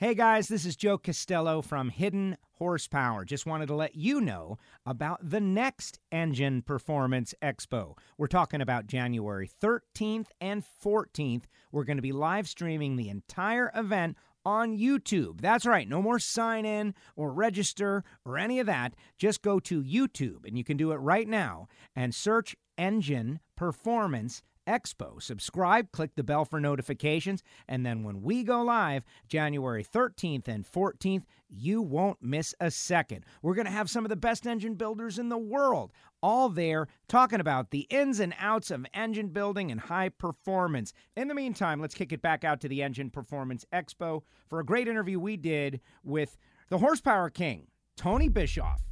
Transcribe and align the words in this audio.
Hey 0.00 0.14
guys, 0.14 0.48
this 0.48 0.64
is 0.64 0.76
Joe 0.76 0.96
Costello 0.96 1.60
from 1.60 1.90
Hidden 1.90 2.38
Horsepower. 2.52 3.26
Just 3.26 3.44
wanted 3.44 3.66
to 3.66 3.74
let 3.74 3.96
you 3.96 4.22
know 4.22 4.56
about 4.86 5.18
the 5.22 5.42
next 5.42 5.98
Engine 6.10 6.62
Performance 6.62 7.34
Expo. 7.42 7.98
We're 8.16 8.26
talking 8.26 8.62
about 8.62 8.86
January 8.86 9.46
13th 9.62 10.28
and 10.40 10.64
14th. 10.82 11.42
We're 11.70 11.84
going 11.84 11.98
to 11.98 12.02
be 12.02 12.12
live 12.12 12.48
streaming 12.48 12.96
the 12.96 13.10
entire 13.10 13.70
event 13.74 14.16
on 14.42 14.78
YouTube. 14.78 15.42
That's 15.42 15.66
right, 15.66 15.86
no 15.86 16.00
more 16.00 16.18
sign 16.18 16.64
in 16.64 16.94
or 17.14 17.30
register 17.30 18.02
or 18.24 18.38
any 18.38 18.58
of 18.58 18.66
that. 18.68 18.94
Just 19.18 19.42
go 19.42 19.60
to 19.60 19.82
YouTube 19.82 20.46
and 20.46 20.56
you 20.56 20.64
can 20.64 20.78
do 20.78 20.92
it 20.92 20.96
right 20.96 21.28
now 21.28 21.68
and 21.94 22.14
search 22.14 22.56
Engine 22.78 23.38
Performance 23.54 24.40
Expo. 24.66 25.20
Subscribe, 25.22 25.92
click 25.92 26.14
the 26.16 26.22
bell 26.22 26.44
for 26.44 26.60
notifications, 26.60 27.42
and 27.68 27.84
then 27.84 28.02
when 28.02 28.22
we 28.22 28.44
go 28.44 28.62
live 28.62 29.04
January 29.28 29.84
13th 29.84 30.48
and 30.48 30.64
14th, 30.70 31.24
you 31.48 31.82
won't 31.82 32.22
miss 32.22 32.54
a 32.60 32.70
second. 32.70 33.24
We're 33.42 33.54
going 33.54 33.66
to 33.66 33.72
have 33.72 33.90
some 33.90 34.04
of 34.04 34.08
the 34.08 34.16
best 34.16 34.46
engine 34.46 34.74
builders 34.74 35.18
in 35.18 35.28
the 35.28 35.38
world 35.38 35.92
all 36.22 36.48
there 36.48 36.86
talking 37.08 37.40
about 37.40 37.70
the 37.70 37.86
ins 37.90 38.20
and 38.20 38.34
outs 38.38 38.70
of 38.70 38.86
engine 38.94 39.28
building 39.28 39.70
and 39.70 39.80
high 39.80 40.08
performance. 40.08 40.92
In 41.16 41.28
the 41.28 41.34
meantime, 41.34 41.80
let's 41.80 41.94
kick 41.94 42.12
it 42.12 42.22
back 42.22 42.44
out 42.44 42.60
to 42.60 42.68
the 42.68 42.82
Engine 42.82 43.10
Performance 43.10 43.64
Expo 43.72 44.22
for 44.48 44.60
a 44.60 44.64
great 44.64 44.88
interview 44.88 45.18
we 45.18 45.36
did 45.36 45.80
with 46.04 46.36
the 46.68 46.78
Horsepower 46.78 47.30
King, 47.30 47.66
Tony 47.96 48.28
Bischoff. 48.28 48.89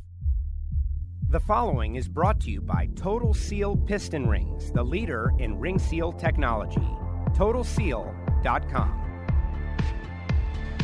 The 1.31 1.41
following 1.41 1.97
is 1.97 2.09
brought 2.09 2.41
to 2.41 2.51
you 2.51 2.63
by 2.63 2.89
Total 2.97 3.35
Seal 3.35 3.77
Piston 3.77 4.31
Rings, 4.31 4.73
the 4.73 4.83
leader 4.83 5.35
in 5.39 5.59
ring 5.59 5.79
seal 5.79 6.11
technology. 6.11 6.81
TotalSeal.com. 7.37 9.27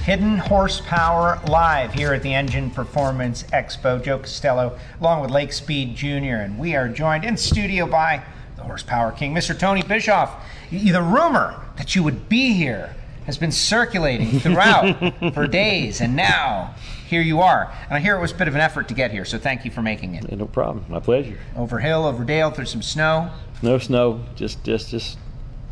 Hidden 0.02 0.36
Horsepower 0.36 1.40
live 1.48 1.94
here 1.94 2.12
at 2.12 2.22
the 2.22 2.34
Engine 2.34 2.70
Performance 2.70 3.44
Expo. 3.54 4.04
Joe 4.04 4.18
Costello, 4.18 4.78
along 5.00 5.22
with 5.22 5.30
Lake 5.30 5.50
Speed 5.50 5.96
Jr., 5.96 6.44
and 6.44 6.58
we 6.58 6.76
are 6.76 6.90
joined 6.90 7.24
in 7.24 7.38
studio 7.38 7.86
by 7.86 8.22
the 8.56 8.64
Horsepower 8.64 9.12
King, 9.12 9.34
Mr. 9.34 9.58
Tony 9.58 9.82
Bischoff. 9.82 10.44
The 10.70 11.00
rumor 11.00 11.58
that 11.76 11.96
you 11.96 12.02
would 12.02 12.28
be 12.28 12.52
here 12.52 12.94
has 13.24 13.38
been 13.38 13.50
circulating 13.50 14.40
throughout 14.40 15.14
for 15.32 15.46
days, 15.46 16.02
and 16.02 16.14
now 16.14 16.74
here 17.14 17.22
you 17.22 17.40
are. 17.40 17.72
And 17.84 17.92
I 17.92 18.00
hear 18.00 18.16
it 18.16 18.20
was 18.20 18.32
a 18.32 18.34
bit 18.34 18.48
of 18.48 18.56
an 18.56 18.60
effort 18.60 18.88
to 18.88 18.94
get 18.94 19.12
here, 19.12 19.24
so 19.24 19.38
thank 19.38 19.64
you 19.64 19.70
for 19.70 19.82
making 19.82 20.16
it. 20.16 20.26
Yeah, 20.28 20.34
no 20.34 20.46
problem. 20.46 20.84
My 20.88 20.98
pleasure. 20.98 21.38
Over 21.56 21.78
hill, 21.78 22.06
over 22.06 22.24
dale, 22.24 22.50
through 22.50 22.66
some 22.66 22.82
snow. 22.82 23.30
No 23.62 23.78
snow, 23.78 24.24
just 24.34 24.62
just 24.64 24.90
just 24.90 25.16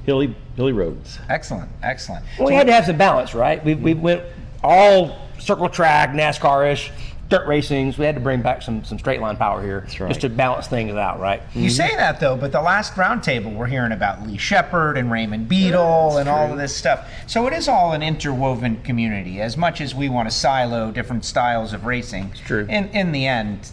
hilly 0.06 0.36
hilly 0.54 0.72
roads. 0.72 1.18
Excellent, 1.28 1.68
excellent. 1.82 2.24
Well, 2.38 2.46
we 2.46 2.54
had 2.54 2.68
to 2.68 2.72
have 2.72 2.86
some 2.86 2.96
balance, 2.96 3.34
right? 3.34 3.62
We, 3.64 3.74
we 3.74 3.94
mm. 3.94 4.00
went 4.00 4.22
all 4.62 5.18
circle 5.40 5.68
track, 5.68 6.10
NASCAR-ish, 6.10 6.92
dirt 7.32 7.46
racings. 7.46 7.96
We 7.96 8.04
had 8.04 8.14
to 8.14 8.20
bring 8.20 8.42
back 8.42 8.60
some 8.60 8.84
some 8.84 8.98
straight 8.98 9.20
line 9.20 9.36
power 9.36 9.62
here, 9.62 9.86
right. 9.98 10.08
just 10.08 10.20
to 10.20 10.28
balance 10.28 10.66
things 10.66 10.94
out, 10.94 11.18
right? 11.18 11.42
You 11.54 11.70
say 11.70 11.96
that 11.96 12.20
though, 12.20 12.36
but 12.36 12.52
the 12.52 12.60
last 12.60 12.94
roundtable 12.94 13.54
we're 13.54 13.66
hearing 13.66 13.92
about 13.92 14.26
Lee 14.26 14.36
Shepherd 14.36 14.98
and 14.98 15.10
Raymond 15.10 15.48
Beadle 15.48 16.18
and 16.18 16.28
all 16.28 16.52
of 16.52 16.58
this 16.58 16.76
stuff. 16.76 17.08
So 17.26 17.46
it 17.46 17.54
is 17.54 17.68
all 17.68 17.92
an 17.92 18.02
interwoven 18.02 18.82
community. 18.82 19.40
As 19.40 19.56
much 19.56 19.80
as 19.80 19.94
we 19.94 20.10
want 20.10 20.28
to 20.28 20.34
silo 20.34 20.90
different 20.90 21.24
styles 21.24 21.72
of 21.72 21.86
racing, 21.86 22.28
it's 22.32 22.40
true. 22.40 22.66
In 22.68 22.88
in 22.90 23.12
the 23.12 23.26
end, 23.26 23.70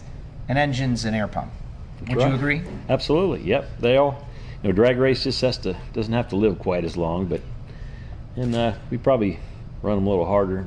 an 0.48 0.56
engine's 0.56 1.04
an 1.04 1.14
air 1.14 1.28
pump. 1.28 1.52
Would 2.08 2.16
Right. 2.16 2.28
you 2.28 2.34
agree? 2.34 2.62
Absolutely. 2.88 3.46
Yep. 3.46 3.80
They 3.80 3.98
all, 3.98 4.26
you 4.62 4.70
know, 4.70 4.74
drag 4.74 4.96
race 4.98 5.22
just 5.24 5.42
has 5.42 5.58
to 5.58 5.76
doesn't 5.92 6.14
have 6.14 6.28
to 6.28 6.36
live 6.36 6.58
quite 6.58 6.84
as 6.84 6.96
long, 6.96 7.26
but 7.26 7.42
and 8.36 8.54
uh, 8.54 8.72
we 8.90 8.96
probably 8.96 9.38
run 9.82 9.96
them 9.96 10.06
a 10.06 10.10
little 10.10 10.24
harder, 10.26 10.64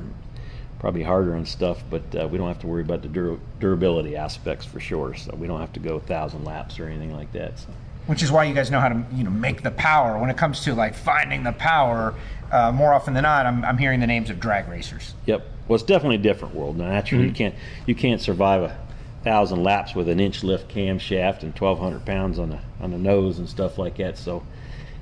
probably 0.84 1.02
harder 1.02 1.34
on 1.34 1.46
stuff, 1.46 1.82
but 1.88 2.02
uh, 2.14 2.28
we 2.28 2.36
don't 2.36 2.46
have 2.46 2.58
to 2.58 2.66
worry 2.66 2.82
about 2.82 3.00
the 3.00 3.08
dur- 3.08 3.38
durability 3.58 4.16
aspects 4.16 4.66
for 4.66 4.80
sure. 4.80 5.14
So 5.14 5.34
we 5.34 5.46
don't 5.46 5.58
have 5.58 5.72
to 5.72 5.80
go 5.80 5.96
a 5.96 6.00
thousand 6.00 6.44
laps 6.44 6.78
or 6.78 6.86
anything 6.86 7.16
like 7.16 7.32
that. 7.32 7.58
So. 7.58 7.68
Which 8.06 8.22
is 8.22 8.30
why 8.30 8.44
you 8.44 8.52
guys 8.52 8.70
know 8.70 8.80
how 8.80 8.90
to 8.90 9.02
you 9.14 9.24
know 9.24 9.30
make 9.30 9.62
the 9.62 9.70
power. 9.70 10.18
When 10.18 10.28
it 10.28 10.36
comes 10.36 10.60
to 10.64 10.74
like 10.74 10.94
finding 10.94 11.42
the 11.42 11.52
power, 11.52 12.14
uh, 12.52 12.70
more 12.70 12.92
often 12.92 13.14
than 13.14 13.22
not, 13.22 13.46
I'm, 13.46 13.64
I'm 13.64 13.78
hearing 13.78 13.98
the 13.98 14.06
names 14.06 14.28
of 14.28 14.38
drag 14.38 14.68
racers. 14.68 15.14
Yep. 15.24 15.46
Well, 15.66 15.74
it's 15.76 15.84
definitely 15.84 16.16
a 16.16 16.18
different 16.18 16.54
world. 16.54 16.76
Now, 16.76 16.90
naturally, 16.90 17.24
Mm-hmm. 17.24 17.30
you 17.30 17.34
can't 17.34 17.54
you 17.86 17.94
can't 17.94 18.20
survive 18.20 18.60
a 18.64 18.78
thousand 19.22 19.62
laps 19.62 19.94
with 19.94 20.10
an 20.10 20.20
inch 20.20 20.44
lift 20.44 20.68
camshaft 20.68 21.44
and 21.44 21.58
1,200 21.58 22.04
pounds 22.04 22.38
on 22.38 22.50
the 22.50 22.58
on 22.82 22.90
the 22.90 22.98
nose 22.98 23.38
and 23.38 23.48
stuff 23.48 23.78
like 23.78 23.96
that. 23.96 24.18
So, 24.18 24.44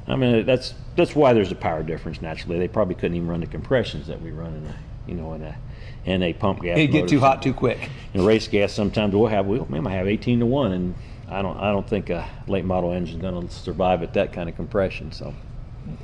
I 0.06 0.14
mean, 0.14 0.46
that's 0.46 0.74
that's 0.94 1.16
why 1.16 1.32
there's 1.32 1.50
a 1.50 1.56
power 1.56 1.82
difference. 1.82 2.22
Naturally, 2.22 2.60
they 2.60 2.68
probably 2.68 2.94
couldn't 2.94 3.16
even 3.16 3.26
run 3.26 3.40
the 3.40 3.48
compressions 3.48 4.06
that 4.06 4.22
we 4.22 4.30
run 4.30 4.54
in 4.54 4.64
a 4.68 4.74
you 5.08 5.14
know 5.14 5.32
in 5.32 5.42
a 5.42 5.56
in 6.04 6.22
a 6.22 6.32
pump 6.32 6.62
gas. 6.62 6.78
It'd 6.78 6.92
get 6.92 7.08
too 7.08 7.20
hot 7.20 7.42
too 7.42 7.54
quick. 7.54 7.90
And 8.14 8.26
race 8.26 8.48
gas, 8.48 8.72
sometimes 8.72 9.14
we'll 9.14 9.28
have 9.28 9.46
we, 9.46 9.58
might 9.60 9.92
have 9.92 10.06
18 10.06 10.40
to 10.40 10.46
one, 10.46 10.72
and 10.72 10.94
I 11.28 11.42
don't 11.42 11.56
I 11.56 11.70
don't 11.70 11.88
think 11.88 12.10
a 12.10 12.28
late 12.46 12.64
model 12.64 12.92
engine's 12.92 13.22
going 13.22 13.48
to 13.48 13.54
survive 13.54 14.02
at 14.02 14.14
that 14.14 14.32
kind 14.32 14.48
of 14.48 14.56
compression. 14.56 15.12
So, 15.12 15.34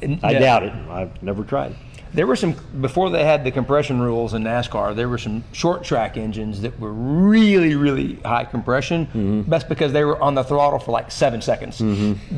And, 0.01 0.21
I 0.23 0.35
doubt 0.35 0.63
it. 0.63 0.73
I've 0.73 1.23
never 1.23 1.45
tried. 1.45 1.75
There 2.15 2.27
were 2.27 2.37
some 2.37 2.55
before 2.81 3.11
they 3.11 3.25
had 3.25 3.45
the 3.45 3.51
compression 3.51 4.01
rules 4.01 4.35
in 4.35 4.43
NASCAR. 4.45 4.95
There 4.97 5.09
were 5.09 5.19
some 5.19 5.45
short 5.53 5.85
track 5.85 6.17
engines 6.17 6.61
that 6.63 6.79
were 6.81 6.93
really, 6.93 7.75
really 7.75 8.15
high 8.25 8.45
compression. 8.45 9.07
Mm-hmm. 9.07 9.51
That's 9.51 9.65
because 9.65 9.93
they 9.93 10.05
were 10.05 10.21
on 10.23 10.35
the 10.35 10.43
throttle 10.45 10.79
for 10.79 10.93
like 10.93 11.11
seven 11.11 11.41
seconds. 11.43 11.79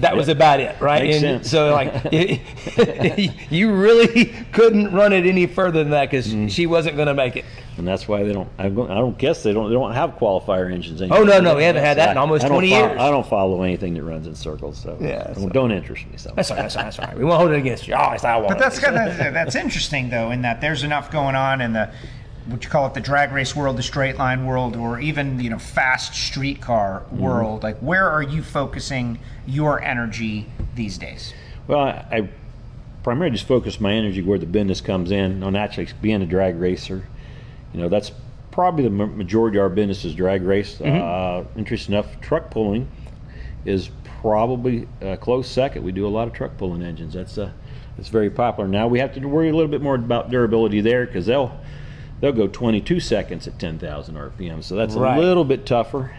That 0.01 0.17
was 0.17 0.29
about 0.29 0.61
it, 0.61 0.81
right? 0.81 1.03
Makes 1.05 1.23
and 1.23 1.23
sense. 1.45 1.51
so 1.51 1.73
like 1.73 1.93
you 3.51 3.73
really 3.73 4.27
couldn't 4.53 4.93
run 4.93 5.13
it 5.13 5.27
any 5.27 5.47
further 5.47 5.83
than 5.83 5.91
that 5.91 6.11
because 6.11 6.31
Mm-hmm. 6.31 6.49
she 6.49 6.67
wasn't 6.67 6.97
going 6.97 7.09
to 7.09 7.15
make 7.15 7.37
it. 7.37 7.45
And 7.81 7.89
that's 7.89 8.07
why 8.07 8.23
they 8.23 8.33
don't. 8.33 8.49
I 8.59 8.69
don't 8.69 8.91
I 8.91 8.95
don't 8.95 9.19
guess 9.19 9.43
they 9.43 9.53
don't. 9.53 9.69
They 9.69 9.75
don't 9.75 9.93
have 9.93 10.13
qualifier 10.13 10.73
engines 10.73 11.03
anymore. 11.03 11.19
Oh, 11.19 11.25
no, 11.25 11.41
no, 11.41 11.57
we 11.57 11.65
haven't 11.65 11.83
had 11.83 11.97
that 11.99 12.13
in 12.13 12.17
almost 12.17 12.45
I 12.45 12.49
don't 12.49 12.59
20 12.59 12.71
follow- 12.71 12.89
years. 12.89 13.01
I 13.01 13.11
don't 13.11 13.27
follow 13.27 13.63
anything 13.63 13.95
that 13.95 14.03
runs 14.05 14.27
in 14.27 14.35
circles, 14.35 14.79
so 14.79 14.97
Yeah, 15.01 15.25
don't, 15.25 15.35
so- 15.35 15.49
don't 15.49 15.73
interest 15.73 16.07
me. 16.07 16.17
So 16.17 16.33
That's 16.37 16.51
all 16.51 16.57
right. 16.57 16.63
That's 16.63 16.77
all 16.77 16.83
right. 16.83 16.87
That's 16.87 16.99
all 17.01 17.07
right. 17.07 17.19
We 17.19 17.25
won't 17.25 17.41
hold 17.41 17.51
it 17.51 17.59
against 17.59 17.89
you. 17.89 17.95
Oh, 17.95 18.13
it's 18.13 18.25
I 18.25 18.37
want. 18.37 18.49
But 18.49 18.59
that's 18.59 18.79
kind 18.79 18.97
of, 18.97 19.17
that's 19.35 19.57
interesting 19.57 20.11
though, 20.11 20.31
in 20.31 20.43
that 20.43 20.61
there's 20.61 20.85
enough 20.85 21.11
going 21.11 21.35
on 21.35 21.61
in 21.61 21.73
the 21.73 21.91
what 22.47 22.65
you 22.65 22.71
call 22.71 22.87
it 22.87 22.95
the 22.95 23.01
drag 23.01 23.33
race 23.33 23.55
world, 23.55 23.77
the 23.77 23.83
straight 23.83 24.17
line 24.17 24.47
world, 24.47 24.77
or 24.77 25.01
even 25.01 25.41
you 25.41 25.51
know 25.51 25.59
fast 25.59 26.15
streetcar 26.15 27.01
mm-hmm. 27.01 27.19
world. 27.19 27.63
Like, 27.63 27.79
where 27.79 28.09
are 28.09 28.23
you 28.23 28.43
focusing 28.43 29.19
your 29.47 29.83
energy 29.83 30.47
these 30.75 30.99
days? 30.99 31.35
well, 31.67 31.81
I, 31.81 32.05
I 32.11 32.29
primarily 33.03 33.37
just 33.37 33.47
focus 33.47 33.81
my 33.81 33.93
energy 33.93 34.23
where 34.23 34.39
the 34.39 34.47
business 34.47 34.81
comes 34.81 35.11
in 35.11 35.43
on 35.43 35.57
actually 35.57 35.89
being 36.03 36.23
a 36.23 36.27
drag 36.27 36.59
racer. 36.59 37.07
You 37.73 37.81
know, 37.81 37.89
that's 37.89 38.13
probably 38.51 38.85
the 38.85 38.91
majority 38.91 39.59
of 39.59 39.63
our 39.63 39.69
business 39.69 40.05
is 40.05 40.15
drag 40.15 40.43
race. 40.43 40.77
Mm-hmm. 40.77 41.47
Uh, 41.49 41.59
interesting 41.59 41.95
enough, 41.95 42.21
truck 42.21 42.51
pulling 42.51 42.89
is 43.65 43.91
probably 44.21 44.89
a 45.01 45.17
close 45.17 45.49
second. 45.49 45.83
We 45.83 45.93
do 45.93 46.07
a 46.07 46.09
lot 46.09 46.27
of 46.29 46.35
truck 46.35 46.57
pulling 46.57 46.83
engines. 46.83 47.15
That's 47.15 47.39
uh, 47.39 47.53
it's 47.99 48.09
very 48.09 48.31
popular. 48.31 48.69
Now 48.69 48.89
we 48.89 48.99
have 48.99 49.15
to 49.15 49.25
worry 49.27 49.49
a 49.49 49.53
little 49.53 49.71
bit 49.71 49.83
more 49.83 49.95
about 49.95 50.31
durability 50.31 50.81
there 50.81 51.07
because 51.07 51.27
they'll 51.27 51.59
they'll 52.21 52.33
go 52.33 52.49
22 52.49 53.01
seconds 53.01 53.47
at 53.49 53.59
10,000 53.59 54.15
RPM. 54.15 54.63
So 54.63 54.75
that's 54.75 54.95
Right. 54.95 55.17
a 55.17 55.21
little 55.21 55.45
bit 55.45 55.65
tougher, 55.65 56.15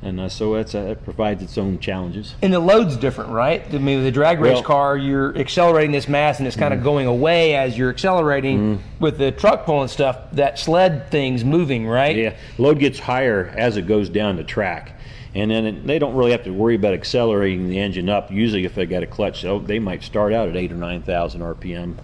and 0.00 0.20
uh, 0.20 0.28
so 0.28 0.54
it's, 0.54 0.74
uh, 0.74 0.78
it 0.78 1.04
provides 1.04 1.42
its 1.42 1.58
own 1.58 1.78
challenges. 1.78 2.34
And 2.40 2.52
the 2.52 2.60
load's 2.60 2.96
different, 2.96 3.30
right? 3.30 3.62
I 3.72 3.78
mean, 3.78 4.04
the 4.04 4.12
drag 4.12 4.38
race 4.40 4.54
Well- 4.54 4.62
car, 4.62 4.96
you're 4.96 5.36
accelerating 5.36 5.90
this 5.92 6.08
mass 6.08 6.38
and 6.38 6.46
it's 6.46 6.56
kind 6.56 6.72
of 6.72 6.82
going 6.82 7.06
away 7.06 7.56
as 7.56 7.76
you're 7.76 7.90
accelerating. 7.90 8.82
With 9.00 9.18
the 9.18 9.32
truck 9.32 9.64
pulling 9.66 9.88
stuff, 9.88 10.18
that 10.32 10.58
sled 10.58 11.10
thing's 11.10 11.44
moving, 11.44 11.86
right? 11.86 12.16
Yeah, 12.16 12.36
load 12.58 12.78
gets 12.78 12.98
higher 12.98 13.52
as 13.56 13.76
it 13.76 13.86
goes 13.86 14.08
down 14.08 14.36
the 14.36 14.44
track. 14.44 14.94
And 15.34 15.50
then 15.50 15.66
it, 15.66 15.86
they 15.86 15.98
don't 15.98 16.14
really 16.14 16.30
have 16.32 16.44
to 16.44 16.50
worry 16.52 16.74
about 16.74 16.94
accelerating 16.94 17.68
the 17.68 17.78
engine 17.78 18.08
up. 18.08 18.30
Usually, 18.30 18.64
if 18.64 18.74
they 18.74 18.86
got 18.86 19.02
a 19.02 19.06
clutch, 19.06 19.42
so 19.42 19.58
they 19.58 19.78
might 19.78 20.02
start 20.02 20.32
out 20.32 20.48
at 20.48 20.56
eight 20.56 20.72
or 20.72 20.76
nine 20.76 21.02
thousand 21.02 21.42
RPM, 21.42 21.96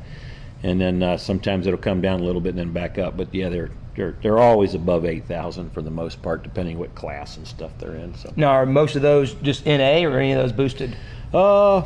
and 0.65 0.81
then 0.81 1.01
uh, 1.03 1.17
sometimes 1.17 1.67
it'll 1.69 1.79
come 1.79 2.01
down 2.01 2.19
a 2.21 2.25
little 2.25 2.41
bit 2.41 2.51
and 2.51 2.59
then 2.59 2.73
back 2.73 2.99
up. 2.99 3.16
But 3.16 3.33
yeah, 3.33 3.49
they're 3.51 3.71
they're, 3.95 4.16
they're 4.22 4.39
always 4.39 4.75
above 4.75 5.05
eight 5.05 5.27
thousand 5.27 5.71
for 5.72 5.81
the 5.83 5.91
most 5.91 6.21
part, 6.22 6.43
depending 6.43 6.78
what 6.78 6.95
class 6.97 7.37
and 7.37 7.47
stuff 7.47 7.71
they're 7.78 7.95
in. 7.95 8.15
So, 8.16 8.33
Now, 8.34 8.49
are 8.51 8.66
most 8.66 8.97
of 8.97 9.03
those 9.03 9.34
just 9.34 9.66
NA 9.66 10.03
or 10.05 10.19
any 10.19 10.33
of 10.33 10.43
those 10.43 10.51
boosted? 10.53 10.97
uh, 11.33 11.83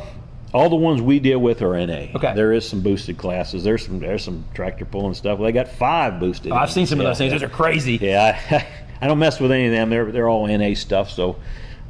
all 0.51 0.67
the 0.69 0.75
ones 0.75 0.99
we 0.99 1.19
deal 1.19 1.37
with 1.37 1.61
are 1.61 1.77
NA. 1.85 2.07
Okay. 2.15 2.33
There 2.33 2.53
is 2.53 2.67
some 2.67 2.81
boosted 2.81 3.19
classes. 3.19 3.63
There's 3.63 3.85
some 3.85 3.99
there's 3.99 4.23
some 4.23 4.45
tractor 4.55 4.85
pulling 4.85 5.13
stuff. 5.13 5.39
They 5.39 5.51
got 5.51 5.67
five 5.67 6.19
boosted. 6.19 6.51
Oh, 6.51 6.55
I've 6.55 6.71
seen 6.71 6.87
some 6.87 6.99
of 6.99 7.05
those 7.05 7.19
things. 7.19 7.31
yeah. 7.33 7.37
Those 7.37 7.49
are 7.49 7.53
crazy. 7.53 7.97
Yeah, 8.01 8.39
I, 8.49 8.67
I 9.05 9.07
don't 9.07 9.19
mess 9.19 9.39
with 9.39 9.51
any 9.51 9.65
of 9.67 9.71
them. 9.71 9.89
They're 9.91 10.11
they're 10.11 10.27
all 10.29 10.47
NA 10.47 10.73
stuff, 10.73 11.11
so 11.11 11.35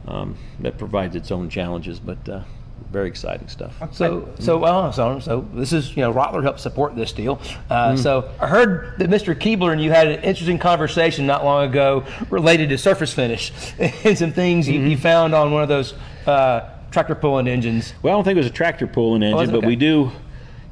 um, 0.08 0.36
that 0.60 0.78
provides 0.78 1.16
its 1.16 1.32
own 1.32 1.50
challenges, 1.50 2.00
but 2.02 2.28
uh, 2.28 2.42
very 2.92 3.08
exciting 3.08 3.48
stuff. 3.48 3.76
So, 3.94 4.28
so, 4.40 4.64
uh, 4.64 4.92
so, 4.92 5.20
so 5.20 5.48
this 5.54 5.74
is, 5.74 5.96
you 5.96 6.02
know, 6.02 6.12
Rottler 6.14 6.42
helped 6.42 6.60
support 6.60 6.96
this 6.96 7.12
deal. 7.12 7.40
Uh, 7.70 7.96
So 7.96 8.30
I 8.40 8.48
heard 8.48 8.98
that 8.98 9.10
Mr. 9.10 9.36
Keebler 9.36 9.72
and 9.72 9.82
you 9.82 9.92
had 9.92 10.08
an 10.08 10.22
interesting 10.24 10.58
conversation 10.60 11.28
not 11.28 11.44
long 11.46 11.70
ago 11.70 12.06
related 12.30 12.70
to 12.70 12.78
surface 12.78 13.14
finish 13.14 13.52
and 13.80 14.18
some 14.18 14.32
things 14.34 14.68
you, 14.68 14.80
you 14.82 14.98
found 14.98 15.36
on 15.36 15.52
one 15.52 15.62
of 15.64 15.70
those 15.70 15.94
uh, 16.26 16.62
tractor 16.92 17.16
pulling 17.16 17.48
engines. 17.48 17.94
Well, 18.02 18.14
I 18.14 18.18
don't 18.18 18.24
think 18.24 18.36
it 18.38 18.40
was 18.40 18.48
a 18.48 18.52
tractor 18.52 18.88
pulling 18.88 19.24
engine, 19.24 19.38
Oh, 19.38 19.42
it's 19.44 19.52
but 19.52 19.66
we 19.66 19.76
do, 19.76 20.12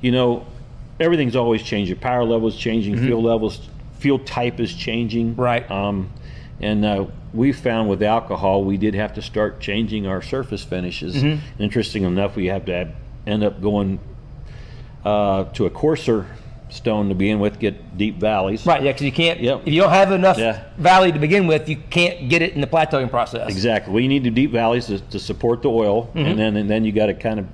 you 0.02 0.12
know, 0.12 0.46
everything's 1.00 1.36
always 1.36 1.62
changing. 1.62 1.98
Power 1.98 2.24
levels 2.24 2.56
changing, 2.58 2.98
fuel 2.98 3.22
levels, 3.22 3.68
fuel 4.00 4.20
type 4.20 4.60
is 4.60 4.74
changing. 4.74 5.36
Right. 5.36 5.70
Um, 5.70 6.10
and 6.60 6.84
uh, 6.84 7.06
we 7.38 7.54
found 7.54 7.88
with 7.90 8.02
alcohol, 8.04 8.64
we 8.64 8.78
did 8.78 8.96
have 8.96 9.14
to 9.14 9.22
start 9.22 9.60
changing 9.62 10.08
our 10.08 10.22
surface 10.22 10.64
finishes. 10.64 11.24
Interesting 11.60 12.04
enough, 12.04 12.36
we 12.36 12.48
have 12.48 12.66
to 12.66 12.74
have, 12.74 12.92
end 13.26 13.44
up 13.44 13.62
going 13.62 14.00
uh, 15.06 15.46
to 15.54 15.66
a 15.66 15.70
coarser 15.70 16.26
stone 16.70 17.08
to 17.10 17.16
begin 17.16 17.40
with, 17.40 17.60
get 17.60 17.98
deep 17.98 18.18
valleys. 18.20 18.66
Right, 18.66 18.84
yeah, 18.84 18.92
because 18.92 19.04
you 19.06 19.12
can't. 19.12 19.40
Yep. 19.40 19.62
If 19.68 19.74
you 19.74 19.82
don't 19.82 19.92
have 19.92 20.12
enough 20.12 20.38
Yeah. 20.38 20.64
valley 20.78 21.12
to 21.14 21.20
begin 21.20 21.48
with, 21.48 21.70
you 21.70 21.78
can't 21.90 22.28
get 22.28 22.42
it 22.42 22.54
in 22.56 22.62
the 22.62 22.68
plateauing 22.68 23.10
process. 23.10 23.50
Exactly. 23.50 23.94
We 23.94 24.08
need 24.08 24.24
the 24.24 24.32
deep 24.32 24.52
valleys 24.52 24.88
to, 24.88 25.00
to 25.00 25.20
support 25.20 25.62
the 25.62 25.70
oil, 25.70 26.08
Mm-hmm. 26.08 26.18
and 26.20 26.40
then 26.40 26.58
and 26.58 26.70
then 26.70 26.84
you 26.84 26.92
got 26.92 27.06
to 27.06 27.14
kind 27.14 27.40
of, 27.40 27.48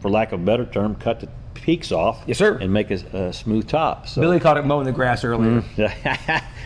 for 0.00 0.10
lack 0.10 0.32
of 0.32 0.40
a 0.40 0.44
better 0.44 0.66
term, 0.66 0.96
cut 0.96 1.20
the 1.20 1.28
peaks 1.62 1.92
off. 1.92 2.22
Yes, 2.26 2.38
sir. 2.38 2.56
And 2.58 2.72
make 2.72 2.90
a, 2.90 2.94
a 3.28 3.32
smooth 3.32 3.68
top. 3.68 4.08
So. 4.08 4.20
Billy 4.20 4.40
called 4.40 4.58
it 4.58 4.64
mowing 4.64 4.86
the 4.86 4.92
grass 4.92 5.24
earlier. 5.24 5.60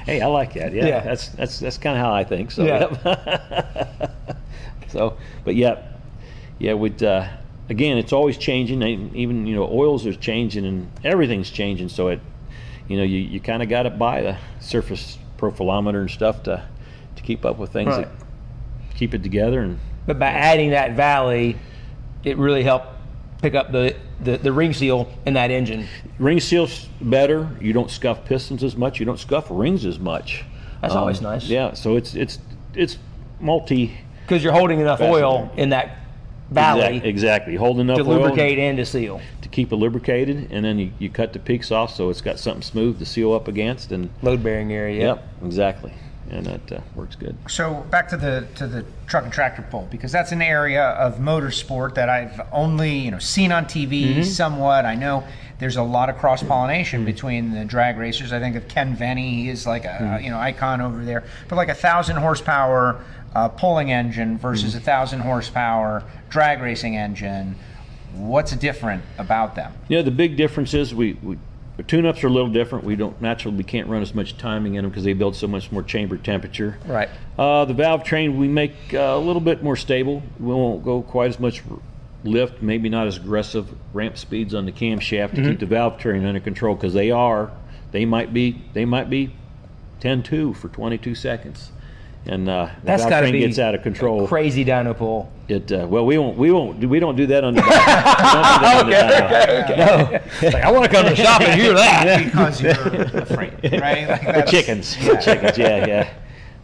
hey, 0.06 0.20
I 0.20 0.26
like 0.26 0.54
that. 0.54 0.72
Yeah, 0.72 0.86
Yeah. 0.86 1.00
that's 1.00 1.28
that's 1.28 1.58
that's 1.60 1.78
kind 1.78 1.96
of 1.98 2.04
how 2.04 2.12
I 2.12 2.24
think. 2.24 2.50
So, 2.50 2.64
Yeah. 2.64 2.96
yep. 3.04 4.10
so, 4.88 5.16
but 5.44 5.54
yeah, 5.54 5.82
yeah. 6.58 6.74
With 6.74 7.02
uh, 7.02 7.28
again, 7.68 7.98
it's 7.98 8.12
always 8.12 8.36
changing. 8.38 8.82
and 8.82 9.14
Even 9.16 9.46
you 9.46 9.54
know, 9.54 9.68
oils 9.70 10.06
are 10.06 10.14
changing 10.14 10.64
and 10.66 10.90
everything's 11.04 11.50
changing. 11.50 11.88
So 11.88 12.08
it, 12.08 12.20
you 12.88 12.96
know, 12.96 13.04
you, 13.04 13.18
you 13.18 13.40
kind 13.40 13.62
of 13.62 13.68
got 13.68 13.84
to 13.84 13.90
buy 13.90 14.22
the 14.22 14.36
surface 14.60 15.18
profilometer 15.38 16.00
and 16.00 16.10
stuff 16.10 16.42
to 16.44 16.62
to 17.16 17.22
keep 17.22 17.44
up 17.44 17.58
with 17.58 17.72
things 17.72 17.88
Right. 17.88 18.06
that 18.06 18.26
keep 18.96 19.14
it 19.14 19.22
together 19.22 19.60
and 19.60 19.78
But 20.06 20.18
by 20.18 20.28
adding 20.28 20.70
that 20.70 20.92
valley, 20.96 21.56
it 22.24 22.36
really 22.38 22.62
helped 22.62 22.86
pick 23.42 23.54
up 23.54 23.72
the, 23.72 23.94
the, 24.20 24.38
the 24.38 24.52
ring 24.52 24.72
seal 24.72 25.12
in 25.26 25.34
that 25.34 25.50
engine. 25.50 25.86
ring 26.18 26.40
seals 26.40 26.88
better. 27.00 27.50
You 27.60 27.72
don't 27.72 27.90
scuff 27.90 28.24
pistons 28.24 28.64
as 28.64 28.76
much. 28.76 28.98
You 29.00 29.04
don't 29.06 29.18
scuff 29.20 29.48
rings 29.50 29.84
as 29.84 29.98
much. 29.98 30.44
That's 30.80 30.94
always 30.94 31.18
um, 31.18 31.24
nice. 31.24 31.46
Yeah. 31.46 31.74
So 31.74 31.96
it's 31.96 32.14
it's 32.14 32.38
it's 32.74 32.98
multi. 33.40 33.96
Because 34.22 34.42
you're 34.42 34.52
holding 34.52 34.80
enough 34.80 35.00
oil 35.00 35.52
in 35.56 35.68
that 35.70 35.98
valley 36.50 36.96
Exact- 36.96 37.06
exactly. 37.06 37.56
Hold 37.56 37.80
enough 37.80 37.98
to 37.98 38.04
oil 38.04 38.20
lubricate 38.20 38.58
and 38.58 38.76
to 38.78 38.86
seal. 38.86 39.20
to 39.42 39.48
keep 39.48 39.72
it 39.72 39.76
lubricated, 39.76 40.48
and 40.50 40.64
then 40.64 40.78
you, 40.78 40.92
you 40.98 41.10
cut 41.10 41.32
the 41.32 41.38
peaks 41.38 41.70
off 41.70 41.94
so 41.94 42.10
it's 42.10 42.20
got 42.20 42.38
something 42.38 42.62
smooth 42.62 42.98
to 42.98 43.06
seal 43.06 43.32
up 43.32 43.48
against. 43.48 43.92
And 43.92 44.10
Load 44.22 44.42
bearing 44.42 44.72
area. 44.72 45.00
yep, 45.00 45.28
exactly, 45.44 45.92
and 46.32 46.46
that 46.46 46.72
uh, 46.72 46.80
works 46.94 47.14
good. 47.14 47.36
So 47.48 47.86
back 47.90 48.08
to 48.08 48.16
the 48.16 48.46
to 48.56 48.66
the 48.66 48.84
truck 49.06 49.24
and 49.24 49.32
tractor 49.32 49.66
pull 49.70 49.86
because 49.90 50.10
that's 50.10 50.32
an 50.32 50.42
area 50.42 50.82
of 50.82 51.18
motorsport 51.18 51.94
that 51.94 52.08
I've 52.08 52.40
only 52.52 52.98
you 52.98 53.10
know 53.10 53.18
seen 53.18 53.52
on 53.52 53.66
TV 53.66 54.24
somewhat. 54.24 54.86
I 54.86 54.94
know 54.94 55.24
there's 55.58 55.76
a 55.76 55.82
lot 55.82 56.08
of 56.08 56.16
cross 56.16 56.42
pollination 56.42 57.04
between 57.04 57.52
the 57.52 57.64
drag 57.64 57.98
racers. 57.98 58.32
I 58.32 58.40
think 58.40 58.56
of 58.56 58.66
Ken 58.68 58.96
Venny, 58.96 59.42
he 59.42 59.48
is 59.48 59.66
like 59.66 59.84
a 59.84 60.20
you 60.22 60.30
know 60.30 60.38
icon 60.38 60.80
over 60.80 61.04
there. 61.04 61.24
But 61.48 61.56
like 61.56 61.68
a 61.68 61.74
thousand 61.74 62.16
horsepower 62.16 63.04
uh, 63.34 63.48
pulling 63.48 63.92
engine 63.92 64.38
versus 64.38 64.74
a 64.74 64.80
thousand 64.80 65.20
horsepower 65.20 66.02
drag 66.28 66.60
racing 66.60 66.96
engine. 66.96 67.56
What's 68.14 68.54
different 68.56 69.02
about 69.16 69.54
them? 69.54 69.72
You 69.88 69.96
know, 69.96 70.02
the 70.02 70.10
big 70.10 70.36
difference 70.36 70.74
is 70.74 70.94
we, 70.94 71.14
we 71.22 71.38
the 71.76 71.82
tune-ups 71.82 72.22
are 72.22 72.26
a 72.28 72.30
little 72.30 72.50
different. 72.50 72.84
We 72.84 72.96
don't 72.96 73.20
naturally 73.20 73.56
we 73.56 73.64
can't 73.64 73.88
run 73.88 74.02
as 74.02 74.14
much 74.14 74.36
timing 74.36 74.74
in 74.74 74.82
them 74.82 74.90
because 74.90 75.04
they 75.04 75.14
build 75.14 75.36
so 75.36 75.46
much 75.46 75.72
more 75.72 75.82
chamber 75.82 76.16
temperature. 76.16 76.78
Right. 76.86 77.08
Uh, 77.38 77.64
the 77.64 77.74
valve 77.74 78.04
train 78.04 78.38
we 78.38 78.48
make 78.48 78.74
uh, 78.92 78.98
a 78.98 79.18
little 79.18 79.40
bit 79.40 79.62
more 79.62 79.76
stable. 79.76 80.22
We 80.38 80.52
won't 80.54 80.84
go 80.84 81.02
quite 81.02 81.30
as 81.30 81.40
much 81.40 81.62
lift, 82.24 82.62
maybe 82.62 82.88
not 82.88 83.06
as 83.06 83.16
aggressive 83.16 83.74
ramp 83.92 84.16
speeds 84.16 84.54
on 84.54 84.64
the 84.66 84.72
camshaft 84.72 85.34
to 85.34 85.42
keep 85.42 85.58
the 85.58 85.66
valve 85.66 85.98
train 85.98 86.24
under 86.24 86.40
control 86.40 86.74
because 86.74 86.94
they 86.94 87.10
are 87.10 87.50
they 87.92 88.04
might 88.04 88.34
be 88.34 88.62
they 88.72 88.84
might 88.84 89.08
be 89.08 89.34
10-2 90.00 90.56
for 90.56 90.68
22 90.68 91.14
seconds, 91.14 91.70
and 92.26 92.48
uh, 92.48 92.66
the 92.66 92.86
That's 92.86 93.02
valve 93.02 93.10
got 93.10 93.20
to 93.22 93.32
be 93.32 93.40
gets 93.40 93.58
out 93.58 93.74
of 93.74 93.82
control. 93.82 94.26
Crazy 94.28 94.64
dyno 94.64 94.96
pull. 94.96 95.30
It 95.48 95.70
uh, 95.72 95.86
well 95.88 96.06
we 96.06 96.16
won't 96.18 96.38
we 96.38 96.50
won't 96.52 96.78
we 96.78 97.00
don't 97.00 97.16
do 97.16 97.26
that 97.26 97.42
on 97.44 97.54
the. 97.54 97.60
we 97.62 97.66
don't 97.68 98.86
do 98.86 98.92
that 98.92 99.50
on 99.50 100.12
the 100.12 100.16
dyno. 100.16 100.42
No. 100.42 100.48
Like, 100.50 100.64
I 100.64 100.70
want 100.70 100.84
to 100.84 100.90
come 100.90 101.04
to 101.04 101.10
the 101.10 101.16
shop 101.16 101.40
and 101.40 101.60
hear 101.60 101.74
that. 101.74 102.24
Because 102.24 102.60
you're 102.62 102.72
afraid, 103.22 103.52
right? 103.80 104.08
Like 104.08 104.22
The 104.44 104.50
chickens. 104.50 104.96
The 104.96 105.16
chickens, 105.16 105.58
yeah, 105.58 105.86
yeah. 105.86 106.14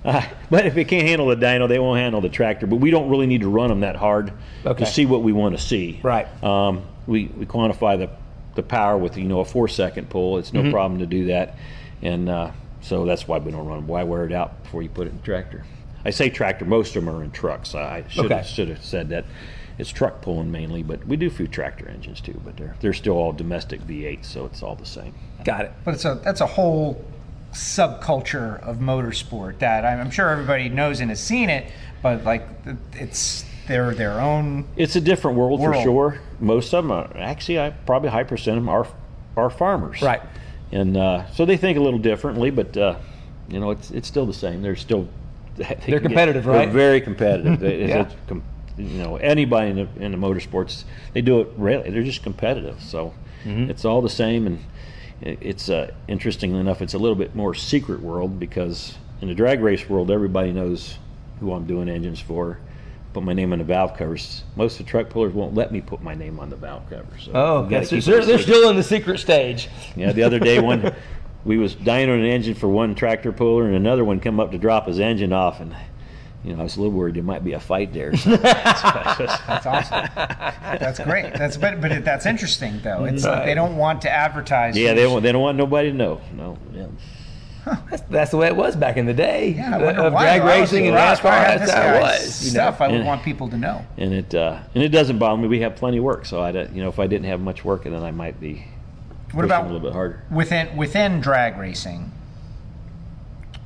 Uh, 0.04 0.22
but 0.48 0.64
if 0.64 0.74
they 0.74 0.84
can't 0.84 1.06
handle 1.08 1.26
the 1.26 1.34
dyno, 1.36 1.68
they 1.68 1.80
won't 1.80 1.98
handle 1.98 2.20
the 2.20 2.28
tractor. 2.28 2.66
But 2.68 2.76
we 2.76 2.90
don't 2.92 3.08
really 3.10 3.26
need 3.26 3.40
to 3.40 3.48
run 3.48 3.68
them 3.68 3.80
that 3.80 3.96
hard 3.96 4.32
Okay. 4.64 4.84
to 4.84 4.90
see 4.90 5.06
what 5.06 5.22
we 5.22 5.32
want 5.32 5.56
to 5.56 5.62
see. 5.62 5.98
Right. 6.04 6.26
Um, 6.42 6.84
we, 7.08 7.26
we 7.26 7.46
quantify 7.46 7.98
the, 7.98 8.08
the 8.54 8.62
power 8.62 8.96
with 8.96 9.16
you 9.18 9.24
know 9.24 9.40
a 9.40 9.44
four 9.44 9.66
second 9.66 10.08
pull. 10.08 10.38
It's 10.38 10.52
no 10.52 10.62
Mm-hmm. 10.62 10.70
problem 10.70 11.00
to 11.00 11.06
do 11.06 11.26
that, 11.26 11.56
and 12.00 12.28
uh, 12.28 12.52
so 12.80 13.04
that's 13.04 13.26
why 13.28 13.38
we 13.38 13.50
don't 13.52 13.66
run 13.66 13.78
them. 13.78 13.86
Why 13.86 14.02
wear 14.04 14.24
it 14.24 14.32
out 14.32 14.62
before 14.62 14.82
you 14.82 14.88
put 14.88 15.06
it 15.06 15.10
in 15.10 15.16
the 15.18 15.22
tractor? 15.24 15.64
I 16.04 16.10
say 16.10 16.30
tractor. 16.30 16.64
Most 16.64 16.94
of 16.96 17.04
them 17.04 17.14
are 17.14 17.22
in 17.24 17.30
trucks. 17.32 17.74
I 17.74 18.04
should 18.08 18.26
Okay. 18.26 18.36
have 18.36 18.46
should 18.46 18.68
have 18.68 18.84
said 18.84 19.08
that. 19.10 19.24
It's 19.78 19.90
truck 19.90 20.22
pulling 20.22 20.50
mainly, 20.50 20.82
but 20.82 21.06
we 21.06 21.16
do 21.16 21.28
a 21.28 21.30
few 21.30 21.46
tractor 21.46 21.88
engines 21.88 22.20
too. 22.20 22.40
But 22.44 22.56
they're 22.56 22.74
they're 22.80 22.92
still 22.92 23.14
all 23.14 23.32
domestic 23.32 23.80
V8s, 23.82 24.24
so 24.24 24.44
it's 24.46 24.60
all 24.62 24.74
the 24.74 24.86
same. 24.86 25.14
Got 25.44 25.66
it. 25.66 25.72
But 25.84 25.94
it's 25.94 26.04
a 26.04 26.20
that's 26.24 26.40
a 26.40 26.46
whole 26.46 27.04
subculture 27.52 28.60
of 28.62 28.76
motorsport 28.78 29.58
that 29.58 29.84
I'm, 29.84 30.00
I'm 30.00 30.10
sure 30.10 30.28
everybody 30.30 30.68
knows 30.68 31.00
and 31.00 31.10
has 31.10 31.20
seen 31.20 31.48
it, 31.50 31.70
but 32.02 32.24
like 32.24 32.42
it's 32.94 33.44
they're 33.66 33.94
their 33.94 34.20
own. 34.20 34.64
It's 34.76 34.96
a 34.96 35.00
different 35.00 35.36
world, 35.36 35.60
for 35.60 35.74
sure. 35.74 36.20
Most 36.40 36.72
of 36.74 36.84
them 36.84 36.90
are 36.92 37.10
actually, 37.16 37.60
I 37.60 37.70
probably 37.70 38.08
a 38.08 38.12
high 38.12 38.24
percent 38.24 38.56
of 38.56 38.62
them 38.64 38.68
are 38.68 38.86
are 39.36 39.50
farmers, 39.50 40.02
Right. 40.02 40.20
And 40.72 40.96
uh, 40.96 41.30
so 41.32 41.44
they 41.44 41.56
think 41.56 41.78
a 41.78 41.80
little 41.80 41.98
differently, 41.98 42.50
but 42.50 42.76
uh, 42.76 42.96
you 43.48 43.58
know, 43.60 43.70
it's 43.70 43.90
it's 43.90 44.06
still 44.08 44.26
the 44.26 44.34
same. 44.34 44.60
They're 44.62 44.76
still 44.76 45.08
they 45.56 45.64
get- 45.64 46.02
competitive, 46.02 46.44
they're 46.44 46.52
right? 46.54 46.68
very 46.68 47.00
competitive. 47.00 47.58
They- 47.60 47.88
Yeah. 47.88 48.10
com- 48.26 48.42
you 48.76 49.02
know, 49.02 49.16
anybody 49.16 49.70
in 49.70 49.76
the, 49.76 49.88
in 50.04 50.12
the 50.12 50.18
motorsports, 50.18 50.84
they 51.12 51.20
do 51.20 51.40
it 51.40 51.48
really. 51.56 51.90
They're 51.90 52.02
just 52.04 52.22
competitive. 52.22 52.80
So 52.82 53.12
Mm-hmm. 53.44 53.70
it's 53.70 53.84
all 53.84 54.02
the 54.02 54.08
same, 54.10 54.46
and 54.48 54.58
it- 55.20 55.38
it's 55.40 55.68
uh, 55.68 55.90
interesting 56.08 56.54
enough. 56.54 56.82
It's 56.82 56.94
a 56.94 56.98
little 56.98 57.14
bit 57.16 57.34
more 57.36 57.54
secret 57.54 58.00
world 58.00 58.38
because 58.40 58.96
in 59.22 59.28
the 59.28 59.34
drag 59.34 59.60
race 59.60 59.88
world, 59.88 60.10
everybody 60.10 60.52
knows 60.52 60.98
who 61.40 61.52
I'm 61.52 61.64
doing 61.66 61.88
engines 61.88 62.20
for. 62.20 62.58
Put 63.18 63.24
my 63.24 63.32
name 63.32 63.52
on 63.52 63.58
the 63.58 63.64
valve 63.64 63.96
covers. 63.96 64.44
Most 64.54 64.78
of 64.78 64.86
the 64.86 64.90
truck 64.92 65.10
pullers 65.10 65.34
won't 65.34 65.52
let 65.52 65.72
me 65.72 65.80
put 65.80 66.00
my 66.00 66.14
name 66.14 66.38
on 66.38 66.50
the 66.50 66.54
valve 66.54 66.88
covers. 66.88 67.24
So 67.24 67.32
Oh, 67.34 67.62
we 67.62 67.70
gotta 67.70 67.84
okay. 67.86 68.00
So 68.00 68.12
they're, 68.12 68.24
they're 68.24 68.38
still 68.38 68.70
in 68.70 68.76
the 68.76 68.82
secret 68.84 69.18
stage. 69.18 69.68
Yeah, 69.96 70.12
the 70.12 70.22
other 70.22 70.38
day 70.38 70.60
one 70.60 70.94
we 71.44 71.58
was 71.58 71.74
dying 71.74 72.08
on 72.08 72.20
an 72.20 72.26
engine 72.26 72.54
for 72.54 72.68
one 72.68 72.94
tractor 72.94 73.32
puller 73.32 73.66
and 73.66 73.74
another 73.74 74.04
one 74.04 74.20
come 74.20 74.38
up 74.38 74.52
to 74.52 74.58
drop 74.58 74.86
his 74.86 75.00
engine 75.00 75.32
off 75.32 75.58
and 75.58 75.74
you 76.44 76.54
know, 76.54 76.60
I 76.60 76.62
was 76.62 76.76
a 76.76 76.80
little 76.80 76.96
worried 76.96 77.16
there 77.16 77.24
might 77.24 77.42
be 77.42 77.54
a 77.54 77.58
fight 77.58 77.92
there. 77.92 78.16
So 78.16 78.30
That's 78.36 79.66
awesome. 79.66 80.08
that's 80.14 81.00
great. 81.00 81.34
That's 81.34 81.56
but 81.56 81.80
but 81.80 81.90
it, 81.90 82.04
that's 82.04 82.24
interesting 82.24 82.78
though. 82.84 83.04
It's 83.04 83.24
like 83.24 83.46
they 83.46 83.54
don't 83.54 83.76
want 83.76 84.00
to 84.02 84.10
advertise. 84.12 84.78
yeah, 84.78 84.94
they 84.94 85.02
don't, 85.02 85.24
they 85.24 85.32
don't 85.32 85.42
want 85.42 85.58
nobody 85.58 85.90
to 85.90 85.96
know. 85.96 86.20
No. 86.36 86.56
Yeah. 86.72 86.86
That's, 87.90 88.02
that's 88.02 88.30
the 88.30 88.36
way 88.36 88.46
it 88.48 88.56
was 88.56 88.76
back 88.76 88.96
in 88.96 89.06
the 89.06 89.14
day 89.14 89.50
Yeah, 89.56 89.76
of 89.76 89.82
wonder 89.82 90.00
of 90.02 90.12
why, 90.12 90.24
drag 90.24 90.42
though. 90.42 90.48
I 90.48 90.60
was 90.60 90.72
racing 90.72 90.88
and 90.88 91.16
surprised. 91.16 91.22
NASCAR. 91.22 91.30
I 91.54 91.56
That's 91.58 91.72
how 91.72 91.94
it 91.94 92.00
was. 92.00 92.46
You 92.46 92.50
know? 92.50 92.52
Stuff 92.64 92.80
I 92.80 92.86
would 92.88 92.96
And- 92.96 93.06
want 93.06 93.22
people 93.22 93.48
to 93.48 93.56
know. 93.56 93.84
And 93.96 94.12
it 94.12 94.34
uh, 94.34 94.58
and 94.74 94.82
it 94.82 94.88
doesn't 94.90 95.18
bother 95.18 95.40
me. 95.40 95.48
We 95.48 95.60
have 95.60 95.76
plenty 95.76 95.98
of 95.98 96.04
work, 96.04 96.24
so 96.26 96.40
I 96.40 96.50
you 96.50 96.82
know 96.82 96.88
if 96.88 96.98
I 96.98 97.06
didn't 97.06 97.26
have 97.26 97.40
much 97.40 97.64
work, 97.64 97.84
then 97.84 97.94
I 98.02 98.10
might 98.10 98.40
be 98.40 98.64
What 99.32 99.32
pushing 99.32 99.44
about 99.44 99.62
a 99.62 99.66
little 99.66 99.80
bit 99.80 99.92
harder. 99.92 100.22
within 100.30 100.76
within 100.76 101.20
drag 101.20 101.56
racing? 101.58 102.12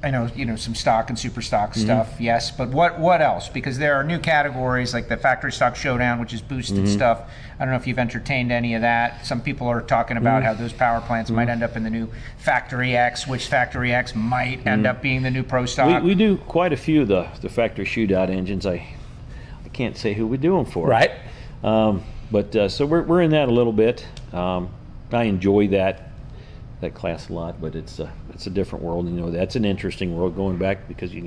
I 0.05 0.11
know 0.11 0.29
you 0.35 0.45
know 0.45 0.57
some 0.57 0.75
stock 0.75 1.11
and 1.11 1.19
super 1.19 1.41
stock 1.41 1.71
Mm-hmm. 1.71 1.81
stuff, 1.83 2.21
yes, 2.21 2.51
but 2.51 2.71
what 2.71 2.99
what 2.99 3.23
else? 3.23 3.49
Because 3.49 3.79
there 3.79 3.95
are 3.95 4.03
new 4.03 4.19
categories 4.19 4.93
like 4.93 5.09
the 5.09 5.17
factory 5.17 5.53
stock 5.53 5.77
showdown, 5.77 6.19
which 6.21 6.33
is 6.33 6.43
boosted 6.43 6.79
Mm-hmm. 6.79 6.87
stuff. 6.95 7.31
I 7.61 7.65
don't 7.65 7.71
know 7.73 7.77
if 7.79 7.87
you've 7.87 8.01
entertained 8.01 8.51
any 8.51 8.75
of 8.75 8.81
that. 8.83 9.25
Some 9.25 9.41
people 9.41 9.69
are 9.69 9.81
talking 9.81 10.17
about 10.17 10.43
Mm-hmm. 10.43 10.47
how 10.47 10.55
those 10.55 10.73
power 10.73 11.01
plants 11.03 11.31
might 11.31 11.49
end 11.49 11.63
up 11.63 11.77
in 11.77 11.85
the 11.85 11.91
new 11.91 12.09
Factory 12.39 12.97
X, 12.97 13.29
which 13.29 13.47
Factory 13.47 13.93
X 13.95 14.15
might 14.17 14.67
end 14.67 14.87
up 14.87 15.03
being 15.03 15.23
the 15.23 15.31
new 15.31 15.45
Pro 15.45 15.63
Mm-hmm. 15.63 15.87
We, 15.87 15.93
stock. 15.93 16.03
we 16.03 16.15
do 16.17 16.37
quite 16.39 16.73
a 16.73 16.77
few 16.77 17.03
of 17.03 17.09
the 17.09 17.29
the 17.41 17.49
factory 17.49 17.85
shootout 17.85 18.29
engines. 18.29 18.67
I 18.67 18.85
I 19.65 19.69
can't 19.73 19.97
say 19.97 20.15
who 20.15 20.27
we 20.27 20.37
do 20.37 20.57
them 20.57 20.65
for. 20.67 20.89
Right. 20.89 21.13
Um, 21.63 22.03
but 22.33 22.57
uh, 22.57 22.69
so 22.69 22.87
we're, 22.87 23.03
we're 23.03 23.23
in 23.23 23.31
that 23.31 23.49
a 23.49 23.53
little 23.53 23.73
bit. 23.73 24.05
Um, 24.33 24.71
I 25.13 25.25
enjoy 25.25 25.69
that 25.69 26.09
that 26.83 26.95
class 26.95 27.31
a 27.31 27.33
lot, 27.33 27.61
but 27.61 27.75
it's 27.75 27.99
a 27.99 28.13
it's 28.35 28.47
a 28.47 28.51
different 28.51 28.85
world. 28.85 29.07
You 29.07 29.15
know, 29.15 29.31
that's 29.31 29.57
an 29.57 29.65
interesting 29.65 30.17
world 30.17 30.37
going 30.37 30.59
back 30.59 30.87
because 30.87 31.15
you 31.15 31.23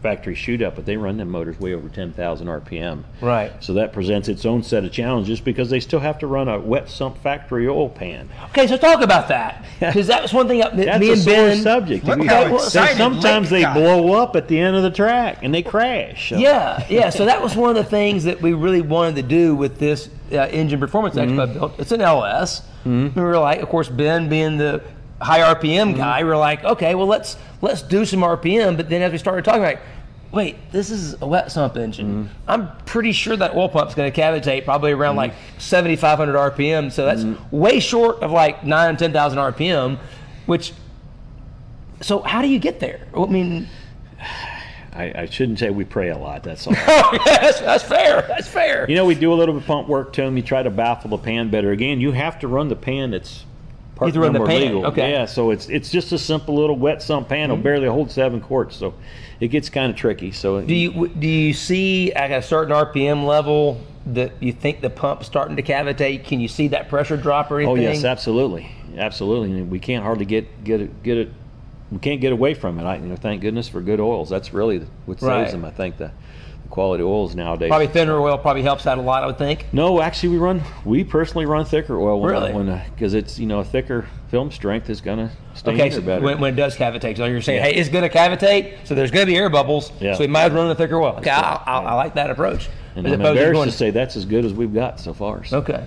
factory 0.00 0.34
shoot 0.34 0.62
up, 0.62 0.76
but 0.76 0.86
they 0.86 0.96
run 0.96 1.16
them 1.16 1.30
motors 1.30 1.58
way 1.60 1.74
over 1.74 1.88
10,000 1.88 2.46
RPM. 2.46 3.02
Right. 3.20 3.52
So 3.60 3.74
that 3.74 3.92
presents 3.92 4.28
its 4.28 4.44
own 4.46 4.62
set 4.62 4.84
of 4.84 4.92
challenges 4.92 5.40
because 5.40 5.70
they 5.70 5.80
still 5.80 6.00
have 6.00 6.18
to 6.20 6.26
run 6.26 6.48
a 6.48 6.58
wet 6.58 6.88
sump 6.88 7.22
factory 7.22 7.68
oil 7.68 7.88
pan. 7.88 8.28
Okay, 8.50 8.66
so 8.66 8.76
talk 8.76 9.02
about 9.02 9.28
that 9.28 9.64
because 9.80 10.06
that 10.06 10.22
was 10.22 10.32
one 10.32 10.48
thing 10.48 10.60
that 10.60 10.76
That's 10.76 11.00
me 11.00 11.10
a 11.10 11.12
and 11.12 11.20
sore 11.22 11.34
Ben. 11.34 11.62
subject. 11.62 12.04
Look 12.04 12.18
We- 12.20 12.26
how 12.26 12.54
excited 12.56 12.96
sometimes 12.96 13.50
Lake 13.52 13.60
they 13.60 13.62
got. 13.62 13.74
blow 13.74 14.14
up 14.14 14.36
at 14.36 14.48
the 14.48 14.58
end 14.58 14.76
of 14.76 14.82
the 14.82 14.90
track 14.90 15.38
and 15.42 15.54
they 15.54 15.62
crash. 15.62 16.30
So- 16.30 16.36
Yeah, 16.38 16.84
yeah. 16.88 17.10
So 17.10 17.24
that 17.26 17.42
was 17.42 17.54
one 17.56 17.70
of 17.70 17.76
the 17.76 17.84
things 17.84 18.24
that 18.24 18.40
we 18.40 18.52
really 18.52 18.82
wanted 18.82 19.16
to 19.16 19.22
do 19.22 19.54
with 19.54 19.78
this 19.78 20.08
uh, 20.32 20.36
engine 20.50 20.80
performance 20.80 21.14
Mm-hmm. 21.16 21.38
expo 21.38 21.52
build. 21.54 21.72
It's 21.78 21.92
an 21.92 22.00
LS. 22.00 22.62
We 22.84 23.08
were 23.10 23.38
like, 23.38 23.60
of 23.60 23.68
course, 23.68 23.88
Ben 23.90 24.28
being 24.30 24.56
the 24.56 24.82
high 25.20 25.40
RPM 25.54 25.88
Mm-hmm. 25.90 25.96
guy, 25.96 26.24
we 26.24 26.30
are 26.30 26.36
like, 26.36 26.64
okay, 26.64 26.94
well 26.94 27.06
let's 27.06 27.36
let's 27.62 27.82
do 27.82 28.04
some 28.04 28.20
RPM. 28.20 28.76
But 28.76 28.88
then 28.88 29.02
as 29.02 29.12
we 29.12 29.18
started 29.18 29.44
talking, 29.44 29.62
like, 29.62 29.80
wait, 30.32 30.56
this 30.72 30.90
is 30.90 31.20
a 31.20 31.26
wet 31.26 31.50
sump 31.52 31.76
engine. 31.76 32.24
Mm-hmm. 32.24 32.50
I'm 32.50 32.70
pretty 32.86 33.12
sure 33.12 33.36
that 33.36 33.54
oil 33.54 33.68
pump's 33.68 33.94
going 33.94 34.10
to 34.10 34.20
cavitate 34.20 34.64
probably 34.64 34.92
around 34.92 35.16
like 35.16 35.34
7,500 35.58 36.34
RPM. 36.54 36.90
So 36.92 37.04
that's 37.04 37.22
Mm-hmm. 37.22 37.56
way 37.56 37.80
short 37.80 38.22
of 38.22 38.30
like 38.30 38.64
nine, 38.64 38.96
10,000 38.96 39.38
RPM, 39.38 39.98
which. 40.46 40.72
So 42.02 42.20
how 42.22 42.40
do 42.40 42.48
you 42.48 42.58
get 42.58 42.80
there? 42.80 43.06
I 43.14 43.26
mean, 43.26 43.68
I, 44.94 45.12
I 45.22 45.26
shouldn't 45.26 45.58
say 45.58 45.68
we 45.70 45.84
pray 45.84 46.08
a 46.08 46.16
lot. 46.16 46.42
That's 46.42 46.66
all. 46.66 46.72
that's, 47.26 47.60
that's 47.60 47.84
fair. 47.84 48.22
That's 48.22 48.48
fair. 48.48 48.86
You 48.88 48.94
know, 48.96 49.04
we 49.04 49.14
do 49.14 49.32
a 49.32 49.34
little 49.34 49.54
bit 49.54 49.62
of 49.62 49.66
pump 49.66 49.86
work 49.88 50.12
to 50.14 50.22
them. 50.22 50.36
You 50.36 50.42
try 50.42 50.62
to 50.62 50.70
baffle 50.70 51.10
the 51.10 51.18
pan 51.18 51.50
better. 51.50 51.72
Again, 51.72 52.00
you 52.00 52.12
have 52.12 52.38
to 52.40 52.48
run 52.48 52.68
the 52.68 52.76
pan 52.76 53.10
that's 53.10 53.44
part 54.00 54.08
have 54.08 54.14
to 54.14 54.20
run 54.20 54.32
the 54.32 54.44
pan, 54.44 54.60
legal. 54.60 54.86
okay. 54.86 55.12
Yeah, 55.12 55.26
so 55.26 55.50
it's 55.50 55.68
it's 55.68 55.90
just 55.90 56.12
a 56.12 56.18
simple 56.18 56.54
little 56.56 56.76
wet 56.76 57.02
sump 57.02 57.28
pan. 57.28 57.44
It'll 57.44 57.56
mm-hmm. 57.56 57.62
barely 57.62 57.88
hold 57.88 58.10
seven 58.10 58.40
quarts, 58.40 58.76
so 58.76 58.94
it 59.38 59.48
gets 59.48 59.68
kind 59.68 59.90
of 59.90 59.96
tricky. 59.96 60.32
So 60.32 60.60
Do 60.60 60.74
you 60.74 61.08
do 61.08 61.28
you 61.28 61.52
see 61.52 62.12
at 62.12 62.30
a 62.30 62.42
certain 62.42 62.74
RPM 62.74 63.24
level 63.26 63.80
that 64.06 64.32
you 64.40 64.52
think 64.52 64.80
the 64.80 64.90
pump's 64.90 65.26
starting 65.26 65.56
to 65.56 65.62
cavitate? 65.62 66.24
Can 66.24 66.40
you 66.40 66.48
see 66.48 66.68
that 66.68 66.88
pressure 66.88 67.16
drop 67.16 67.50
or 67.50 67.60
anything? 67.60 67.78
Oh 67.78 67.80
yes, 67.80 68.04
absolutely, 68.04 68.70
absolutely. 68.96 69.52
And 69.52 69.70
we 69.70 69.78
can't 69.78 70.02
hardly 70.02 70.24
get 70.24 70.64
get 70.64 70.80
it 70.80 71.02
get 71.02 71.18
it. 71.18 71.32
We 71.90 71.98
can't 71.98 72.20
get 72.20 72.32
away 72.32 72.54
from 72.54 72.78
it. 72.78 72.84
I, 72.84 72.96
you 72.96 73.06
know, 73.06 73.16
thank 73.16 73.42
goodness 73.42 73.68
for 73.68 73.80
good 73.80 73.98
oils. 74.00 74.30
That's 74.30 74.52
really 74.52 74.86
what 75.06 75.18
saves 75.18 75.28
Right. 75.28 75.50
them. 75.50 75.64
I 75.64 75.70
think 75.70 75.96
the 75.98 76.12
quality 76.70 77.02
oils 77.02 77.34
nowadays. 77.34 77.68
Probably 77.68 77.88
thinner 77.88 78.18
oil 78.20 78.38
probably 78.38 78.62
helps 78.62 78.86
out 78.86 78.96
a 78.96 79.02
lot. 79.02 79.22
I 79.22 79.26
would 79.26 79.38
think. 79.38 79.66
No, 79.72 80.00
actually, 80.00 80.30
we 80.30 80.38
run. 80.38 80.62
We 80.84 81.04
personally 81.04 81.44
run 81.44 81.64
thicker 81.64 81.98
oil 82.00 82.20
when 82.20 82.30
Really? 82.30 82.52
when 82.52 82.68
uh, 82.68 82.84
because 82.94 83.12
it's 83.14 83.38
you 83.38 83.46
know 83.46 83.58
a 83.58 83.64
thicker 83.64 84.06
film 84.28 84.50
strength 84.50 84.88
is 84.88 85.00
gonna 85.00 85.30
stay 85.54 85.72
Okay, 85.72 85.90
so 85.90 86.00
better. 86.00 86.24
when, 86.24 86.38
when 86.40 86.52
it 86.54 86.56
does 86.56 86.76
cavitate, 86.76 87.16
so 87.16 87.24
you're 87.26 87.42
saying, 87.42 87.58
Yeah. 87.58 87.64
hey, 87.70 87.74
it's 87.74 87.88
going 87.88 88.08
to 88.08 88.16
cavitate, 88.16 88.86
so 88.86 88.94
there's 88.94 89.10
going 89.10 89.26
to 89.26 89.30
be 89.30 89.36
air 89.36 89.50
bubbles, 89.50 89.90
Yeah. 90.00 90.14
so 90.14 90.20
we 90.20 90.28
might 90.28 90.44
as 90.44 90.52
well 90.52 90.62
run 90.62 90.70
a 90.70 90.74
thicker 90.76 91.00
oil. 91.00 91.16
Okay, 91.18 91.30
I. 91.30 91.60
I, 91.66 91.78
I 91.80 91.94
like 91.94 92.14
that 92.14 92.30
approach. 92.30 92.68
and 92.94 93.04
As 93.06 93.12
I'm 93.14 93.20
embarrassed 93.20 93.52
going- 93.54 93.68
to 93.68 93.76
say 93.76 93.90
that's 93.90 94.14
as 94.16 94.24
good 94.24 94.44
as 94.44 94.54
we've 94.54 94.72
got 94.72 95.00
so 95.00 95.12
far. 95.12 95.42
So. 95.44 95.58
Okay. 95.58 95.84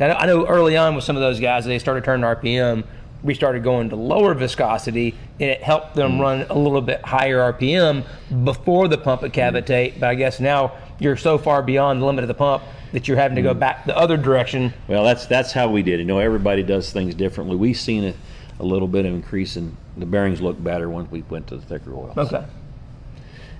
I 0.00 0.24
know 0.24 0.46
early 0.46 0.78
on 0.78 0.94
with 0.94 1.04
some 1.04 1.14
of 1.16 1.20
those 1.20 1.38
guys, 1.40 1.66
they 1.66 1.78
started 1.78 2.04
turning 2.04 2.24
RPM. 2.24 2.84
We 3.22 3.34
started 3.34 3.62
going 3.62 3.90
to 3.90 3.96
lower 3.96 4.32
viscosity, 4.34 5.14
and 5.38 5.50
it 5.50 5.62
helped 5.62 5.94
them 5.94 6.12
Mm. 6.12 6.20
run 6.20 6.46
a 6.48 6.54
little 6.58 6.80
bit 6.80 7.02
higher 7.04 7.38
RPM 7.40 8.04
before 8.44 8.88
the 8.88 8.96
pump 8.98 9.22
would 9.22 9.32
cavitate. 9.32 10.00
But 10.00 10.08
I 10.08 10.14
guess 10.14 10.40
now 10.40 10.72
you're 10.98 11.16
so 11.16 11.36
far 11.38 11.62
beyond 11.62 12.00
the 12.00 12.06
limit 12.06 12.24
of 12.24 12.28
the 12.28 12.34
pump 12.34 12.62
that 12.92 13.06
you're 13.06 13.18
having 13.18 13.36
to 13.36 13.42
Mm. 13.42 13.44
go 13.44 13.54
back 13.54 13.84
the 13.84 13.96
other 13.96 14.16
direction. 14.16 14.72
Well, 14.88 15.04
that's 15.04 15.26
that's 15.26 15.52
how 15.52 15.68
we 15.68 15.82
did. 15.82 15.94
it. 15.94 15.98
You 16.00 16.06
know, 16.06 16.18
everybody 16.18 16.62
does 16.62 16.90
things 16.92 17.14
differently. 17.14 17.56
We've 17.56 17.76
seen 17.76 18.04
a, 18.04 18.14
a 18.58 18.64
little 18.64 18.88
bit 18.88 19.04
of 19.06 19.12
increase 19.14 19.56
in 19.56 19.76
the 19.96 20.06
bearings 20.06 20.40
look 20.40 20.62
better 20.62 20.88
once 20.88 21.10
we 21.10 21.22
went 21.28 21.46
to 21.48 21.56
the 21.56 21.62
thicker 21.62 21.92
oil. 21.94 22.14
Okay. 22.16 22.42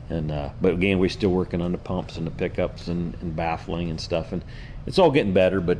And 0.08 0.32
uh, 0.32 0.48
but 0.60 0.72
again, 0.74 0.98
we're 0.98 1.08
still 1.10 1.30
working 1.30 1.60
on 1.60 1.70
the 1.72 1.78
pumps 1.78 2.16
and 2.16 2.26
the 2.26 2.30
pickups 2.32 2.88
and, 2.88 3.14
and 3.20 3.36
baffling 3.36 3.90
and 3.90 4.00
stuff, 4.00 4.32
and 4.32 4.42
it's 4.86 4.98
all 4.98 5.10
getting 5.10 5.32
better, 5.32 5.60
but 5.60 5.78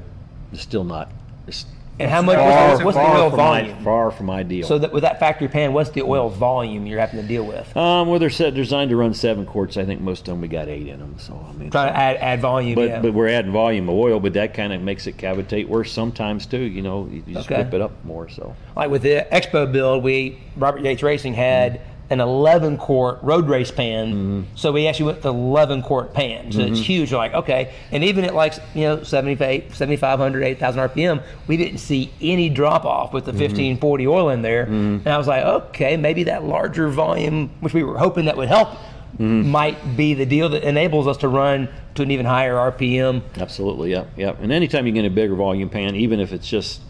it's 0.53 0.63
still 0.63 0.85
not. 0.85 1.11
It's 1.49 1.67
And 2.01 2.11
how 2.11 2.23
much? 2.23 2.37
far, 2.37 2.69
what's, 2.73 2.85
what's 2.85 2.97
the 2.97 3.03
oil 3.03 3.27
i- 3.33 3.37
volume? 3.37 3.85
far 3.85 4.11
from 4.11 4.31
ideal. 4.31 4.67
So 4.67 4.79
that 4.79 4.93
with 4.93 5.03
that 5.03 5.21
factory 5.21 5.49
pan, 5.49 5.73
what's 5.73 5.91
the 5.91 6.03
oil 6.03 6.29
volume 6.31 6.87
you're 6.87 6.99
having 7.01 7.21
to 7.21 7.27
deal 7.27 7.45
with? 7.45 7.77
um, 7.77 8.09
well, 8.09 8.19
they're 8.19 8.31
set 8.31 8.55
designed 8.55 8.91
to 8.91 8.97
run 8.97 9.13
seven 9.15 9.45
quarts. 9.47 9.77
I 9.77 9.85
think 9.85 10.01
most 10.01 10.21
of 10.21 10.27
them 10.27 10.41
we 10.41 10.49
got 10.49 10.69
eight 10.69 10.87
in 10.89 10.99
them. 10.99 11.17
So 11.19 11.35
I 11.49 11.53
mean, 11.53 11.71
Trying 11.71 11.93
to 11.93 11.99
add 11.99 12.17
add 12.17 12.41
volume. 12.41 12.75
but 12.75 12.89
yeah. 12.89 13.01
but 13.01 13.13
we're 13.13 13.29
adding 13.29 13.53
volume 13.53 13.89
of 13.89 13.95
oil, 13.95 14.19
but 14.21 14.33
that 14.35 14.55
kind 14.55 14.73
of 14.73 14.81
makes 14.83 15.07
it 15.07 15.17
cavitate 15.17 15.69
worse 15.69 15.93
sometimes 15.93 16.47
too. 16.47 16.59
You 16.61 16.83
know, 16.83 17.09
you 17.11 17.23
you 17.27 17.35
just 17.35 17.51
Okay. 17.51 17.63
whip 17.63 17.75
it 17.75 17.81
up 17.81 17.93
more. 18.05 18.29
So 18.29 18.55
like 18.77 18.91
with 18.91 19.03
the 19.03 19.27
Expo 19.31 19.71
build, 19.71 20.03
we 20.03 20.39
Robert 20.57 20.83
Yates 20.83 21.03
Racing 21.03 21.35
had 21.35 21.81
an 22.11 22.21
11 22.21 22.77
quart 22.77 23.21
road 23.23 23.49
race 23.49 23.71
pan, 23.71 24.09
mm-hmm. 24.09 24.57
so 24.57 24.73
we 24.73 24.89
actually 24.89 25.07
went 25.07 25.23
to 25.23 25.29
11 25.29 25.83
quart 25.83 26.13
pan. 26.13 26.51
So 26.51 26.61
it's 26.61 26.73
mm-hmm. 26.73 26.83
huge. 26.83 27.13
We're 27.13 27.19
like, 27.19 27.35
okay, 27.35 27.73
and 27.93 28.03
even 28.03 28.25
at 28.25 28.35
like 28.35 28.55
you 28.75 28.83
know 28.83 29.03
75, 29.03 29.75
7,500, 29.75 30.43
8,000 30.43 30.89
RPM, 30.89 31.23
we 31.47 31.57
didn't 31.57 31.79
see 31.79 32.13
any 32.21 32.49
drop 32.49 32.85
off 32.85 33.13
with 33.13 33.25
the 33.25 33.33
mm-hmm. 33.33 33.43
1540 33.43 34.07
oil 34.09 34.29
in 34.31 34.43
there. 34.43 34.65
And 34.65 35.07
I 35.07 35.17
was 35.19 35.29
like, 35.29 35.45
okay, 35.45 35.97
maybe 35.97 36.25
that 36.25 36.45
larger 36.45 36.89
volume, 36.89 37.51
which 37.61 37.73
we 37.73 37.85
were 37.85 37.97
hoping 37.97 38.25
that 38.25 38.37
would 38.37 38.49
help. 38.49 38.77
Might 39.19 39.97
be 39.97 40.15
the 40.15 40.25
deal 40.25 40.49
that 40.51 40.63
enables 40.63 41.07
us 41.07 41.19
to 41.19 41.29
run 41.29 41.69
to 41.95 42.03
an 42.03 42.11
even 42.11 42.25
higher 42.25 42.55
RPM. 42.55 43.23
absolutely, 43.37 43.91
yep, 43.91 44.09
yep. 44.17 44.39
And 44.41 44.51
anytime 44.51 44.87
you 44.87 44.93
get 44.93 45.05
a 45.05 45.11
bigger 45.11 45.35
volume 45.35 45.69
pan, 45.69 45.95
even 45.95 46.21
if 46.21 46.33
it's 46.33 46.49
just 46.49 46.81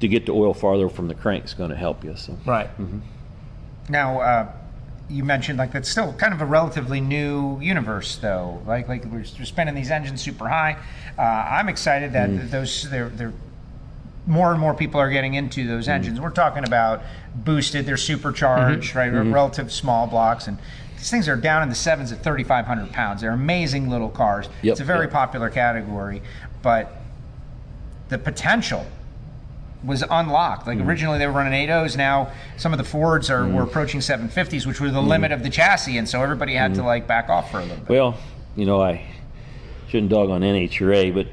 to 0.00 0.08
get 0.08 0.26
the 0.26 0.32
oil 0.32 0.52
farther 0.52 0.88
from 0.88 1.08
the 1.08 1.14
crank, 1.14 1.44
is 1.44 1.54
going 1.54 1.70
to 1.70 1.76
help 1.76 2.04
you. 2.04 2.14
So 2.16 2.36
Right. 2.44 2.68
Now, 3.88 4.20
uh, 4.20 4.52
you 5.08 5.22
mentioned 5.24 5.58
like 5.58 5.72
that's 5.72 5.88
still 5.88 6.12
kind 6.14 6.34
of 6.34 6.40
a 6.40 6.46
relatively 6.46 7.00
new 7.00 7.60
universe, 7.60 8.16
though. 8.16 8.60
Like 8.66 8.88
like 8.88 9.04
we're, 9.04 9.24
we're 9.38 9.44
spinning 9.44 9.74
these 9.74 9.90
engines 9.90 10.20
super 10.22 10.48
high. 10.48 10.76
Uh, 11.18 11.22
I'm 11.22 11.68
excited 11.68 12.12
that 12.14 12.28
Mm. 12.30 12.50
those 12.50 12.90
they're 12.90 13.08
they're 13.08 13.32
more 14.26 14.50
and 14.50 14.60
more 14.60 14.74
people 14.74 15.00
are 15.00 15.10
getting 15.10 15.34
into 15.34 15.64
Mm. 15.64 15.68
those 15.68 15.86
engines. 15.88 16.20
We're 16.20 16.30
talking 16.30 16.64
about 16.66 17.02
boosted, 17.34 17.86
they're 17.86 17.96
supercharged, 17.96 18.94
Mm-hmm. 18.94 18.98
right? 19.16 19.32
Relative 19.32 19.72
small 19.72 20.06
blocks 20.06 20.46
and. 20.48 20.58
These 20.96 21.10
things 21.10 21.28
are 21.28 21.36
down 21.36 21.62
in 21.62 21.68
the 21.68 21.74
sevens 21.74 22.10
at 22.10 22.22
3,500 22.24 22.90
pounds. 22.90 23.20
They're 23.20 23.30
amazing 23.30 23.90
little 23.90 24.08
cars. 24.08 24.48
Yep, 24.62 24.72
it's 24.72 24.80
a 24.80 24.84
very 24.84 25.04
yep. 25.04 25.12
popular 25.12 25.50
category, 25.50 26.22
but 26.62 26.90
the 28.08 28.16
potential 28.16 28.86
was 29.86 30.02
unlocked. 30.10 30.66
Like 30.66 30.78
mm. 30.78 30.86
originally 30.86 31.18
they 31.18 31.26
were 31.26 31.32
running 31.32 31.68
80s. 31.68 31.96
Now 31.96 32.32
some 32.56 32.72
of 32.72 32.78
the 32.78 32.84
Fords 32.84 33.30
are 33.30 33.46
were 33.46 33.62
mm. 33.62 33.68
approaching 33.68 34.00
750s, 34.00 34.66
which 34.66 34.80
were 34.80 34.90
the 34.90 35.00
mm. 35.00 35.08
limit 35.08 35.32
of 35.32 35.42
the 35.42 35.50
chassis, 35.50 35.96
and 35.96 36.08
so 36.08 36.22
everybody 36.22 36.54
had 36.54 36.74
to 36.74 36.82
like 36.82 37.06
back 37.06 37.28
off 37.28 37.50
for 37.50 37.58
a 37.58 37.62
little 37.62 37.78
bit. 37.78 37.88
Well, 37.88 38.18
you 38.54 38.66
know, 38.66 38.82
I 38.82 39.06
shouldn't 39.88 40.10
dog 40.10 40.30
on 40.30 40.40
NHRA, 40.42 41.14
but 41.14 41.28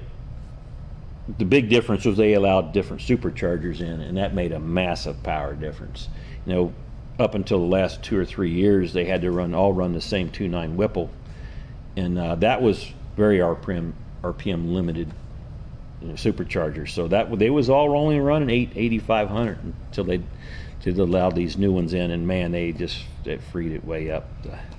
the 1.37 1.45
big 1.45 1.69
difference 1.69 2.05
was 2.05 2.17
they 2.17 2.33
allowed 2.33 2.73
different 2.73 3.01
superchargers 3.01 3.79
in, 3.79 4.01
and 4.01 4.17
that 4.17 4.33
made 4.33 4.51
a 4.51 4.59
massive 4.59 5.21
power 5.23 5.53
difference. 5.53 6.09
You 6.45 6.53
know, 6.53 6.73
up 7.19 7.35
until 7.35 7.59
the 7.59 7.65
last 7.65 8.03
two 8.03 8.17
or 8.17 8.25
three 8.25 8.51
years, 8.51 8.93
they 8.93 9.05
had 9.05 9.21
to 9.21 9.31
run 9.31 9.53
all 9.53 9.73
run 9.73 9.93
the 9.93 10.01
same 10.01 10.29
2.9 10.29 10.75
Whipple, 10.75 11.09
and 11.95 12.17
uh, 12.17 12.35
that 12.35 12.61
was 12.61 12.91
very 13.15 13.39
RPM 13.39 13.93
RPM 14.23 14.73
limited 14.73 15.11
superchargers. 16.11 16.89
So 16.89 17.07
that 17.07 17.37
they 17.39 17.49
was 17.49 17.69
all 17.69 17.97
only 17.97 18.19
running 18.19 18.49
8 18.49 18.71
8500 18.75 19.59
until 19.87 20.03
they 20.03 20.21
until 20.75 20.93
they 20.93 21.01
allowed 21.11 21.35
these 21.35 21.57
new 21.57 21.71
ones 21.71 21.93
in, 21.93 22.11
and 22.11 22.27
man, 22.27 22.51
they 22.51 22.71
just 22.71 22.99
they 23.23 23.37
freed 23.37 23.71
it 23.71 23.85
way 23.85 24.11
up. 24.11 24.27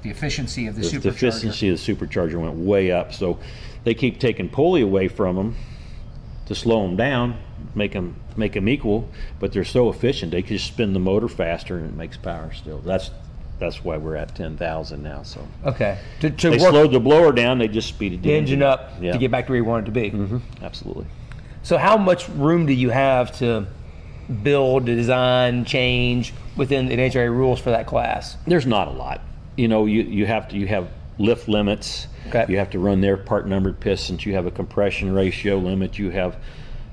the 0.02 0.10
efficiency 0.10 0.66
of 0.66 0.76
the, 0.76 0.82
The, 0.82 0.98
the 0.98 1.08
supercharger. 1.10 1.12
efficiency 1.14 1.68
of 1.70 1.84
the 1.84 1.94
supercharger 1.94 2.40
went 2.40 2.54
way 2.54 2.90
up. 2.92 3.12
So 3.12 3.38
they 3.84 3.94
keep 3.94 4.20
taking 4.20 4.48
pulley 4.48 4.82
away 4.82 5.08
from 5.08 5.36
them 5.36 5.56
to 6.46 6.54
slow 6.54 6.82
them 6.86 6.96
down, 6.96 7.38
make 7.74 7.92
them 7.92 8.16
make 8.36 8.52
them 8.52 8.68
equal. 8.68 9.08
But 9.40 9.52
they're 9.52 9.64
so 9.64 9.88
efficient, 9.88 10.32
they 10.32 10.42
can 10.42 10.56
just 10.56 10.66
spin 10.68 10.92
the 10.92 11.00
motor 11.00 11.28
faster 11.28 11.78
and 11.78 11.86
it 11.86 11.94
makes 11.96 12.16
power 12.16 12.52
still. 12.52 12.78
That's 12.80 13.10
that's 13.58 13.84
why 13.84 13.96
we're 13.96 14.16
at 14.16 14.34
ten 14.34 14.56
thousand 14.56 15.02
now. 15.02 15.22
So 15.22 15.46
Okay. 15.64 15.98
To, 16.20 16.30
to 16.30 16.50
they 16.50 16.56
work 16.58 16.70
slowed 16.70 16.92
the 16.92 17.00
blower 17.00 17.32
down, 17.32 17.58
they 17.58 17.68
just 17.68 17.88
speeded 17.88 18.22
the 18.22 18.32
engine 18.34 18.62
up 18.62 18.92
Yeah, 19.00 19.12
to 19.12 19.18
get 19.18 19.30
back 19.30 19.46
to 19.46 19.52
where 19.52 19.58
you 19.58 19.64
want 19.64 19.84
it 19.84 19.86
to 19.86 19.92
be. 19.92 20.10
hmm 20.10 20.38
absolutely. 20.62 21.06
So, 21.62 21.78
how 21.78 21.96
much 21.96 22.28
room 22.28 22.66
do 22.66 22.74
you 22.74 22.90
have 22.90 23.36
to 23.38 23.66
build, 24.42 24.84
design, 24.84 25.64
change 25.64 26.34
within 26.56 26.86
the 26.86 26.96
NHRA 26.96 27.30
rules 27.30 27.58
for 27.60 27.70
that 27.70 27.86
class? 27.86 28.36
There's 28.46 28.66
not 28.66 28.88
a 28.88 28.90
lot. 28.90 29.20
You 29.56 29.68
know, 29.68 29.86
you, 29.86 30.02
you 30.02 30.26
have 30.26 30.48
to 30.48 30.56
you 30.56 30.66
have 30.66 30.88
lift 31.18 31.48
limits. 31.48 32.06
Okay. 32.28 32.44
You 32.48 32.58
have 32.58 32.70
to 32.70 32.78
run 32.78 33.00
their 33.00 33.16
part 33.16 33.46
numbered 33.46 33.80
pistons. 33.80 34.26
You 34.26 34.34
have 34.34 34.46
a 34.46 34.50
compression 34.50 35.12
ratio 35.14 35.56
limit. 35.58 35.98
You 35.98 36.10
have, 36.10 36.36